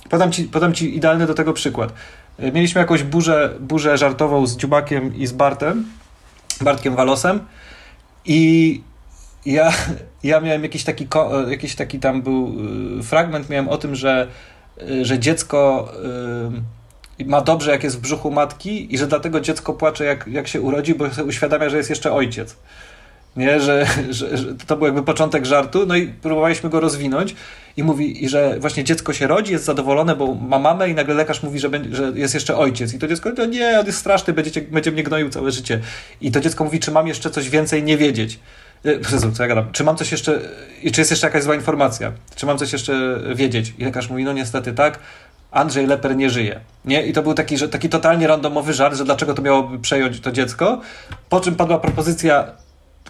[0.10, 1.94] Podam ci, podam ci idealny do tego przykład.
[2.54, 5.86] Mieliśmy jakąś burzę, burzę żartową z Dziubakiem i z Bartem,
[6.62, 7.40] Bartkiem Walosem
[8.26, 8.82] i
[9.46, 9.74] ja,
[10.24, 11.08] ja miałem jakiś taki,
[11.48, 12.56] jakiś taki tam był
[13.00, 14.28] y, fragment, miałem o tym, że,
[14.82, 15.92] y, że dziecko
[17.20, 20.48] y, ma dobrze, jak jest w brzuchu matki i że dlatego dziecko płacze, jak, jak
[20.48, 22.56] się urodzi, bo uświadamia, że jest jeszcze ojciec.
[23.36, 27.36] Nie, że, że, że, to był jakby początek żartu, no i próbowaliśmy go rozwinąć
[27.78, 31.14] i mówi, i że właśnie dziecko się rodzi, jest zadowolone, bo ma mamę i nagle
[31.14, 33.98] lekarz mówi, że, będzie, że jest jeszcze ojciec i to dziecko, no nie, on jest
[33.98, 35.80] straszny, będzie, będzie mnie gnoił całe życie.
[36.22, 38.40] I to dziecko mówi, czy mam jeszcze coś więcej nie wiedzieć.
[38.86, 39.72] E, Jezu, co ja gadam?
[39.72, 40.42] Czy mam coś jeszcze,
[40.84, 42.12] i czy jest jeszcze jakaś zła informacja?
[42.36, 43.74] Czy mam coś jeszcze wiedzieć?
[43.78, 45.00] I lekarz mówi, no niestety tak,
[45.52, 46.60] Andrzej Leper nie żyje.
[46.86, 47.06] Nie?
[47.06, 50.32] I to był taki, że, taki totalnie randomowy żart, że dlaczego to miałoby przejąć to
[50.32, 50.82] dziecko.
[51.30, 52.52] Po czym padła propozycja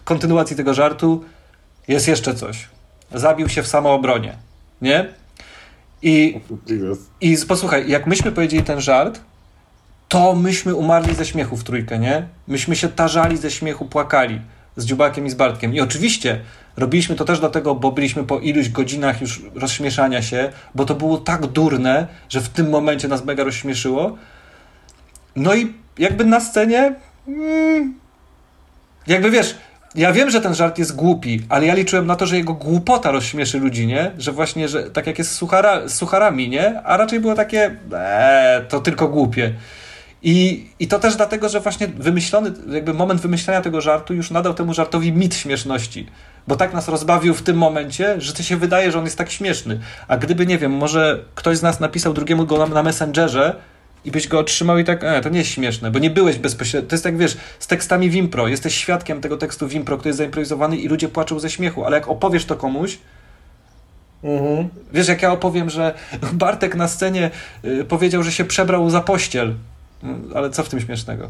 [0.03, 1.23] kontynuacji tego żartu.
[1.87, 2.67] Jest jeszcze coś.
[3.13, 4.35] Zabił się w samoobronie.
[4.81, 5.07] Nie?
[6.01, 6.41] I,
[7.21, 9.21] I posłuchaj, jak myśmy powiedzieli ten żart,
[10.07, 12.27] to myśmy umarli ze śmiechu w trójkę, nie?
[12.47, 14.41] Myśmy się tarzali ze śmiechu, płakali
[14.77, 15.73] z Dziubakiem i z Bartkiem.
[15.73, 16.39] I oczywiście
[16.77, 21.17] robiliśmy to też dlatego, bo byliśmy po iluś godzinach już rozśmieszania się, bo to było
[21.17, 24.17] tak durne, że w tym momencie nas mega rozśmieszyło.
[25.35, 26.95] No i jakby na scenie
[27.27, 27.93] mm,
[29.07, 29.55] jakby wiesz,
[29.95, 33.11] ja wiem, że ten żart jest głupi, ale ja liczyłem na to, że jego głupota
[33.11, 34.11] rozśmieszy ludzi, nie?
[34.17, 36.81] Że właśnie, że tak jak jest z, suchara, z sucharami, nie?
[36.81, 39.53] A raczej było takie, eee, to tylko głupie.
[40.23, 44.53] I, I to też dlatego, że właśnie wymyślony, jakby moment wymyślenia tego żartu już nadał
[44.53, 46.07] temu żartowi mit śmieszności.
[46.47, 49.31] Bo tak nas rozbawił w tym momencie, że to się wydaje, że on jest tak
[49.31, 49.79] śmieszny.
[50.07, 53.55] A gdyby, nie wiem, może ktoś z nas napisał drugiemu go na, na Messengerze
[54.05, 56.89] i byś go otrzymał i tak, e, to nie jest śmieszne, bo nie byłeś bezpośrednio.
[56.89, 58.47] To jest jak wiesz, z tekstami w impro.
[58.47, 61.97] Jesteś świadkiem tego tekstu w impro, który jest zaimprowizowany i ludzie płaczą ze śmiechu, ale
[61.97, 62.97] jak opowiesz to komuś,
[64.23, 64.69] Mhm.
[64.93, 65.93] Wiesz, jak ja opowiem, że
[66.33, 67.31] Bartek na scenie
[67.65, 69.53] y, powiedział, że się przebrał za pościel,
[70.35, 71.27] ale co w tym śmiesznego?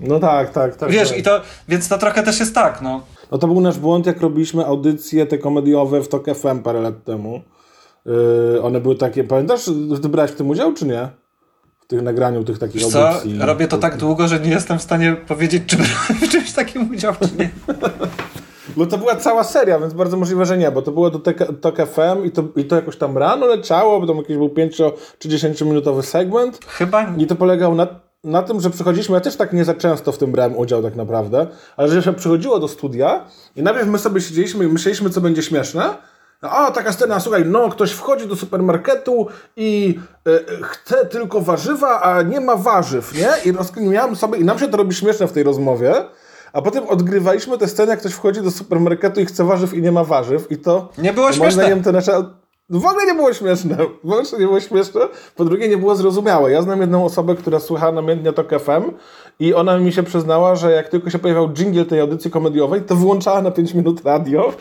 [0.00, 0.90] No tak, tak, tak.
[0.90, 1.18] Wiesz, tak.
[1.18, 3.00] i to, więc to trochę też jest tak, no.
[3.30, 7.04] No to był nasz błąd, jak robiliśmy audycje te komediowe w TOK FM parę lat
[7.04, 7.40] temu.
[8.06, 9.64] Yy, one były takie, pamiętasz,
[10.02, 11.08] ty brałeś w tym udział, czy nie?
[11.80, 13.38] W tych nagraniu tych takich Wiesz audycji.
[13.38, 16.90] Robię to tak długo, że nie jestem w stanie powiedzieć, czy brałem w czymś takim
[16.90, 17.50] udział, czy nie.
[18.76, 21.18] Bo to była cała seria, więc bardzo możliwe, że nie, bo to było do
[21.60, 24.76] TOK FM i to, i to jakoś tam rano leciało, bo tam jakiś był 5
[25.18, 26.58] czy 10 minutowy segment.
[26.66, 27.86] Chyba I to polegało na,
[28.24, 30.96] na tym, że przychodziliśmy, ja też tak nie za często w tym brałem udział tak
[30.96, 31.46] naprawdę,
[31.76, 33.24] ale że się przychodziło do studia
[33.56, 35.94] i najpierw my sobie siedzieliśmy i myśleliśmy, co będzie śmieszne,
[36.40, 39.26] a, taka scena, słuchaj, no, ktoś wchodzi do supermarketu
[39.56, 43.28] i e, chce tylko warzywa, a nie ma warzyw, nie?
[43.44, 45.94] I rozkminiałem sobie, i nam się to robi śmieszne w tej rozmowie,
[46.54, 49.92] a potem odgrywaliśmy tę scenę, jak ktoś wchodzi do supermarketu i chce warzyw i nie
[49.92, 50.88] ma warzyw i to...
[50.98, 51.62] Nie było śmieszne.
[51.62, 52.24] Zdaniem to nasze...
[52.70, 53.76] W ogóle nie było śmieszne.
[54.04, 55.00] W ogóle nie było śmieszne.
[55.36, 56.52] Po drugie, nie było zrozumiałe.
[56.52, 58.92] Ja znam jedną osobę, która słucha namiętnie Tok FM
[59.38, 62.96] i ona mi się przyznała, że jak tylko się pojawiał jingle tej audycji komediowej, to
[62.96, 64.52] wyłączała na 5 minut radio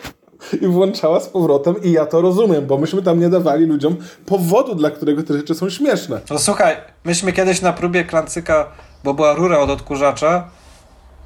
[0.61, 3.95] i włączała z powrotem i ja to rozumiem, bo myśmy tam nie dawali ludziom
[4.26, 6.22] powodu, dla którego te rzeczy są śmieszne.
[6.30, 6.76] No słuchaj,
[7.06, 8.68] myśmy kiedyś na próbie klancyka,
[9.03, 10.49] bo była rura od odkurzacza,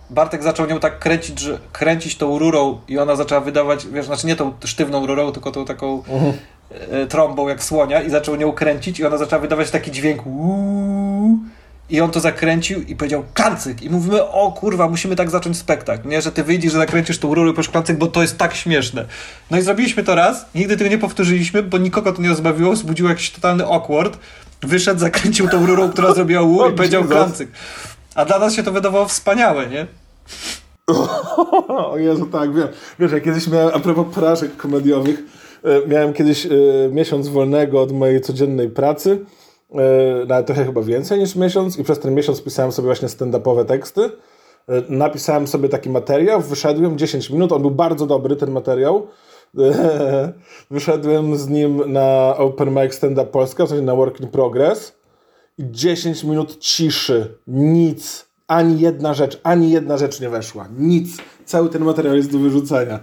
[0.09, 4.27] Bartek zaczął nią tak kręcić, że kręcić tą rurą i ona zaczęła wydawać, wiesz, znaczy
[4.27, 7.07] nie tą sztywną rurą, tylko tą taką uh-huh.
[7.07, 11.39] trąbą jak słonia i zaczął nią kręcić i ona zaczęła wydawać taki dźwięk uuu,
[11.89, 13.81] i on to zakręcił i powiedział klancyk.
[13.81, 16.09] I mówimy, o kurwa, musimy tak zacząć spektakl.
[16.09, 18.55] Nie, że ty wyjdziesz, że zakręcisz tą rurę i powiesz klancyk, bo to jest tak
[18.55, 19.05] śmieszne.
[19.51, 23.09] No i zrobiliśmy to raz, nigdy tego nie powtórzyliśmy, bo nikogo to nie rozbawiło, wzbudziło
[23.09, 24.17] jakiś totalny awkward.
[24.61, 27.49] Wyszedł, zakręcił tą rurą, która zrobiła łu i powiedział klancyk.
[28.17, 29.87] A dla nas się to wydawało wspaniałe, nie?
[31.67, 32.67] O Jezu, tak, wiem.
[32.99, 35.19] Wiesz, ja kiedyś miałem, a propos porażek komediowych,
[35.63, 36.49] e, miałem kiedyś e,
[36.91, 39.25] miesiąc wolnego od mojej codziennej pracy
[39.71, 43.65] E, nawet trochę chyba więcej niż miesiąc i przez ten miesiąc pisałem sobie właśnie stand-upowe
[43.65, 44.09] teksty.
[44.89, 49.07] Napisałem sobie taki materiał, wyszedłem 10 minut, on był bardzo dobry ten materiał.
[50.71, 54.96] Wyszedłem z nim na Open Mic Stand Up Polska, w sensie na Work in Progress
[55.59, 61.17] 10 minut ciszy, nic, ani jedna rzecz, ani jedna rzecz nie weszła, nic.
[61.45, 62.99] Cały ten materiał jest do wyrzucenia.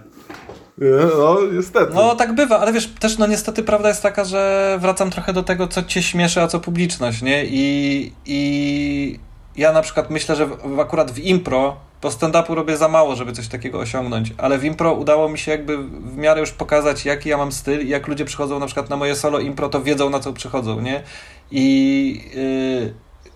[1.17, 1.93] No, niestety.
[1.93, 5.43] No, tak bywa, ale wiesz, też no niestety prawda jest taka, że wracam trochę do
[5.43, 7.45] tego, co cię śmieszy, a co publiczność, nie?
[7.45, 9.19] I, i
[9.57, 13.33] ja na przykład myślę, że w, akurat w impro, po stand-upu robię za mało, żeby
[13.33, 17.29] coś takiego osiągnąć, ale w impro udało mi się jakby w miarę już pokazać, jaki
[17.29, 20.09] ja mam styl i jak ludzie przychodzą na przykład na moje solo impro, to wiedzą,
[20.09, 21.03] na co przychodzą, nie?
[21.51, 22.31] I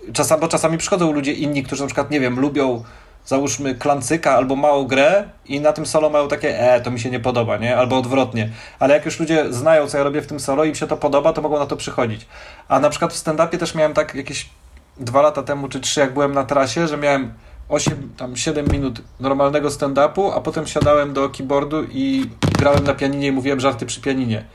[0.05, 2.83] yy, czasami, bo czasami przychodzą ludzie inni, którzy na przykład, nie wiem, lubią
[3.25, 7.09] załóżmy klancyka albo małą grę i na tym solo mają takie, e, to mi się
[7.09, 7.77] nie podoba, nie?
[7.77, 8.49] Albo odwrotnie.
[8.79, 10.97] Ale jak już ludzie znają, co ja robię w tym solo i im się to
[10.97, 12.27] podoba, to mogą na to przychodzić.
[12.67, 14.49] A na przykład w stand-upie też miałem tak jakieś
[14.97, 17.33] dwa lata temu czy trzy, jak byłem na trasie, że miałem
[17.69, 22.29] 8, tam 7 minut normalnego stand-upu, a potem siadałem do keyboardu i
[22.59, 24.45] grałem na pianinie i mówiłem żarty przy pianinie.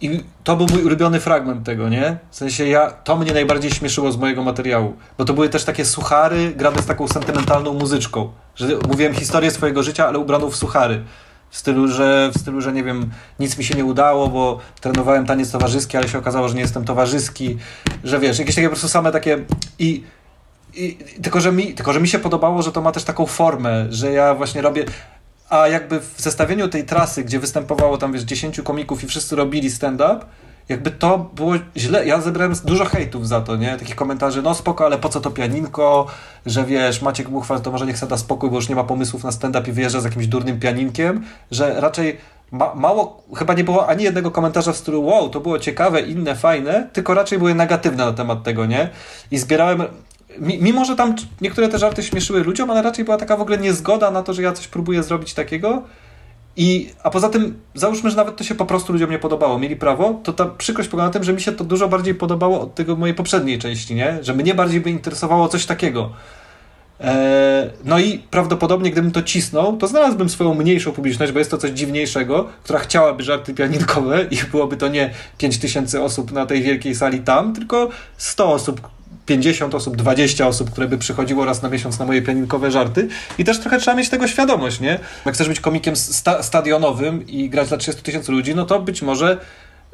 [0.00, 2.18] I to był mój ulubiony fragment tego, nie?
[2.30, 5.84] W sensie ja, to mnie najbardziej śmieszyło z mojego materiału, bo to były też takie
[5.84, 11.04] suchary grane z taką sentymentalną muzyczką, że mówiłem historię swojego życia, ale ubraną w suchary.
[11.50, 13.10] W stylu, że, w stylu, że nie wiem,
[13.40, 16.84] nic mi się nie udało, bo trenowałem taniec towarzyski, ale się okazało, że nie jestem
[16.84, 17.58] towarzyski,
[18.04, 19.44] że wiesz, jakieś takie po prostu same takie
[19.78, 20.04] i
[20.76, 23.86] i, tylko, że mi, tylko, że mi się podobało, że to ma też taką formę,
[23.90, 24.84] że ja właśnie robię
[25.50, 29.70] a jakby w zestawieniu tej trasy, gdzie występowało tam, wiesz, 10 komików i wszyscy robili
[29.70, 30.20] stand-up,
[30.68, 32.06] jakby to było źle.
[32.06, 33.76] Ja zebrałem dużo hejtów za to, nie?
[33.76, 36.06] Takich komentarzy, no spoko, ale po co to pianinko,
[36.46, 39.24] że wiesz, Maciek Muchwal to może niech sobie da spokój, bo już nie ma pomysłów
[39.24, 42.18] na stand-up i wyjeżdża z jakimś durnym pianinkiem, że raczej
[42.50, 46.36] ma mało, chyba nie było ani jednego komentarza w stylu wow, to było ciekawe, inne,
[46.36, 48.90] fajne, tylko raczej były negatywne na temat tego, nie?
[49.30, 49.82] I zbierałem
[50.40, 54.10] mimo, że tam niektóre te żarty śmieszyły ludziom, ale raczej była taka w ogóle niezgoda
[54.10, 55.82] na to, że ja coś próbuję zrobić takiego.
[56.56, 59.76] I, a poza tym, załóżmy, że nawet to się po prostu ludziom nie podobało, mieli
[59.76, 62.74] prawo, to ta przykrość polega na tym, że mi się to dużo bardziej podobało od
[62.74, 64.18] tego mojej poprzedniej części, nie?
[64.22, 66.10] Że mnie bardziej by interesowało coś takiego.
[67.00, 71.58] Eee, no i prawdopodobnie, gdybym to cisnął, to znalazłbym swoją mniejszą publiczność, bo jest to
[71.58, 76.94] coś dziwniejszego, która chciałaby żarty pianinkowe i byłoby to nie 5000 osób na tej wielkiej
[76.94, 78.80] sali tam, tylko 100 osób,
[79.26, 83.08] 50 osób, 20 osób, które by przychodziło raz na miesiąc na moje pianinkowe żarty.
[83.38, 84.98] I też trochę trzeba mieć tego świadomość, nie?
[85.26, 89.02] Jak chcesz być komikiem sta stadionowym i grać dla 30 tysięcy ludzi, no to być
[89.02, 89.38] może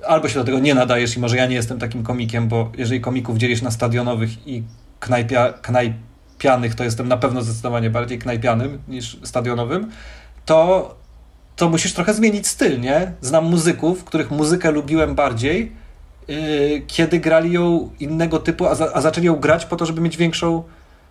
[0.07, 3.01] albo się do tego nie nadajesz i może ja nie jestem takim komikiem, bo jeżeli
[3.01, 4.63] komików dzielisz na stadionowych i
[5.01, 9.91] knajpia, knajpianych, to jestem na pewno zdecydowanie bardziej knajpianym niż stadionowym,
[10.47, 10.95] to,
[11.57, 13.13] to musisz trochę zmienić styl, nie?
[13.21, 15.73] Znam muzyków, których muzykę lubiłem bardziej,
[16.87, 20.17] kiedy grali ją innego typu, a, za, a zaczęli ją grać po to, żeby mieć
[20.17, 20.63] większą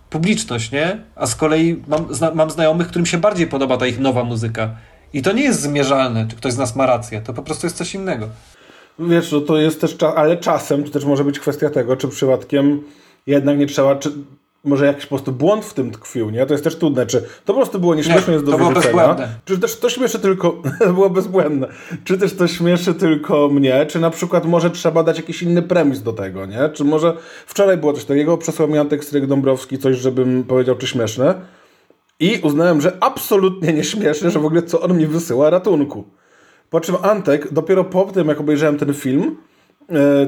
[0.09, 1.03] publiczność, nie?
[1.15, 4.75] A z kolei mam, zna, mam znajomych, którym się bardziej podoba ta ich nowa muzyka.
[5.13, 7.77] I to nie jest zmierzalne, czy ktoś z nas ma rację, to po prostu jest
[7.77, 8.27] coś innego.
[8.99, 12.81] Wiesz, no to jest też, ale czasem to też może być kwestia tego, czy przypadkiem
[13.27, 13.99] jednak nie trzeba,
[14.63, 16.45] może jakiś po prostu błąd w tym tkwił, nie?
[16.45, 19.15] To jest też trudne, czy to po prostu było nieśmieszne, jest do wyrzucenia,
[19.45, 20.61] czy też to śmieszy tylko,
[20.93, 21.67] było bezbłędne,
[22.03, 26.01] czy też to śmieszy tylko mnie, czy na przykład może trzeba dać jakiś inny premis
[26.01, 26.69] do tego, nie?
[26.73, 30.87] Czy może wczoraj było coś takiego, przesłał mi Antek Stryk Dąbrowski coś, żebym powiedział, czy
[30.87, 31.35] śmieszne
[32.19, 36.03] i uznałem, że absolutnie nieśmieszne, że w ogóle co on mi wysyła ratunku.
[36.69, 39.37] Po czym Antek, dopiero po tym, jak obejrzałem ten film,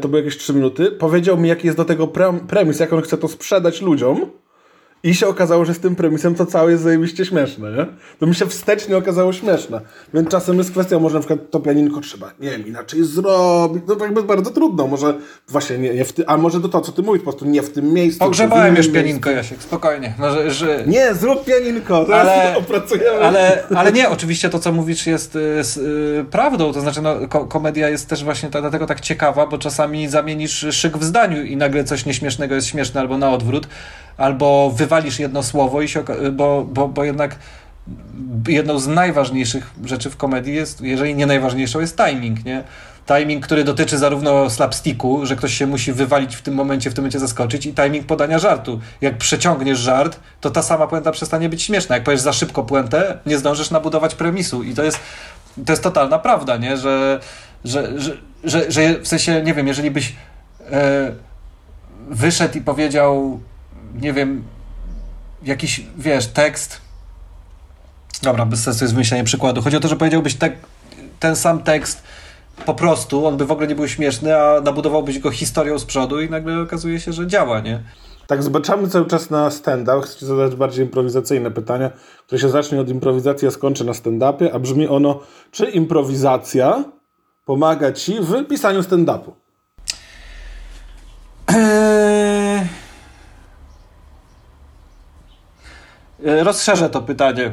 [0.02, 2.08] to były jakieś 3 minuty, powiedział mi, jaki jest do tego
[2.48, 4.26] premis, jak on chce to sprzedać ludziom.
[5.06, 7.86] I się okazało, że z tym premisem to całe jest zajebiście śmieszne, nie?
[8.20, 9.82] To mi się wstecznie okazało śmieszne.
[10.14, 13.84] Więc czasem jest kwestia, może na przykład to pianinko trzeba, nie wiem, inaczej zrobić.
[13.88, 14.88] No to jakby bardzo trudno.
[14.88, 15.14] Może
[15.48, 17.62] właśnie nie, nie w ty, a może to to, co ty mówisz, po prostu nie
[17.62, 18.20] w tym miejscu.
[18.20, 20.14] Pogrzebałem już pianinko, Jasiek, spokojnie.
[20.20, 20.84] Może, że...
[20.88, 23.20] Nie, zrób pianinko, ale, opracujemy.
[23.20, 26.74] Ale, ale nie, oczywiście to, co mówisz jest, jest yy, prawdą.
[26.74, 30.66] To znaczy, no, ko komedia jest też właśnie ta, dlatego tak ciekawa, bo czasami zamienisz
[30.72, 33.68] szyk w zdaniu i nagle coś nieśmiesznego jest śmieszne albo na odwrót
[34.18, 37.36] albo wywalisz jedno słowo, i się, bo, bo, bo jednak
[38.48, 42.64] jedną z najważniejszych rzeczy w komedii jest, jeżeli nie najważniejszą, jest timing, nie?
[43.08, 47.02] Timing, który dotyczy zarówno slapsticku, że ktoś się musi wywalić w tym momencie, w tym
[47.02, 48.80] momencie zaskoczyć, i timing podania żartu.
[49.02, 51.96] Jak przeciągniesz żart, to ta sama puenta przestanie być śmieszna.
[51.96, 54.64] Jak powiesz za szybko puentę, nie zdążysz nabudować premisu.
[54.64, 55.00] I to jest,
[55.66, 56.78] to jest totalna prawda, nie?
[56.78, 57.20] Że,
[57.66, 60.16] że, że, że, że w sensie, nie wiem, jeżeli byś
[60.72, 61.12] e,
[62.10, 63.40] wyszedł i powiedział
[64.02, 64.44] nie wiem,
[65.44, 66.82] jakiś, wiesz, tekst.
[68.22, 69.62] Dobra, bez sensu jest wymyślenie przykładu.
[69.62, 70.52] Chodzi o to, że powiedziałbyś te,
[71.20, 72.04] ten sam tekst
[72.66, 76.22] po prostu, on by w ogóle nie był śmieszny, a nabudowałbyś go historią z przodu
[76.22, 77.84] i nagle okazuje się, że działa, nie?
[78.28, 80.02] Tak, zobaczamy cały czas na stand-up.
[80.02, 81.92] Chcę zadać bardziej improwizacyjne pytania,
[82.28, 85.20] które się zacznie od improwizacji, a skończy na stand-upie, a brzmi ono,
[85.52, 86.84] czy improwizacja
[87.46, 89.32] pomaga ci w pisaniu stand-upu?
[91.48, 92.43] Eee...
[96.24, 97.52] rozszerzę to pytanie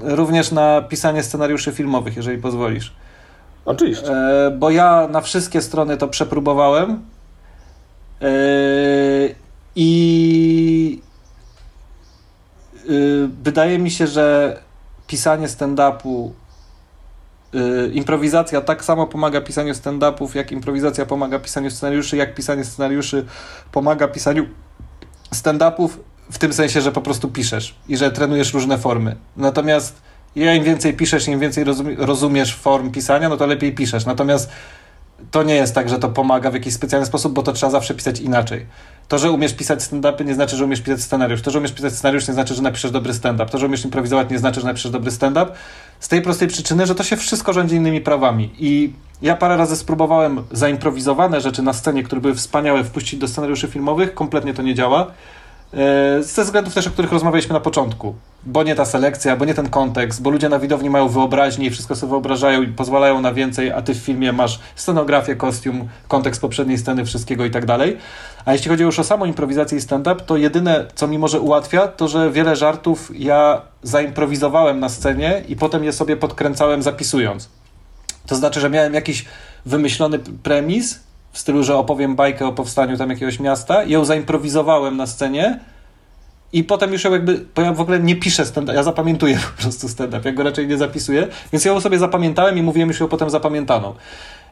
[0.00, 2.92] również na pisanie scenariuszy filmowych, jeżeli pozwolisz.
[3.64, 4.12] Oczywiście.
[4.12, 7.02] E, bo ja na wszystkie strony to przepróbowałem
[8.22, 8.28] e,
[9.76, 11.00] i
[13.42, 14.58] wydaje mi się, że
[15.06, 16.30] pisanie stand-upu
[17.92, 23.26] improwizacja tak samo pomaga pisaniu stand-upów, jak improwizacja pomaga pisaniu scenariuszy, jak pisanie scenariuszy
[23.72, 24.46] pomaga pisaniu
[25.34, 25.88] stand-upów
[26.32, 29.16] w tym sensie, że po prostu piszesz i że trenujesz różne formy.
[29.36, 30.02] Natomiast
[30.36, 31.64] im więcej piszesz, im więcej
[31.98, 34.06] rozumiesz form pisania, no to lepiej piszesz.
[34.06, 34.50] Natomiast
[35.30, 37.94] to nie jest tak, że to pomaga w jakiś specjalny sposób, bo to trzeba zawsze
[37.94, 38.66] pisać inaczej.
[39.08, 41.42] To, że umiesz pisać stand-upy nie znaczy, że umiesz pisać scenariusz.
[41.42, 43.50] To, że umiesz pisać scenariusz nie znaczy, że napiszesz dobry stand-up.
[43.50, 45.52] To, że umiesz improwizować nie znaczy, że napiszesz dobry stand-up.
[46.00, 48.50] Z tej prostej przyczyny, że to się wszystko rządzi innymi prawami.
[48.58, 48.92] I
[49.22, 54.14] ja parę razy spróbowałem zaimprowizowane rzeczy na scenie, które były wspaniałe, wpuścić do scenariuszy filmowych.
[54.14, 55.10] Kompletnie to nie działa.
[55.74, 58.14] E, ze względów też, o których rozmawialiśmy na początku.
[58.46, 61.70] Bo nie ta selekcja, bo nie ten kontekst, bo ludzie na widowni mają wyobraźnię i
[61.70, 66.40] wszystko sobie wyobrażają i pozwalają na więcej, a ty w filmie masz scenografię, kostium, kontekst
[66.40, 67.98] poprzedniej sceny, wszystkiego i tak dalej.
[68.44, 71.88] A jeśli chodzi już o samą improwizację i stand-up, to jedyne, co mi może ułatwia,
[71.88, 77.48] to że wiele żartów ja zaimprowizowałem na scenie i potem je sobie podkręcałem zapisując.
[78.26, 79.24] To znaczy, że miałem jakiś
[79.66, 81.00] wymyślony premis,
[81.32, 83.84] w stylu, że opowiem bajkę o powstaniu tam jakiegoś miasta.
[83.84, 85.60] Ją zaimprowizowałem na scenie
[86.52, 89.62] i potem już ją jakby, bo ja w ogóle nie piszę stand ja zapamiętuję po
[89.62, 93.08] prostu stand-up, ja go raczej nie zapisuję, więc ją sobie zapamiętałem i mówiłem już ją
[93.08, 93.94] potem zapamiętaną.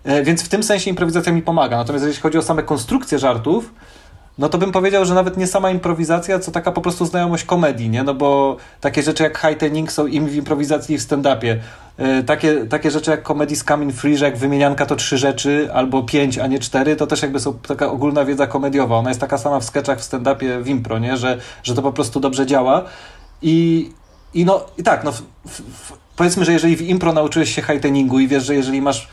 [0.04, 1.76] E, więc w tym sensie improwizacja mi pomaga.
[1.76, 3.74] Natomiast jeśli chodzi o same konstrukcje żartów,
[4.40, 7.90] no to bym powiedział, że nawet nie sama improwizacja, co taka po prostu znajomość komedii,
[7.90, 8.02] nie?
[8.02, 11.56] No bo takie rzeczy jak heightening są im w improwizacji i w stand-upie.
[11.98, 15.68] Yy, takie, takie rzeczy jak comedy z coming free, że jak wymienianka to trzy rzeczy
[15.74, 18.96] albo pięć, a nie cztery, to też jakby są taka ogólna wiedza komediowa.
[18.96, 21.16] Ona jest taka sama w sketchach, w stand-upie, w impro, nie?
[21.16, 22.84] Że, że to po prostu dobrze działa.
[23.42, 23.90] I,
[24.34, 28.18] i no, i tak, no, w, w, powiedzmy, że jeżeli w impro nauczyłeś się heighteningu
[28.18, 29.08] i wiesz, że jeżeli masz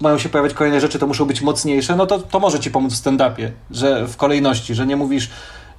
[0.00, 2.92] mają się pojawiać kolejne rzeczy, to muszą być mocniejsze, no to, to może ci pomóc
[2.92, 5.30] w stand-upie, że w kolejności, że nie mówisz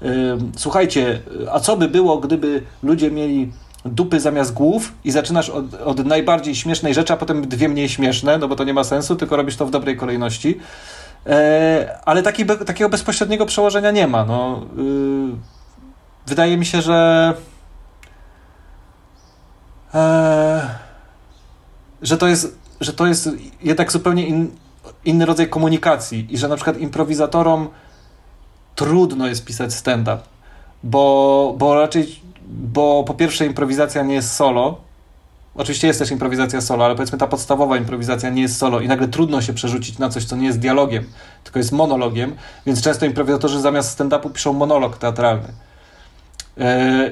[0.01, 0.09] yy,
[0.57, 1.21] słuchajcie,
[1.51, 3.51] a co by było, gdyby ludzie mieli
[3.85, 8.37] dupy zamiast głów i zaczynasz od, od, najbardziej śmiesznej rzeczy, a potem dwie mniej śmieszne,
[8.37, 10.59] no bo to nie ma sensu, tylko robisz to w dobrej kolejności.
[11.27, 14.25] E, ale taki, be, takiego bezpośredniego przełożenia nie ma.
[14.25, 15.35] No, yy,
[16.27, 17.33] wydaje mi się, że
[19.93, 20.69] e,
[22.01, 23.29] że to jest że to jest
[23.63, 24.51] jednak zupełnie in,
[25.05, 27.67] inny rodzaj komunikacji i że na przykład improwizatorom
[28.75, 30.19] trudno jest pisać stand-up,
[30.83, 34.89] bo, bo raczej, bo po pierwsze improwizacja nie jest solo,
[35.55, 39.07] Oczywiście jest też improwizacja solo, ale powiedzmy ta podstawowa improwizacja nie jest solo i nagle
[39.07, 41.05] trudno się przerzucić na coś, co nie jest dialogiem,
[41.43, 42.35] tylko jest monologiem,
[42.65, 45.47] więc często improwizatorzy zamiast stand-upu piszą monolog teatralny.
[46.57, 47.11] e,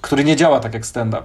[0.00, 1.22] który nie działa tak jak stand-up.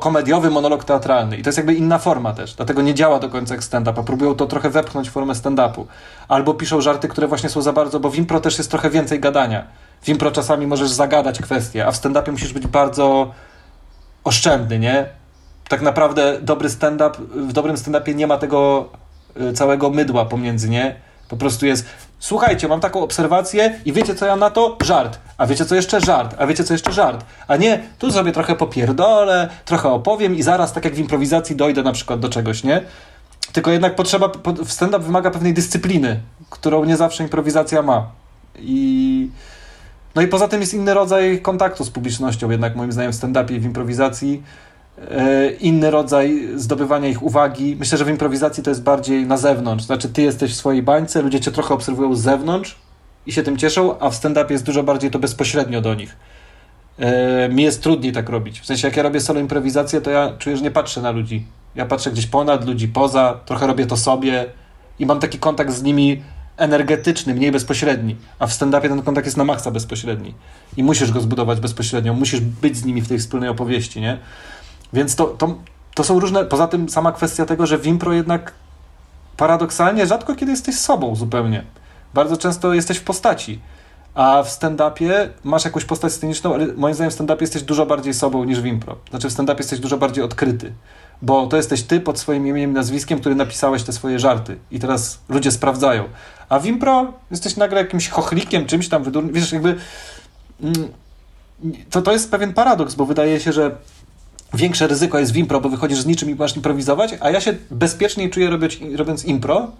[0.00, 1.36] Komediowy monolog teatralny.
[1.36, 2.54] I to jest jakby inna forma też.
[2.54, 5.84] Dlatego nie działa do końca jak stand-up, próbują to trochę wepchnąć w formę stand-upu.
[6.28, 9.20] Albo piszą żarty, które właśnie są za bardzo, bo w impro też jest trochę więcej
[9.20, 9.64] gadania.
[10.02, 13.30] W impro czasami możesz zagadać kwestie, a w stand-upie musisz być bardzo
[14.24, 15.06] oszczędny, nie?
[15.68, 17.18] Tak naprawdę dobry stand-up,
[17.48, 18.88] w dobrym stand-upie nie ma tego
[19.40, 20.96] y, całego mydła pomiędzy, nie?
[21.28, 21.86] Po prostu jest,
[22.22, 24.76] słuchajcie, mam taką obserwację i wiecie co ja na to?
[24.84, 25.18] Żart.
[25.38, 26.00] A wiecie co jeszcze?
[26.00, 26.34] Żart.
[26.38, 26.92] A wiecie co jeszcze?
[26.92, 27.24] Żart.
[27.48, 31.82] A nie, tu sobie trochę popierdolę, trochę opowiem i zaraz, tak jak w improwizacji, dojdę
[31.82, 32.80] na przykład do czegoś, nie?
[33.52, 34.30] Tylko jednak potrzeba,
[34.64, 36.20] stand-up wymaga pewnej dyscypliny,
[36.50, 38.06] którą nie zawsze improwizacja ma.
[38.58, 39.28] I...
[40.14, 43.52] No i poza tym jest inny rodzaj kontaktu z publicznością, jednak moim zdaniem w stand-upie
[43.52, 44.42] i w improwizacji
[45.60, 47.76] inny rodzaj zdobywania ich uwagi.
[47.80, 49.84] Myślę, że w improwizacji to jest bardziej na zewnątrz.
[49.84, 52.76] Znaczy, ty jesteś w swojej bańce, ludzie cię trochę obserwują z zewnątrz
[53.26, 56.16] i się tym cieszą, a w stand-upie jest dużo bardziej to bezpośrednio do nich.
[56.98, 58.60] E, mi jest trudniej tak robić.
[58.60, 61.46] W sensie, jak ja robię solo improwizację, to ja czuję, że nie patrzę na ludzi.
[61.74, 64.46] Ja patrzę gdzieś ponad ludzi, poza, trochę robię to sobie
[64.98, 66.22] i mam taki kontakt z nimi
[66.56, 68.16] energetyczny, mniej bezpośredni.
[68.38, 70.34] A w stand-upie ten kontakt jest na maksa bezpośredni.
[70.76, 74.18] I musisz go zbudować bezpośrednio, musisz być z nimi w tej wspólnej opowieści, nie?
[74.92, 75.54] Więc to, to,
[75.94, 76.44] to są różne.
[76.44, 78.52] Poza tym sama kwestia tego, że w impro jednak
[79.36, 81.64] paradoksalnie rzadko kiedy jesteś sobą zupełnie.
[82.14, 83.60] Bardzo często jesteś w postaci.
[84.14, 88.14] A w stand-upie masz jakąś postać sceniczną, ale moim zdaniem w stand-upie jesteś dużo bardziej
[88.14, 88.96] sobą niż w impro.
[89.10, 90.72] Znaczy w stand-upie jesteś dużo bardziej odkryty.
[91.22, 94.58] Bo to jesteś ty pod swoim imieniem i nazwiskiem, który napisałeś te swoje żarty.
[94.70, 96.04] I teraz ludzie sprawdzają.
[96.48, 99.34] A w impro jesteś nagle jakimś chochlikiem, czymś tam wydurnym.
[99.34, 99.76] Wiesz, jakby...
[100.62, 100.88] Mm,
[101.90, 103.76] to, to jest pewien paradoks, bo wydaje się, że
[104.54, 107.54] większe ryzyko jest w impro, bo wychodzisz z niczym i masz improwizować, a ja się
[107.70, 109.70] bezpieczniej czuję robić, robiąc impro,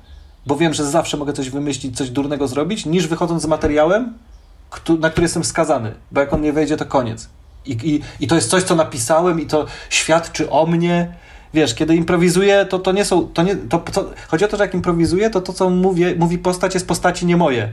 [0.47, 4.13] bo wiem, że zawsze mogę coś wymyślić, coś durnego zrobić, niż wychodząc z materiałem,
[4.99, 7.29] na który jestem skazany, bo jak on nie wejdzie, to koniec.
[7.67, 11.15] I, i, I to jest coś, co napisałem i to świadczy o mnie.
[11.55, 14.65] Wiesz, kiedy improwizuję, to, to nie są, to nie, to, to, chodzi o to, że
[14.65, 17.69] jak improwizuję, to to, co mówię, mówi postać, jest postaci nie moje.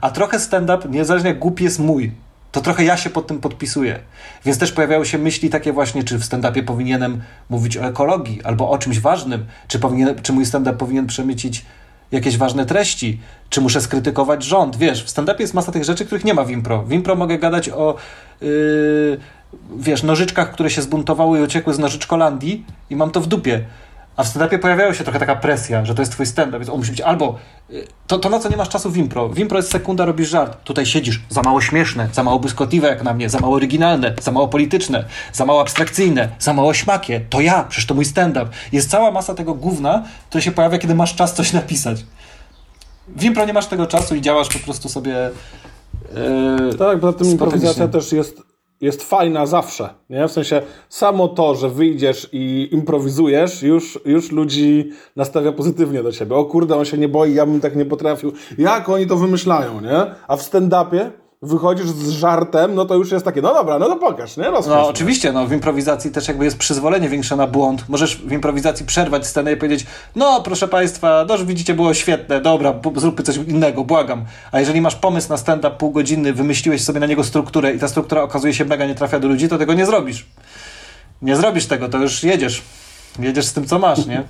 [0.00, 2.12] A trochę stand-up, niezależnie jak głupi jest mój,
[2.54, 3.98] to trochę ja się pod tym podpisuję.
[4.44, 8.70] Więc też pojawiały się myśli takie właśnie, czy w stand-upie powinienem mówić o ekologii albo
[8.70, 11.64] o czymś ważnym, czy, powinien, czy mój stand-up powinien przemycić
[12.12, 13.20] jakieś ważne treści,
[13.50, 14.76] czy muszę skrytykować rząd.
[14.76, 16.82] Wiesz, w stand-upie jest masa tych rzeczy, których nie ma w impro.
[16.82, 17.96] W impro mogę gadać o
[18.40, 19.18] yy,
[19.76, 23.64] wiesz, nożyczkach, które się zbuntowały i uciekły z nożyczkolandii i mam to w dupie.
[24.16, 26.78] A w stand-upie pojawiała się trochę taka presja, że to jest twój stand-up, więc on
[26.78, 27.38] musi być albo
[27.70, 29.28] y, to, to na co nie masz czasu w impro.
[29.28, 30.64] W impro jest sekunda, robisz żart.
[30.64, 34.32] Tutaj siedzisz, za mało śmieszne, za mało błyskotliwe jak na mnie, za mało oryginalne, za
[34.32, 37.20] mało polityczne, za mało abstrakcyjne, za mało śmakie.
[37.30, 38.46] To ja, przecież to mój stand-up.
[38.72, 42.04] Jest cała masa tego gówna, które się pojawia, kiedy masz czas coś napisać.
[43.08, 45.30] W impro nie masz tego czasu i działasz po prostu sobie
[46.14, 48.53] Yy, tak, poza tym improwizacja też jest
[48.84, 49.88] jest fajna zawsze.
[50.10, 50.28] Nie?
[50.28, 56.36] W sensie samo to, że wyjdziesz i improwizujesz, już, już ludzi nastawia pozytywnie do ciebie.
[56.36, 58.32] O kurde, on się nie boi, ja bym tak nie potrafił.
[58.58, 60.06] Jak oni to wymyślają, nie?
[60.28, 61.10] A w stand-upie
[61.44, 64.44] wychodzisz z żartem, no to już jest takie, no dobra, no to pokaż, nie?
[64.44, 67.84] Rozpisz, no oczywiście, no w improwizacji też jakby jest przyzwolenie większe na błąd.
[67.88, 72.74] Możesz w improwizacji przerwać scenę i powiedzieć, no proszę Państwa, no widzicie, było świetne, dobra,
[72.96, 74.24] zróbmy coś innego, błagam.
[74.52, 78.22] A jeżeli masz pomysł na stand-up półgodzinny, wymyśliłeś sobie na niego strukturę i ta struktura
[78.22, 80.26] okazuje się mega nie trafia do ludzi, to tego nie zrobisz.
[81.22, 82.62] Nie zrobisz tego, to już jedziesz.
[83.18, 84.24] Jedziesz z tym, co masz, nie?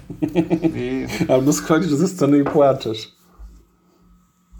[0.75, 1.07] I...
[1.33, 3.15] Albo schodzisz ze sceny i płaczesz.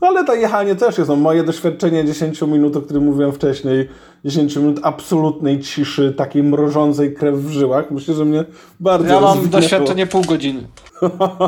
[0.05, 1.09] No ale to jechanie też jest.
[1.09, 3.89] No, moje doświadczenie 10 minut, o którym mówiłem wcześniej,
[4.25, 8.45] 10 minut absolutnej ciszy, takiej mrożącej krew w żyłach, myślę, że mnie
[8.81, 10.67] bardzo Ja mam doświadczenie pół godziny.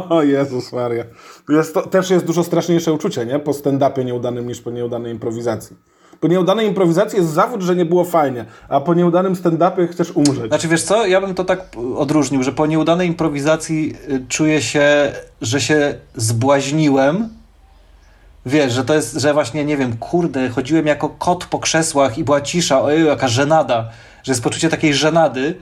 [0.08, 1.04] o Jezus Maria.
[1.48, 3.38] Jest to, też jest dużo straszniejsze uczucie, nie?
[3.38, 5.76] Po stand-upie nieudanym niż po nieudanej improwizacji.
[6.20, 10.48] Po nieudanej improwizacji jest zawód, że nie było fajnie, a po nieudanym stand-upie chcesz umrzeć.
[10.48, 11.60] Znaczy wiesz co, ja bym to tak
[11.96, 17.28] odróżnił, że po nieudanej improwizacji y, czuję się, że się zbłaźniłem,
[18.46, 22.24] wiesz, że to jest, że właśnie, nie wiem, kurde, chodziłem jako kot po krzesłach i
[22.24, 23.90] była cisza, ojej, jaka żenada,
[24.22, 25.54] że jest poczucie takiej żenady,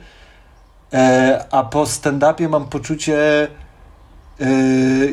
[0.93, 3.47] e, a po stand-upie mam poczucie
[4.39, 4.47] e,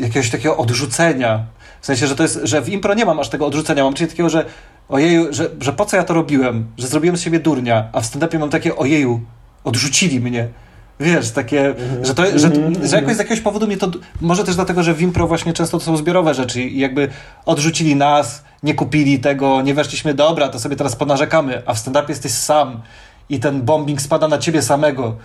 [0.01, 1.45] jakiegoś takiego odrzucenia.
[1.81, 4.11] W sensie, że to jest, że w impro nie mam aż tego odrzucenia, mam poczucie
[4.11, 4.45] takiego, że
[4.89, 8.05] ojeju, że, że po co ja to robiłem, że zrobiłem z siebie durnia, a w
[8.05, 9.21] stand-upie mam takie ojeju,
[9.65, 10.49] odrzucili mnie.
[11.01, 12.05] Wiesz, takie, mhm.
[12.05, 12.89] że, to, że, mhm.
[12.89, 13.91] że jakoś z jakiegoś powodu mnie to.
[14.21, 17.09] Może też dlatego, że w impro właśnie często to są zbiorowe rzeczy i jakby
[17.47, 22.09] odrzucili nas, nie kupili tego, nie weszliśmy, dobra, to sobie teraz ponarzekamy, a w stand-upie
[22.09, 22.81] jesteś sam
[23.29, 25.17] i ten bombing spada na ciebie samego.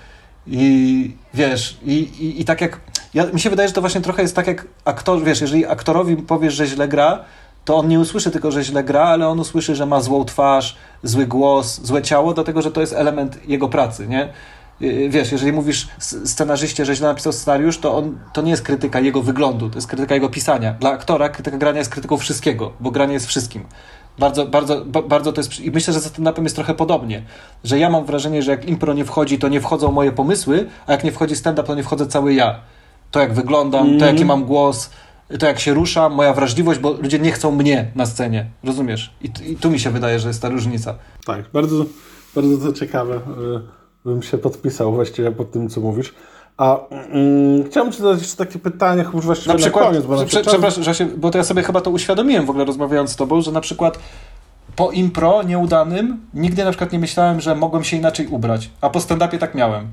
[0.48, 2.80] I wiesz, i, i, i tak jak.
[3.14, 6.18] Ja, mi się wydaje, że to właśnie trochę jest tak jak aktor, wiesz, jeżeli aktorowi
[6.18, 7.19] powiesz, że źle gra,
[7.65, 10.77] to on nie usłyszy tylko, że źle gra, ale on usłyszy, że ma złą twarz,
[11.03, 14.30] zły głos, złe ciało, dlatego że to jest element jego pracy, nie?
[14.81, 18.99] Y, wiesz, jeżeli mówisz scenarzyście, że źle napisał scenariusz, to, on, to nie jest krytyka
[18.99, 20.73] jego wyglądu, to jest krytyka jego pisania.
[20.73, 23.63] Dla aktora krytyka grania jest krytyką wszystkiego, bo granie jest wszystkim.
[24.19, 25.59] Bardzo, bardzo, bardzo to jest.
[25.59, 27.23] I myślę, że z stand-upem jest trochę podobnie.
[27.63, 30.91] Że ja mam wrażenie, że jak impro nie wchodzi, to nie wchodzą moje pomysły, a
[30.91, 32.59] jak nie wchodzi stand-up, to nie wchodzę cały ja.
[33.11, 33.99] To jak wyglądam, mm.
[33.99, 34.39] to jaki mhm.
[34.39, 34.89] mam głos,
[35.39, 38.45] to jak się ruszam, moja wrażliwość, bo ludzie nie chcą mnie na scenie.
[38.63, 39.13] Rozumiesz?
[39.21, 40.95] I, i tu mi się wydaje, że jest ta różnica.
[41.25, 41.85] Tak, bardzo,
[42.35, 43.19] bardzo to ciekawe.
[44.06, 46.14] Bym się podpisał właściwie pod tym, co mówisz.
[46.57, 50.06] A mm, chciałbym Ci zadać jeszcze takie pytanie, chyba właściwie na, przykład, na koniec.
[50.06, 52.65] Bo na prze, Przepraszam, że się, bo to ja sobie chyba to uświadomiłem w ogóle
[52.65, 53.99] rozmawiając z Tobą, że na przykład
[54.76, 58.99] po impro nieudanym nigdy na przykład nie myślałem, że mogłem się inaczej ubrać, a po
[58.99, 59.88] stand-upie tak miałem.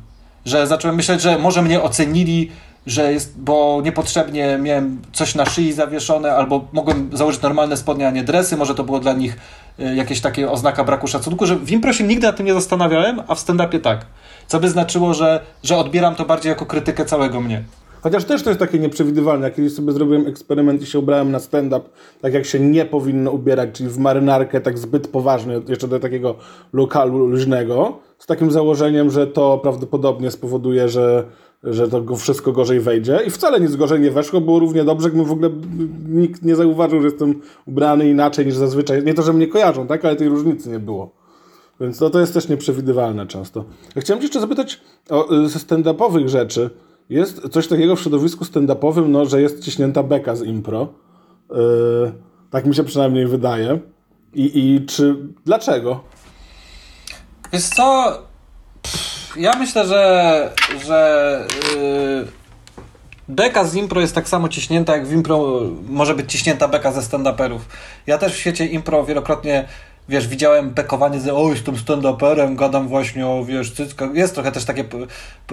[0.44, 2.50] Że zacząłem myśleć, że może mnie ocenili,
[2.86, 8.10] że jest, bo niepotrzebnie miałem coś na szyi zawieszone, albo mogłem założyć normalne spodnie, a
[8.10, 9.36] nie dresy, może to było dla nich
[9.80, 13.20] y, jakieś takie oznaka braku szacunku, że w impro się nigdy nad tym nie zastanawiałem,
[13.28, 14.06] a w stand-upie tak.
[14.46, 17.64] Co by znaczyło, że, że odbieram to bardziej jako krytykę całego mnie.
[18.04, 19.46] Chociaż też to jest takie nieprzewidywalne.
[19.46, 21.88] Jak kiedyś sobie zrobiłem eksperyment i się ubrałem na stand-up,
[22.20, 26.34] tak jak się nie powinno ubierać, czyli w marynarkę tak zbyt poważnie, jeszcze do takiego
[26.72, 31.24] lokalu luźnego, z takim założeniem, że to prawdopodobnie spowoduje, że,
[31.64, 33.20] że to wszystko gorzej wejdzie.
[33.26, 35.50] I wcale nic gorzej nie weszło, było równie dobrze, gdybym w ogóle
[36.08, 39.04] nikt nie zauważył, że jestem ubrany inaczej niż zazwyczaj.
[39.04, 41.10] Nie to, że mnie kojarzą, tak, ale tej różnicy nie było.
[41.80, 43.64] Więc to, to jest też nieprzewidywalne często.
[43.96, 44.80] Ja chciałem cię jeszcze zapytać
[45.10, 46.70] o, y, stand-upowych rzeczy.
[47.10, 50.88] Jest coś takiego w środowisku stand-upowym, no, że jest ciśnięta beka z impro.
[51.50, 51.56] Yy,
[52.50, 53.78] tak mi się przynajmniej wydaje.
[54.34, 55.16] I, i czy...
[55.44, 56.00] Dlaczego?
[57.52, 58.18] Wiesz co...
[58.82, 60.52] Pff, ja myślę, że...
[60.86, 61.46] że
[61.76, 62.26] yy...
[63.28, 67.00] Beka z impro jest tak samo ciśnięta, jak w impro może być ciśnięta beka ze
[67.00, 67.58] stand-uperów.
[68.06, 69.68] Ja też w świecie impro wielokrotnie
[70.08, 74.14] wiesz, widziałem bekowanie z o, jestem stand-uperem, gadam właśnie o, wiesz, cyckach.
[74.14, 74.84] Jest trochę też takie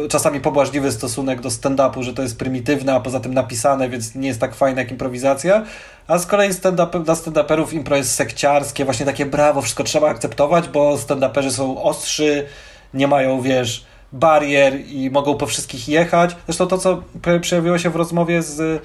[0.10, 4.28] czasami pobłażliwy stosunek do stand-upu, że to jest prymitywne, a poza tym napisane, więc nie
[4.28, 5.64] jest tak fajne jak improwizacja.
[6.08, 10.70] A z kolei stand dla stand-uperów impro jest sekciarskie, właśnie takie brawo, wszystko trzeba akceptować,
[10.70, 12.48] bo stand-uperzy są ostrzy,
[12.94, 16.36] nie mają, wiesz, barier i mogą po wszystkich jechać.
[16.46, 17.04] Zresztą to, co
[17.42, 18.84] przejawiło się w rozmowie z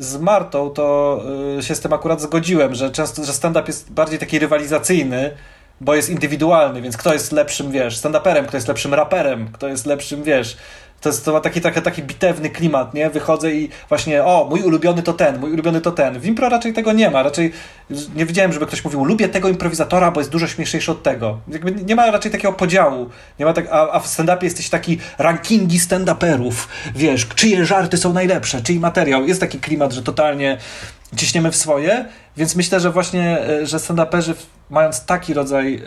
[0.00, 1.22] z Martą, to
[1.58, 5.30] y, się z tym akurat zgodziłem, że często, że stand-up jest bardziej taki rywalizacyjny,
[5.80, 9.86] bo jest indywidualny, więc kto jest lepszym, wiesz, stand-uperem, kto jest lepszym raperem, kto jest
[9.86, 10.56] lepszym, wiesz,
[11.00, 13.10] to jest to ma taki, taki, taki bitewny klimat, nie?
[13.10, 16.20] Wychodzę i właśnie, o, mój ulubiony to ten, mój ulubiony to ten.
[16.20, 17.52] W impro raczej tego nie ma, raczej
[18.16, 21.40] nie widziałem, żeby ktoś mówił, lubię tego improwizatora, bo jest dużo śmieszniejszy od tego.
[21.48, 23.10] Jakby nie ma raczej takiego podziału.
[23.38, 26.52] Nie ma tak, a, a w stand-upie jesteś taki rankingi stand-uperów,
[26.94, 29.26] wiesz, czyje żarty są najlepsze, czyj materiał.
[29.26, 30.58] Jest taki klimat, że totalnie
[31.16, 32.04] ciśniemy w swoje,
[32.36, 34.34] więc myślę, że właśnie, e, że stand-uperzy
[34.70, 35.82] mając taki rodzaj...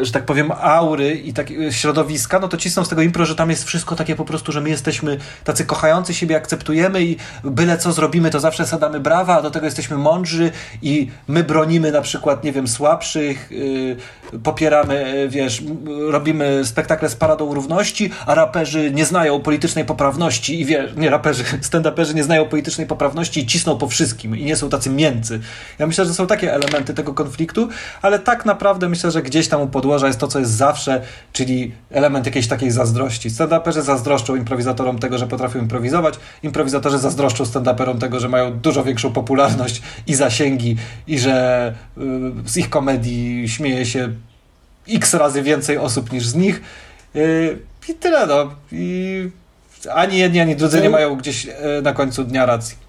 [0.00, 3.34] E, że tak powiem, aury i tak, środowiska, no to cisną z tego impro, że
[3.34, 7.78] tam jest wszystko takie po prostu, że my jesteśmy tacy kochający siebie, akceptujemy i byle
[7.78, 10.50] co zrobimy, to zawsze sadamy brawa, a do tego jesteśmy mądrzy
[10.82, 13.96] i my bronimy na przykład, nie wiem, słabszych, yy,
[14.42, 15.62] popieramy, wiesz,
[16.08, 21.44] robimy spektakle z Paradą Równości, a raperzy nie znają politycznej poprawności i wiesz, nie raperzy,
[21.70, 25.40] stand-uperzy nie znają politycznej poprawności i cisną po wszystkim i nie są tacy mięcy.
[25.78, 27.68] Ja myślę, że są takie elementy tego konfliktu,
[28.02, 31.02] ale tak naprawdę myślę, że gdzieś tam u podłoża jest to, co jest zawsze,
[31.32, 33.30] czyli element jakiejś takiej zazdrości.
[33.30, 39.12] Stand-uperzy zazdroszczą improwizatorom tego, że potrafią improwizować, improwizatorzy zazdroszczą stand-uperom tego, że mają dużo większą
[39.12, 40.76] popularność i zasięgi
[41.06, 42.00] i że y,
[42.46, 44.08] z ich komedii śmieje się
[44.88, 46.62] x razy więcej osób niż z nich.
[47.16, 47.58] Y,
[47.88, 48.50] I tyle, no.
[48.72, 49.30] I
[49.94, 51.52] ani jedni, ani drudzy nie mają gdzieś y,
[51.82, 52.85] na końcu dnia racji.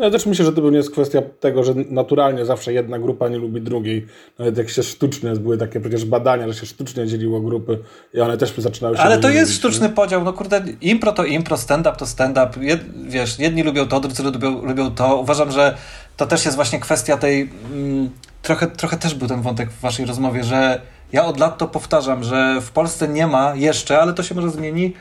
[0.00, 3.38] Ja też myślę, że to nie jest kwestia tego, że naturalnie zawsze jedna grupa nie
[3.38, 4.06] lubi drugiej.
[4.38, 7.78] Nawet jak się sztucznie, były takie przecież badania, że się sztucznie dzieliło grupy
[8.14, 9.94] i one też zaczynały się Ale to jest lubić, sztuczny nie?
[9.94, 10.24] podział.
[10.24, 12.64] No kurde, impro to impro, stand-up to stand-up.
[12.64, 15.16] Jed, wiesz, jedni lubią to, drudzy lubią, lubią to.
[15.16, 15.76] Uważam, że
[16.16, 17.50] to też jest właśnie kwestia tej...
[17.72, 18.10] Mm,
[18.42, 20.80] trochę, trochę też był ten wątek w waszej rozmowie, że
[21.12, 24.50] ja od lat to powtarzam, że w Polsce nie ma jeszcze, ale to się może
[24.50, 24.94] zmieni,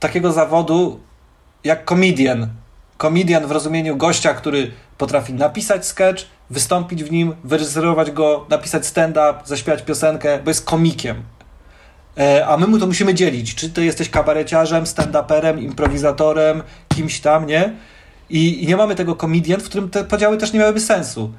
[0.00, 1.00] takiego zawodu
[1.64, 2.48] jak comedian
[3.00, 9.34] komedian w rozumieniu gościa, który potrafi napisać sketch, wystąpić w nim, wyreżyserować go, napisać stand-up,
[9.44, 11.22] zaśpiewać piosenkę, bo jest komikiem.
[12.18, 13.54] E, a my mu to musimy dzielić.
[13.54, 17.72] Czy ty jesteś kabareciarzem, stand-uperem, improwizatorem, kimś tam, nie?
[18.30, 21.32] I, nie mamy tego komedian, w którym te podziały też nie miałyby sensu.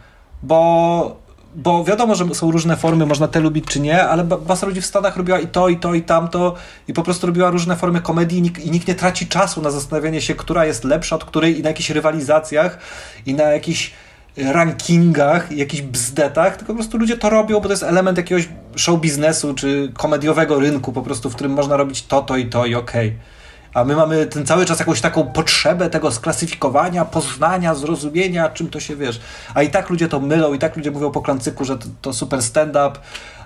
[0.44, 1.21] Bo
[1.56, 4.86] bo wiadomo, że są różne formy, można te lubić czy nie, ale masa ludzi w
[4.86, 6.56] Stanach robiła i to, i to, i tamto
[6.88, 9.72] i po prostu robiła różne formy komedii i nikt, i nikt nie traci czasu na
[9.72, 12.78] zastanawianie się, która jest lepsza od której i na jakichś rywalizacjach
[13.26, 13.92] i na jakichś
[14.38, 19.02] rankingach, jakichś bzdetach, tylko po prostu ludzie to robią, bo to jest element jakiegoś show
[19.02, 22.76] biznesu czy komediowego rynku po prostu, w którym można robić to, to i to i
[22.76, 23.08] okej.
[23.08, 23.41] Okay.
[23.74, 28.80] A my mamy ten cały czas jakąś taką potrzebę tego sklasyfikowania, poznania, zrozumienia, czym to
[28.80, 29.22] się wiesz.
[29.54, 32.14] A i tak ludzie to mylą, i tak ludzie mówią po klancyku, że to, to
[32.14, 32.92] super stand-up,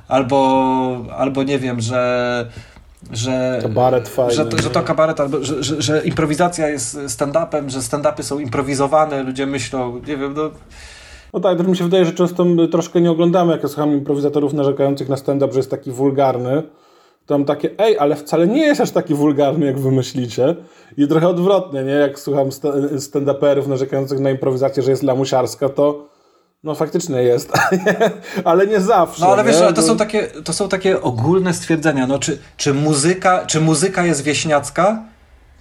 [0.07, 2.45] albo, albo nie wiem, że
[3.11, 7.69] że, kabaret fajny, że, to, że to kabaret, albo że, że, że improwizacja jest stand-upem,
[7.69, 10.51] że stand-upy są improwizowane, ludzie myślą, nie wiem, no...
[11.33, 14.53] No tak, to mi się wydaje, że często troszkę nie oglądamy, jak ja słucham improwizatorów
[14.53, 16.63] narzekających na stand-up, że jest taki wulgarny,
[17.25, 20.55] tam takie, ej, ale wcale nie jest aż taki wulgarny, jak wy myślicie.
[20.97, 21.91] I trochę odwrotnie, nie?
[21.91, 22.49] Jak słucham
[22.97, 26.09] stand-uperów narzekających na improwizację, że jest lamusiarska, to
[26.63, 27.53] no faktycznie jest,
[28.43, 29.25] ale nie zawsze.
[29.25, 32.07] No ale wiesz, ale to, są takie, to są takie ogólne stwierdzenia.
[32.07, 35.03] No, czy, czy, muzyka, czy muzyka jest wieśniacka?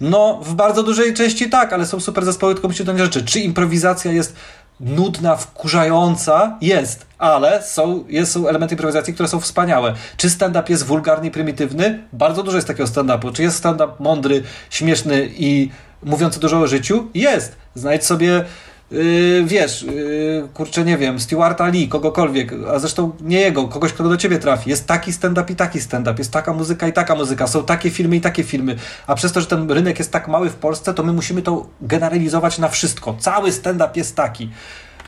[0.01, 3.25] No, w bardzo dużej części tak, ale są super zespoły, tylko myślę do rzeczy.
[3.25, 4.35] Czy improwizacja jest
[4.79, 6.57] nudna, wkurzająca?
[6.61, 9.93] Jest, ale są, jest, są elementy improwizacji, które są wspaniałe.
[10.17, 12.03] Czy stand-up jest wulgarny i prymitywny?
[12.13, 13.33] Bardzo dużo jest takiego stand-upu.
[13.33, 15.69] Czy jest stand-up mądry, śmieszny i
[16.03, 17.07] mówiący dużo o życiu?
[17.13, 17.55] Jest.
[17.75, 18.45] Znajdź sobie
[18.91, 24.09] Yy, wiesz, yy, kurczę, nie wiem, Stewarta Lee, kogokolwiek, a zresztą nie jego, kogoś, kto
[24.09, 24.69] do ciebie trafi.
[24.69, 28.15] Jest taki stand-up i taki stand-up, jest taka muzyka i taka muzyka, są takie filmy
[28.15, 28.75] i takie filmy.
[29.07, 31.67] A przez to, że ten rynek jest tak mały w Polsce, to my musimy to
[31.81, 33.15] generalizować na wszystko.
[33.19, 34.49] Cały stand-up jest taki.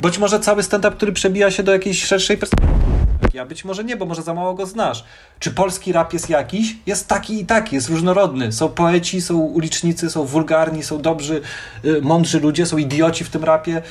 [0.02, 2.88] Być może cały stand-up, który przebija się do jakiejś szerszej perspektywy
[3.40, 5.04] a być może nie, bo może za mało go znasz.
[5.40, 6.78] Czy polski rap jest jakiś?
[6.86, 8.52] Jest taki i taki, jest różnorodny.
[8.52, 11.42] Są poeci, są ulicznicy, są wulgarni, są dobrzy,
[11.86, 13.82] y, mądrzy ludzie, są idioci w tym rapie.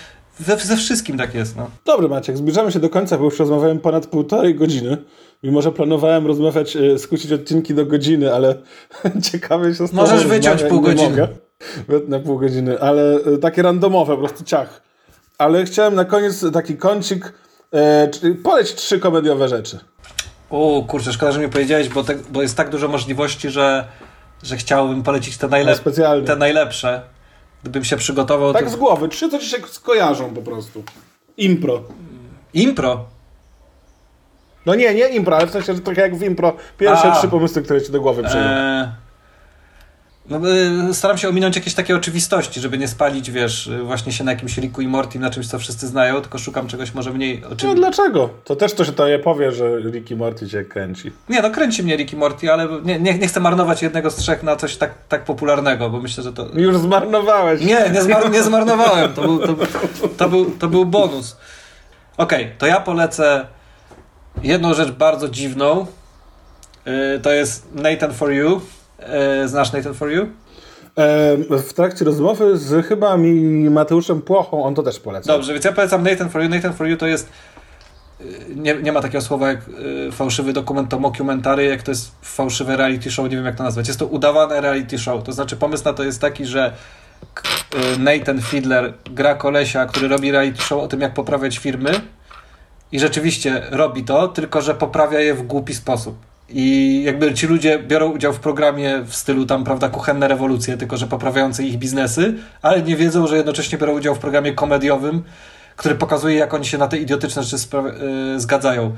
[0.41, 1.57] We, ze wszystkim tak jest.
[1.57, 1.70] No.
[1.85, 4.97] Dobry Maciek, zbliżamy się do końca, bo już rozmawiałem ponad półtorej godziny.
[5.43, 8.55] Mimo, że planowałem rozmawiać, y, skrócić odcinki do godziny, ale
[9.33, 11.28] ciekawe się z Możesz wyciąć pół godziny.
[12.09, 14.86] Na pół godziny, ale y, takie randomowe, po prostu ciach.
[15.39, 17.33] Ale chciałem na koniec taki kącik
[17.75, 18.09] E,
[18.43, 19.79] poleć trzy komediowe rzeczy.
[20.51, 23.85] O kurczę, szkoda, że mi powiedziałeś, bo, te, bo jest tak dużo możliwości, że,
[24.43, 27.03] że chciałbym polecić te, najlep no, te najlepsze.
[27.63, 28.53] Gdybym się przygotował.
[28.53, 28.71] Tak to...
[28.71, 30.83] z głowy, trzy co ci się skojarzą po prostu.
[31.37, 31.83] Impro.
[32.55, 33.05] Impro?
[34.67, 36.57] No nie, nie impro, ale w sensie, że trochę jak w impro.
[36.79, 37.17] Pierwsze A.
[37.17, 38.47] trzy pomysły, które ci do głowy przyjdą.
[38.47, 38.89] Eee...
[40.31, 40.40] No,
[40.90, 44.59] y, staram się ominąć jakieś takie oczywistości, żeby nie spalić, wiesz, właśnie się na jakimś
[44.59, 47.74] Ricku i Morty, na czymś, co wszyscy znają, tylko szukam czegoś może mniej oczywistego.
[47.74, 48.31] No dlaczego?
[48.44, 51.12] To też to się to je powie, że Ricky Morty cię kręci.
[51.28, 54.43] Nie, no kręci mnie Ricky Morty, ale nie, nie, nie chcę marnować jednego z trzech
[54.43, 56.47] na coś tak, tak popularnego, bo myślę, że to...
[56.55, 57.61] Już zmarnowałeś.
[57.61, 59.15] Nie, nie, zmar nie zmarnowałem.
[59.15, 59.57] To był, to,
[60.16, 61.36] to, był, to był bonus.
[62.16, 63.47] Okej, okay, to ja polecę
[64.43, 65.86] jedną rzecz bardzo dziwną.
[66.86, 68.61] Yy, to jest Nathan for You
[68.98, 70.23] E, znasz Nathan For You?
[70.23, 70.28] E,
[71.59, 75.32] w trakcie rozmowy z chyba mi Mateuszem Płochą, on to też poleca.
[75.32, 76.48] Dobrze, więc ja polecam Nathan For You.
[76.48, 77.28] Nathan For You to jest
[78.20, 78.24] e,
[78.55, 79.60] nie, nie ma takiego słowa jak
[80.12, 83.86] fałszywy dokument, to mockumentary, jak to jest fałszywe reality show, nie wiem jak to nazwać.
[83.86, 85.24] Jest to udawane reality show.
[85.24, 86.73] To znaczy pomysł na to jest taki, że
[87.98, 92.01] Nathan Fiedler gra kolesia, który robi reality show o tym, jak poprawiać firmy
[92.93, 96.16] i rzeczywiście robi to, tylko że poprawia je w głupi sposób.
[96.48, 100.97] I jakby ci ludzie biorą udział w programie w stylu tam, prawda, kuchenne rewolucje, tylko
[100.97, 105.23] że poprawiające ich biznesy, ale nie wiedzą, że jednocześnie biorą udział w programie komediowym,
[105.77, 108.94] który pokazuje, jak oni się na te idiotyczne rzeczy yy, zgadzają.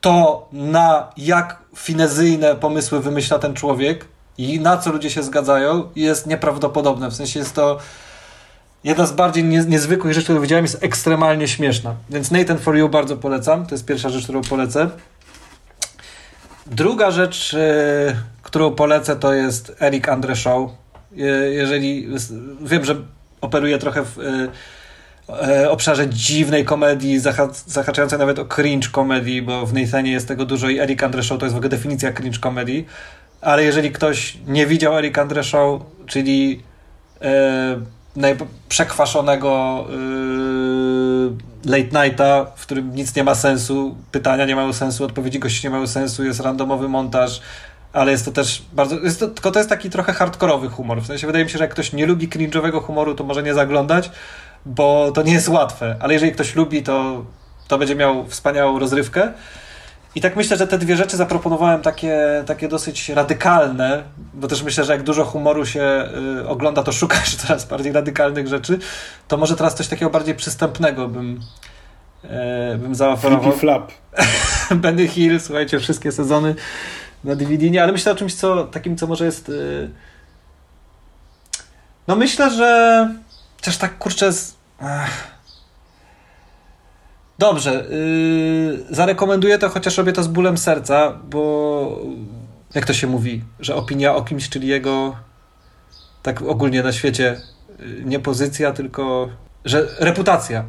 [0.00, 4.04] To, na jak finezyjne pomysły wymyśla ten człowiek
[4.38, 7.10] i na co ludzie się zgadzają, jest nieprawdopodobne.
[7.10, 7.78] W sensie jest to
[8.84, 11.94] jedna z bardziej nie, niezwykłych rzeczy, którą widziałem, jest ekstremalnie śmieszna.
[12.10, 13.66] Więc Nathan For You bardzo polecam.
[13.66, 14.90] To jest pierwsza rzecz, którą polecę.
[16.66, 20.70] Druga rzecz, e, którą polecę, to jest Eric Andre Show.
[21.50, 22.08] Jeżeli
[22.60, 22.96] wiem, że
[23.40, 24.48] operuje trochę w e,
[25.28, 27.18] e, obszarze dziwnej komedii,
[27.66, 31.38] zahaczającej nawet o cringe komedii, bo w Nathanie jest tego dużo i Eric Andre Show
[31.38, 32.86] to jest w ogóle definicja cringe komedii.
[33.40, 36.62] Ale jeżeli ktoś nie widział Eric Andre Show, czyli
[37.22, 37.80] e,
[38.68, 39.84] przekwaszonego
[41.64, 45.70] late nighta, w którym nic nie ma sensu, pytania nie mają sensu, odpowiedzi gości nie
[45.70, 47.40] mają sensu, jest randomowy montaż,
[47.92, 51.06] ale jest to też bardzo, jest to, tylko to jest taki trochę hardkorowy humor, w
[51.06, 54.10] sensie wydaje mi się, że jak ktoś nie lubi cringe'owego humoru, to może nie zaglądać,
[54.66, 57.24] bo to nie jest łatwe, ale jeżeli ktoś lubi, to,
[57.68, 59.32] to będzie miał wspaniałą rozrywkę.
[60.14, 64.02] I tak myślę, że te dwie rzeczy zaproponowałem takie, takie dosyć radykalne,
[64.34, 66.08] bo też myślę, że jak dużo humoru się
[66.40, 68.78] y, ogląda, to szukasz coraz bardziej radykalnych rzeczy,
[69.28, 71.40] to może teraz coś takiego bardziej przystępnego bym,
[72.24, 73.52] e, bym zaoferował.
[73.52, 73.92] Flap.
[74.82, 76.54] Benny Hill, słuchajcie, wszystkie sezony
[77.24, 79.48] na DVD, nie, ale myślę o czymś co, takim, co może jest...
[79.48, 79.90] Y,
[82.08, 83.08] no myślę, że
[83.60, 84.56] też tak kurczę z...
[87.38, 92.02] Dobrze, yy, zarekomenduję to, chociaż robię to z bólem serca, bo
[92.74, 95.16] jak to się mówi, że opinia o kimś, czyli jego
[96.22, 97.40] tak ogólnie na świecie
[97.80, 99.28] y, nie pozycja, tylko
[99.64, 100.64] że reputacja.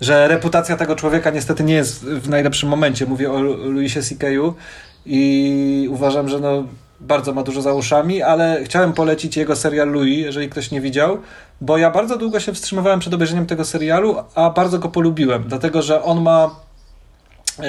[0.00, 3.06] Że reputacja tego człowieka niestety nie jest w najlepszym momencie.
[3.06, 4.54] Mówię o Luisie C.K.'u
[5.06, 6.64] i uważam, że no
[7.00, 11.18] bardzo ma dużo za uszami, ale chciałem polecić jego serial Louis, jeżeli ktoś nie widział,
[11.62, 15.82] bo ja bardzo długo się wstrzymywałem przed obejrzeniem tego serialu, a bardzo go polubiłem, dlatego
[15.82, 16.56] że on ma
[17.58, 17.64] yy,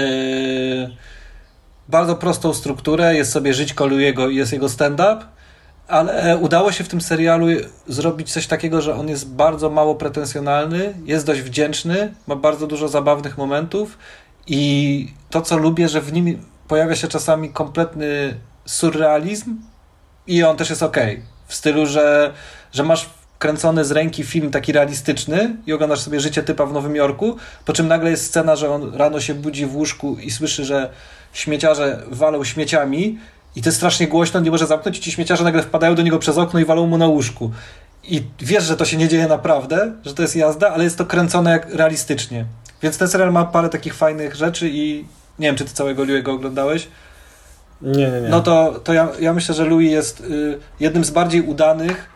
[1.90, 5.18] bardzo prostą strukturę, jest sobie żyćko Louis'ego i jest jego stand-up,
[5.88, 7.48] ale udało się w tym serialu
[7.88, 12.88] zrobić coś takiego, że on jest bardzo mało pretensjonalny, jest dość wdzięczny, ma bardzo dużo
[12.88, 13.98] zabawnych momentów
[14.48, 19.58] i to, co lubię, że w nim pojawia się czasami kompletny surrealizm
[20.28, 20.98] i on też jest ok.
[21.48, 22.34] W stylu, że,
[22.72, 23.10] że masz
[23.44, 27.74] kręcony z ręki film taki realistyczny i oglądasz sobie życie typa w Nowym Jorku, po
[27.74, 30.90] czym nagle jest scena, że on rano się budzi w łóżku i słyszy, że
[31.34, 33.20] śmieciarze walą śmieciami
[33.56, 36.20] i to jest strasznie głośno, nie może zamknąć i ci śmieciarze nagle wpadają do niego
[36.20, 37.52] przez okno i walą mu na łóżku.
[38.04, 41.06] I wiesz, że to się nie dzieje naprawdę, że to jest jazda, ale jest to
[41.06, 42.46] kręcone jak realistycznie.
[42.84, 45.06] Więc ten serial ma parę takich fajnych rzeczy i
[45.40, 46.88] nie wiem, czy ty całego Liuego oglądałeś.
[47.82, 48.30] Nie, nie, nie.
[48.30, 52.13] No to, to ja, ja myślę, że Louis jest y, jednym z bardziej udanych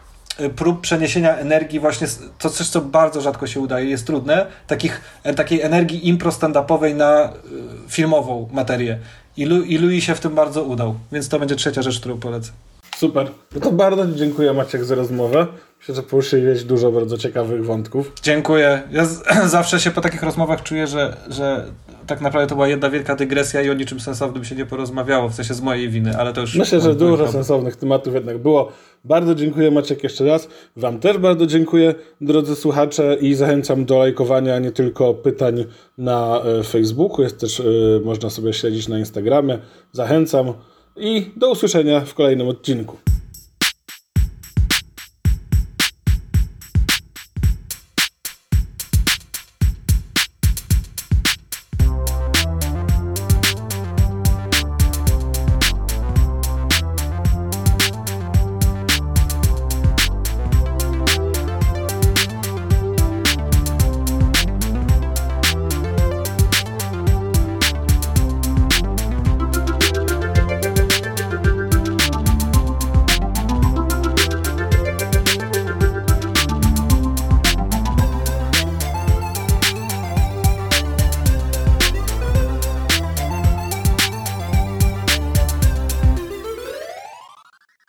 [0.55, 2.07] prób przeniesienia energii właśnie,
[2.39, 6.95] to coś, co bardzo rzadko się udaje, jest trudne, takich, e, takiej energii impro stand-upowej
[6.95, 8.99] na y, filmową materię.
[9.38, 12.18] I, Lu, I Louis się w tym bardzo udał, więc to będzie trzecia rzecz, którą
[12.19, 12.51] polecę.
[12.97, 13.31] Super.
[13.55, 15.47] No to bardzo dziękuję Maciek za rozmowę.
[15.79, 18.11] Myślę, że poruszyłeś dużo bardzo ciekawych wątków.
[18.23, 18.81] Dziękuję.
[18.91, 19.23] Ja z,
[19.57, 21.65] zawsze się po takich rozmowach czuję, że, że
[22.07, 25.33] tak naprawdę to była jedna wielka dygresja i o niczym sensownym się nie porozmawiało, w
[25.33, 26.55] sensie z mojej winy, ale to już...
[26.55, 27.31] Myślę, że dużo problem.
[27.31, 28.71] sensownych tematów jednak było.
[29.03, 30.47] Bardzo dziękuję Maciek jeszcze raz.
[30.75, 35.65] Wam też bardzo dziękuję, drodzy słuchacze i zachęcam do lajkowania nie tylko pytań
[35.97, 39.59] na e, Facebooku, jest też, y, można sobie śledzić na Instagramie.
[39.91, 40.53] Zachęcam
[40.95, 42.97] i do usłyszenia w kolejnym odcinku.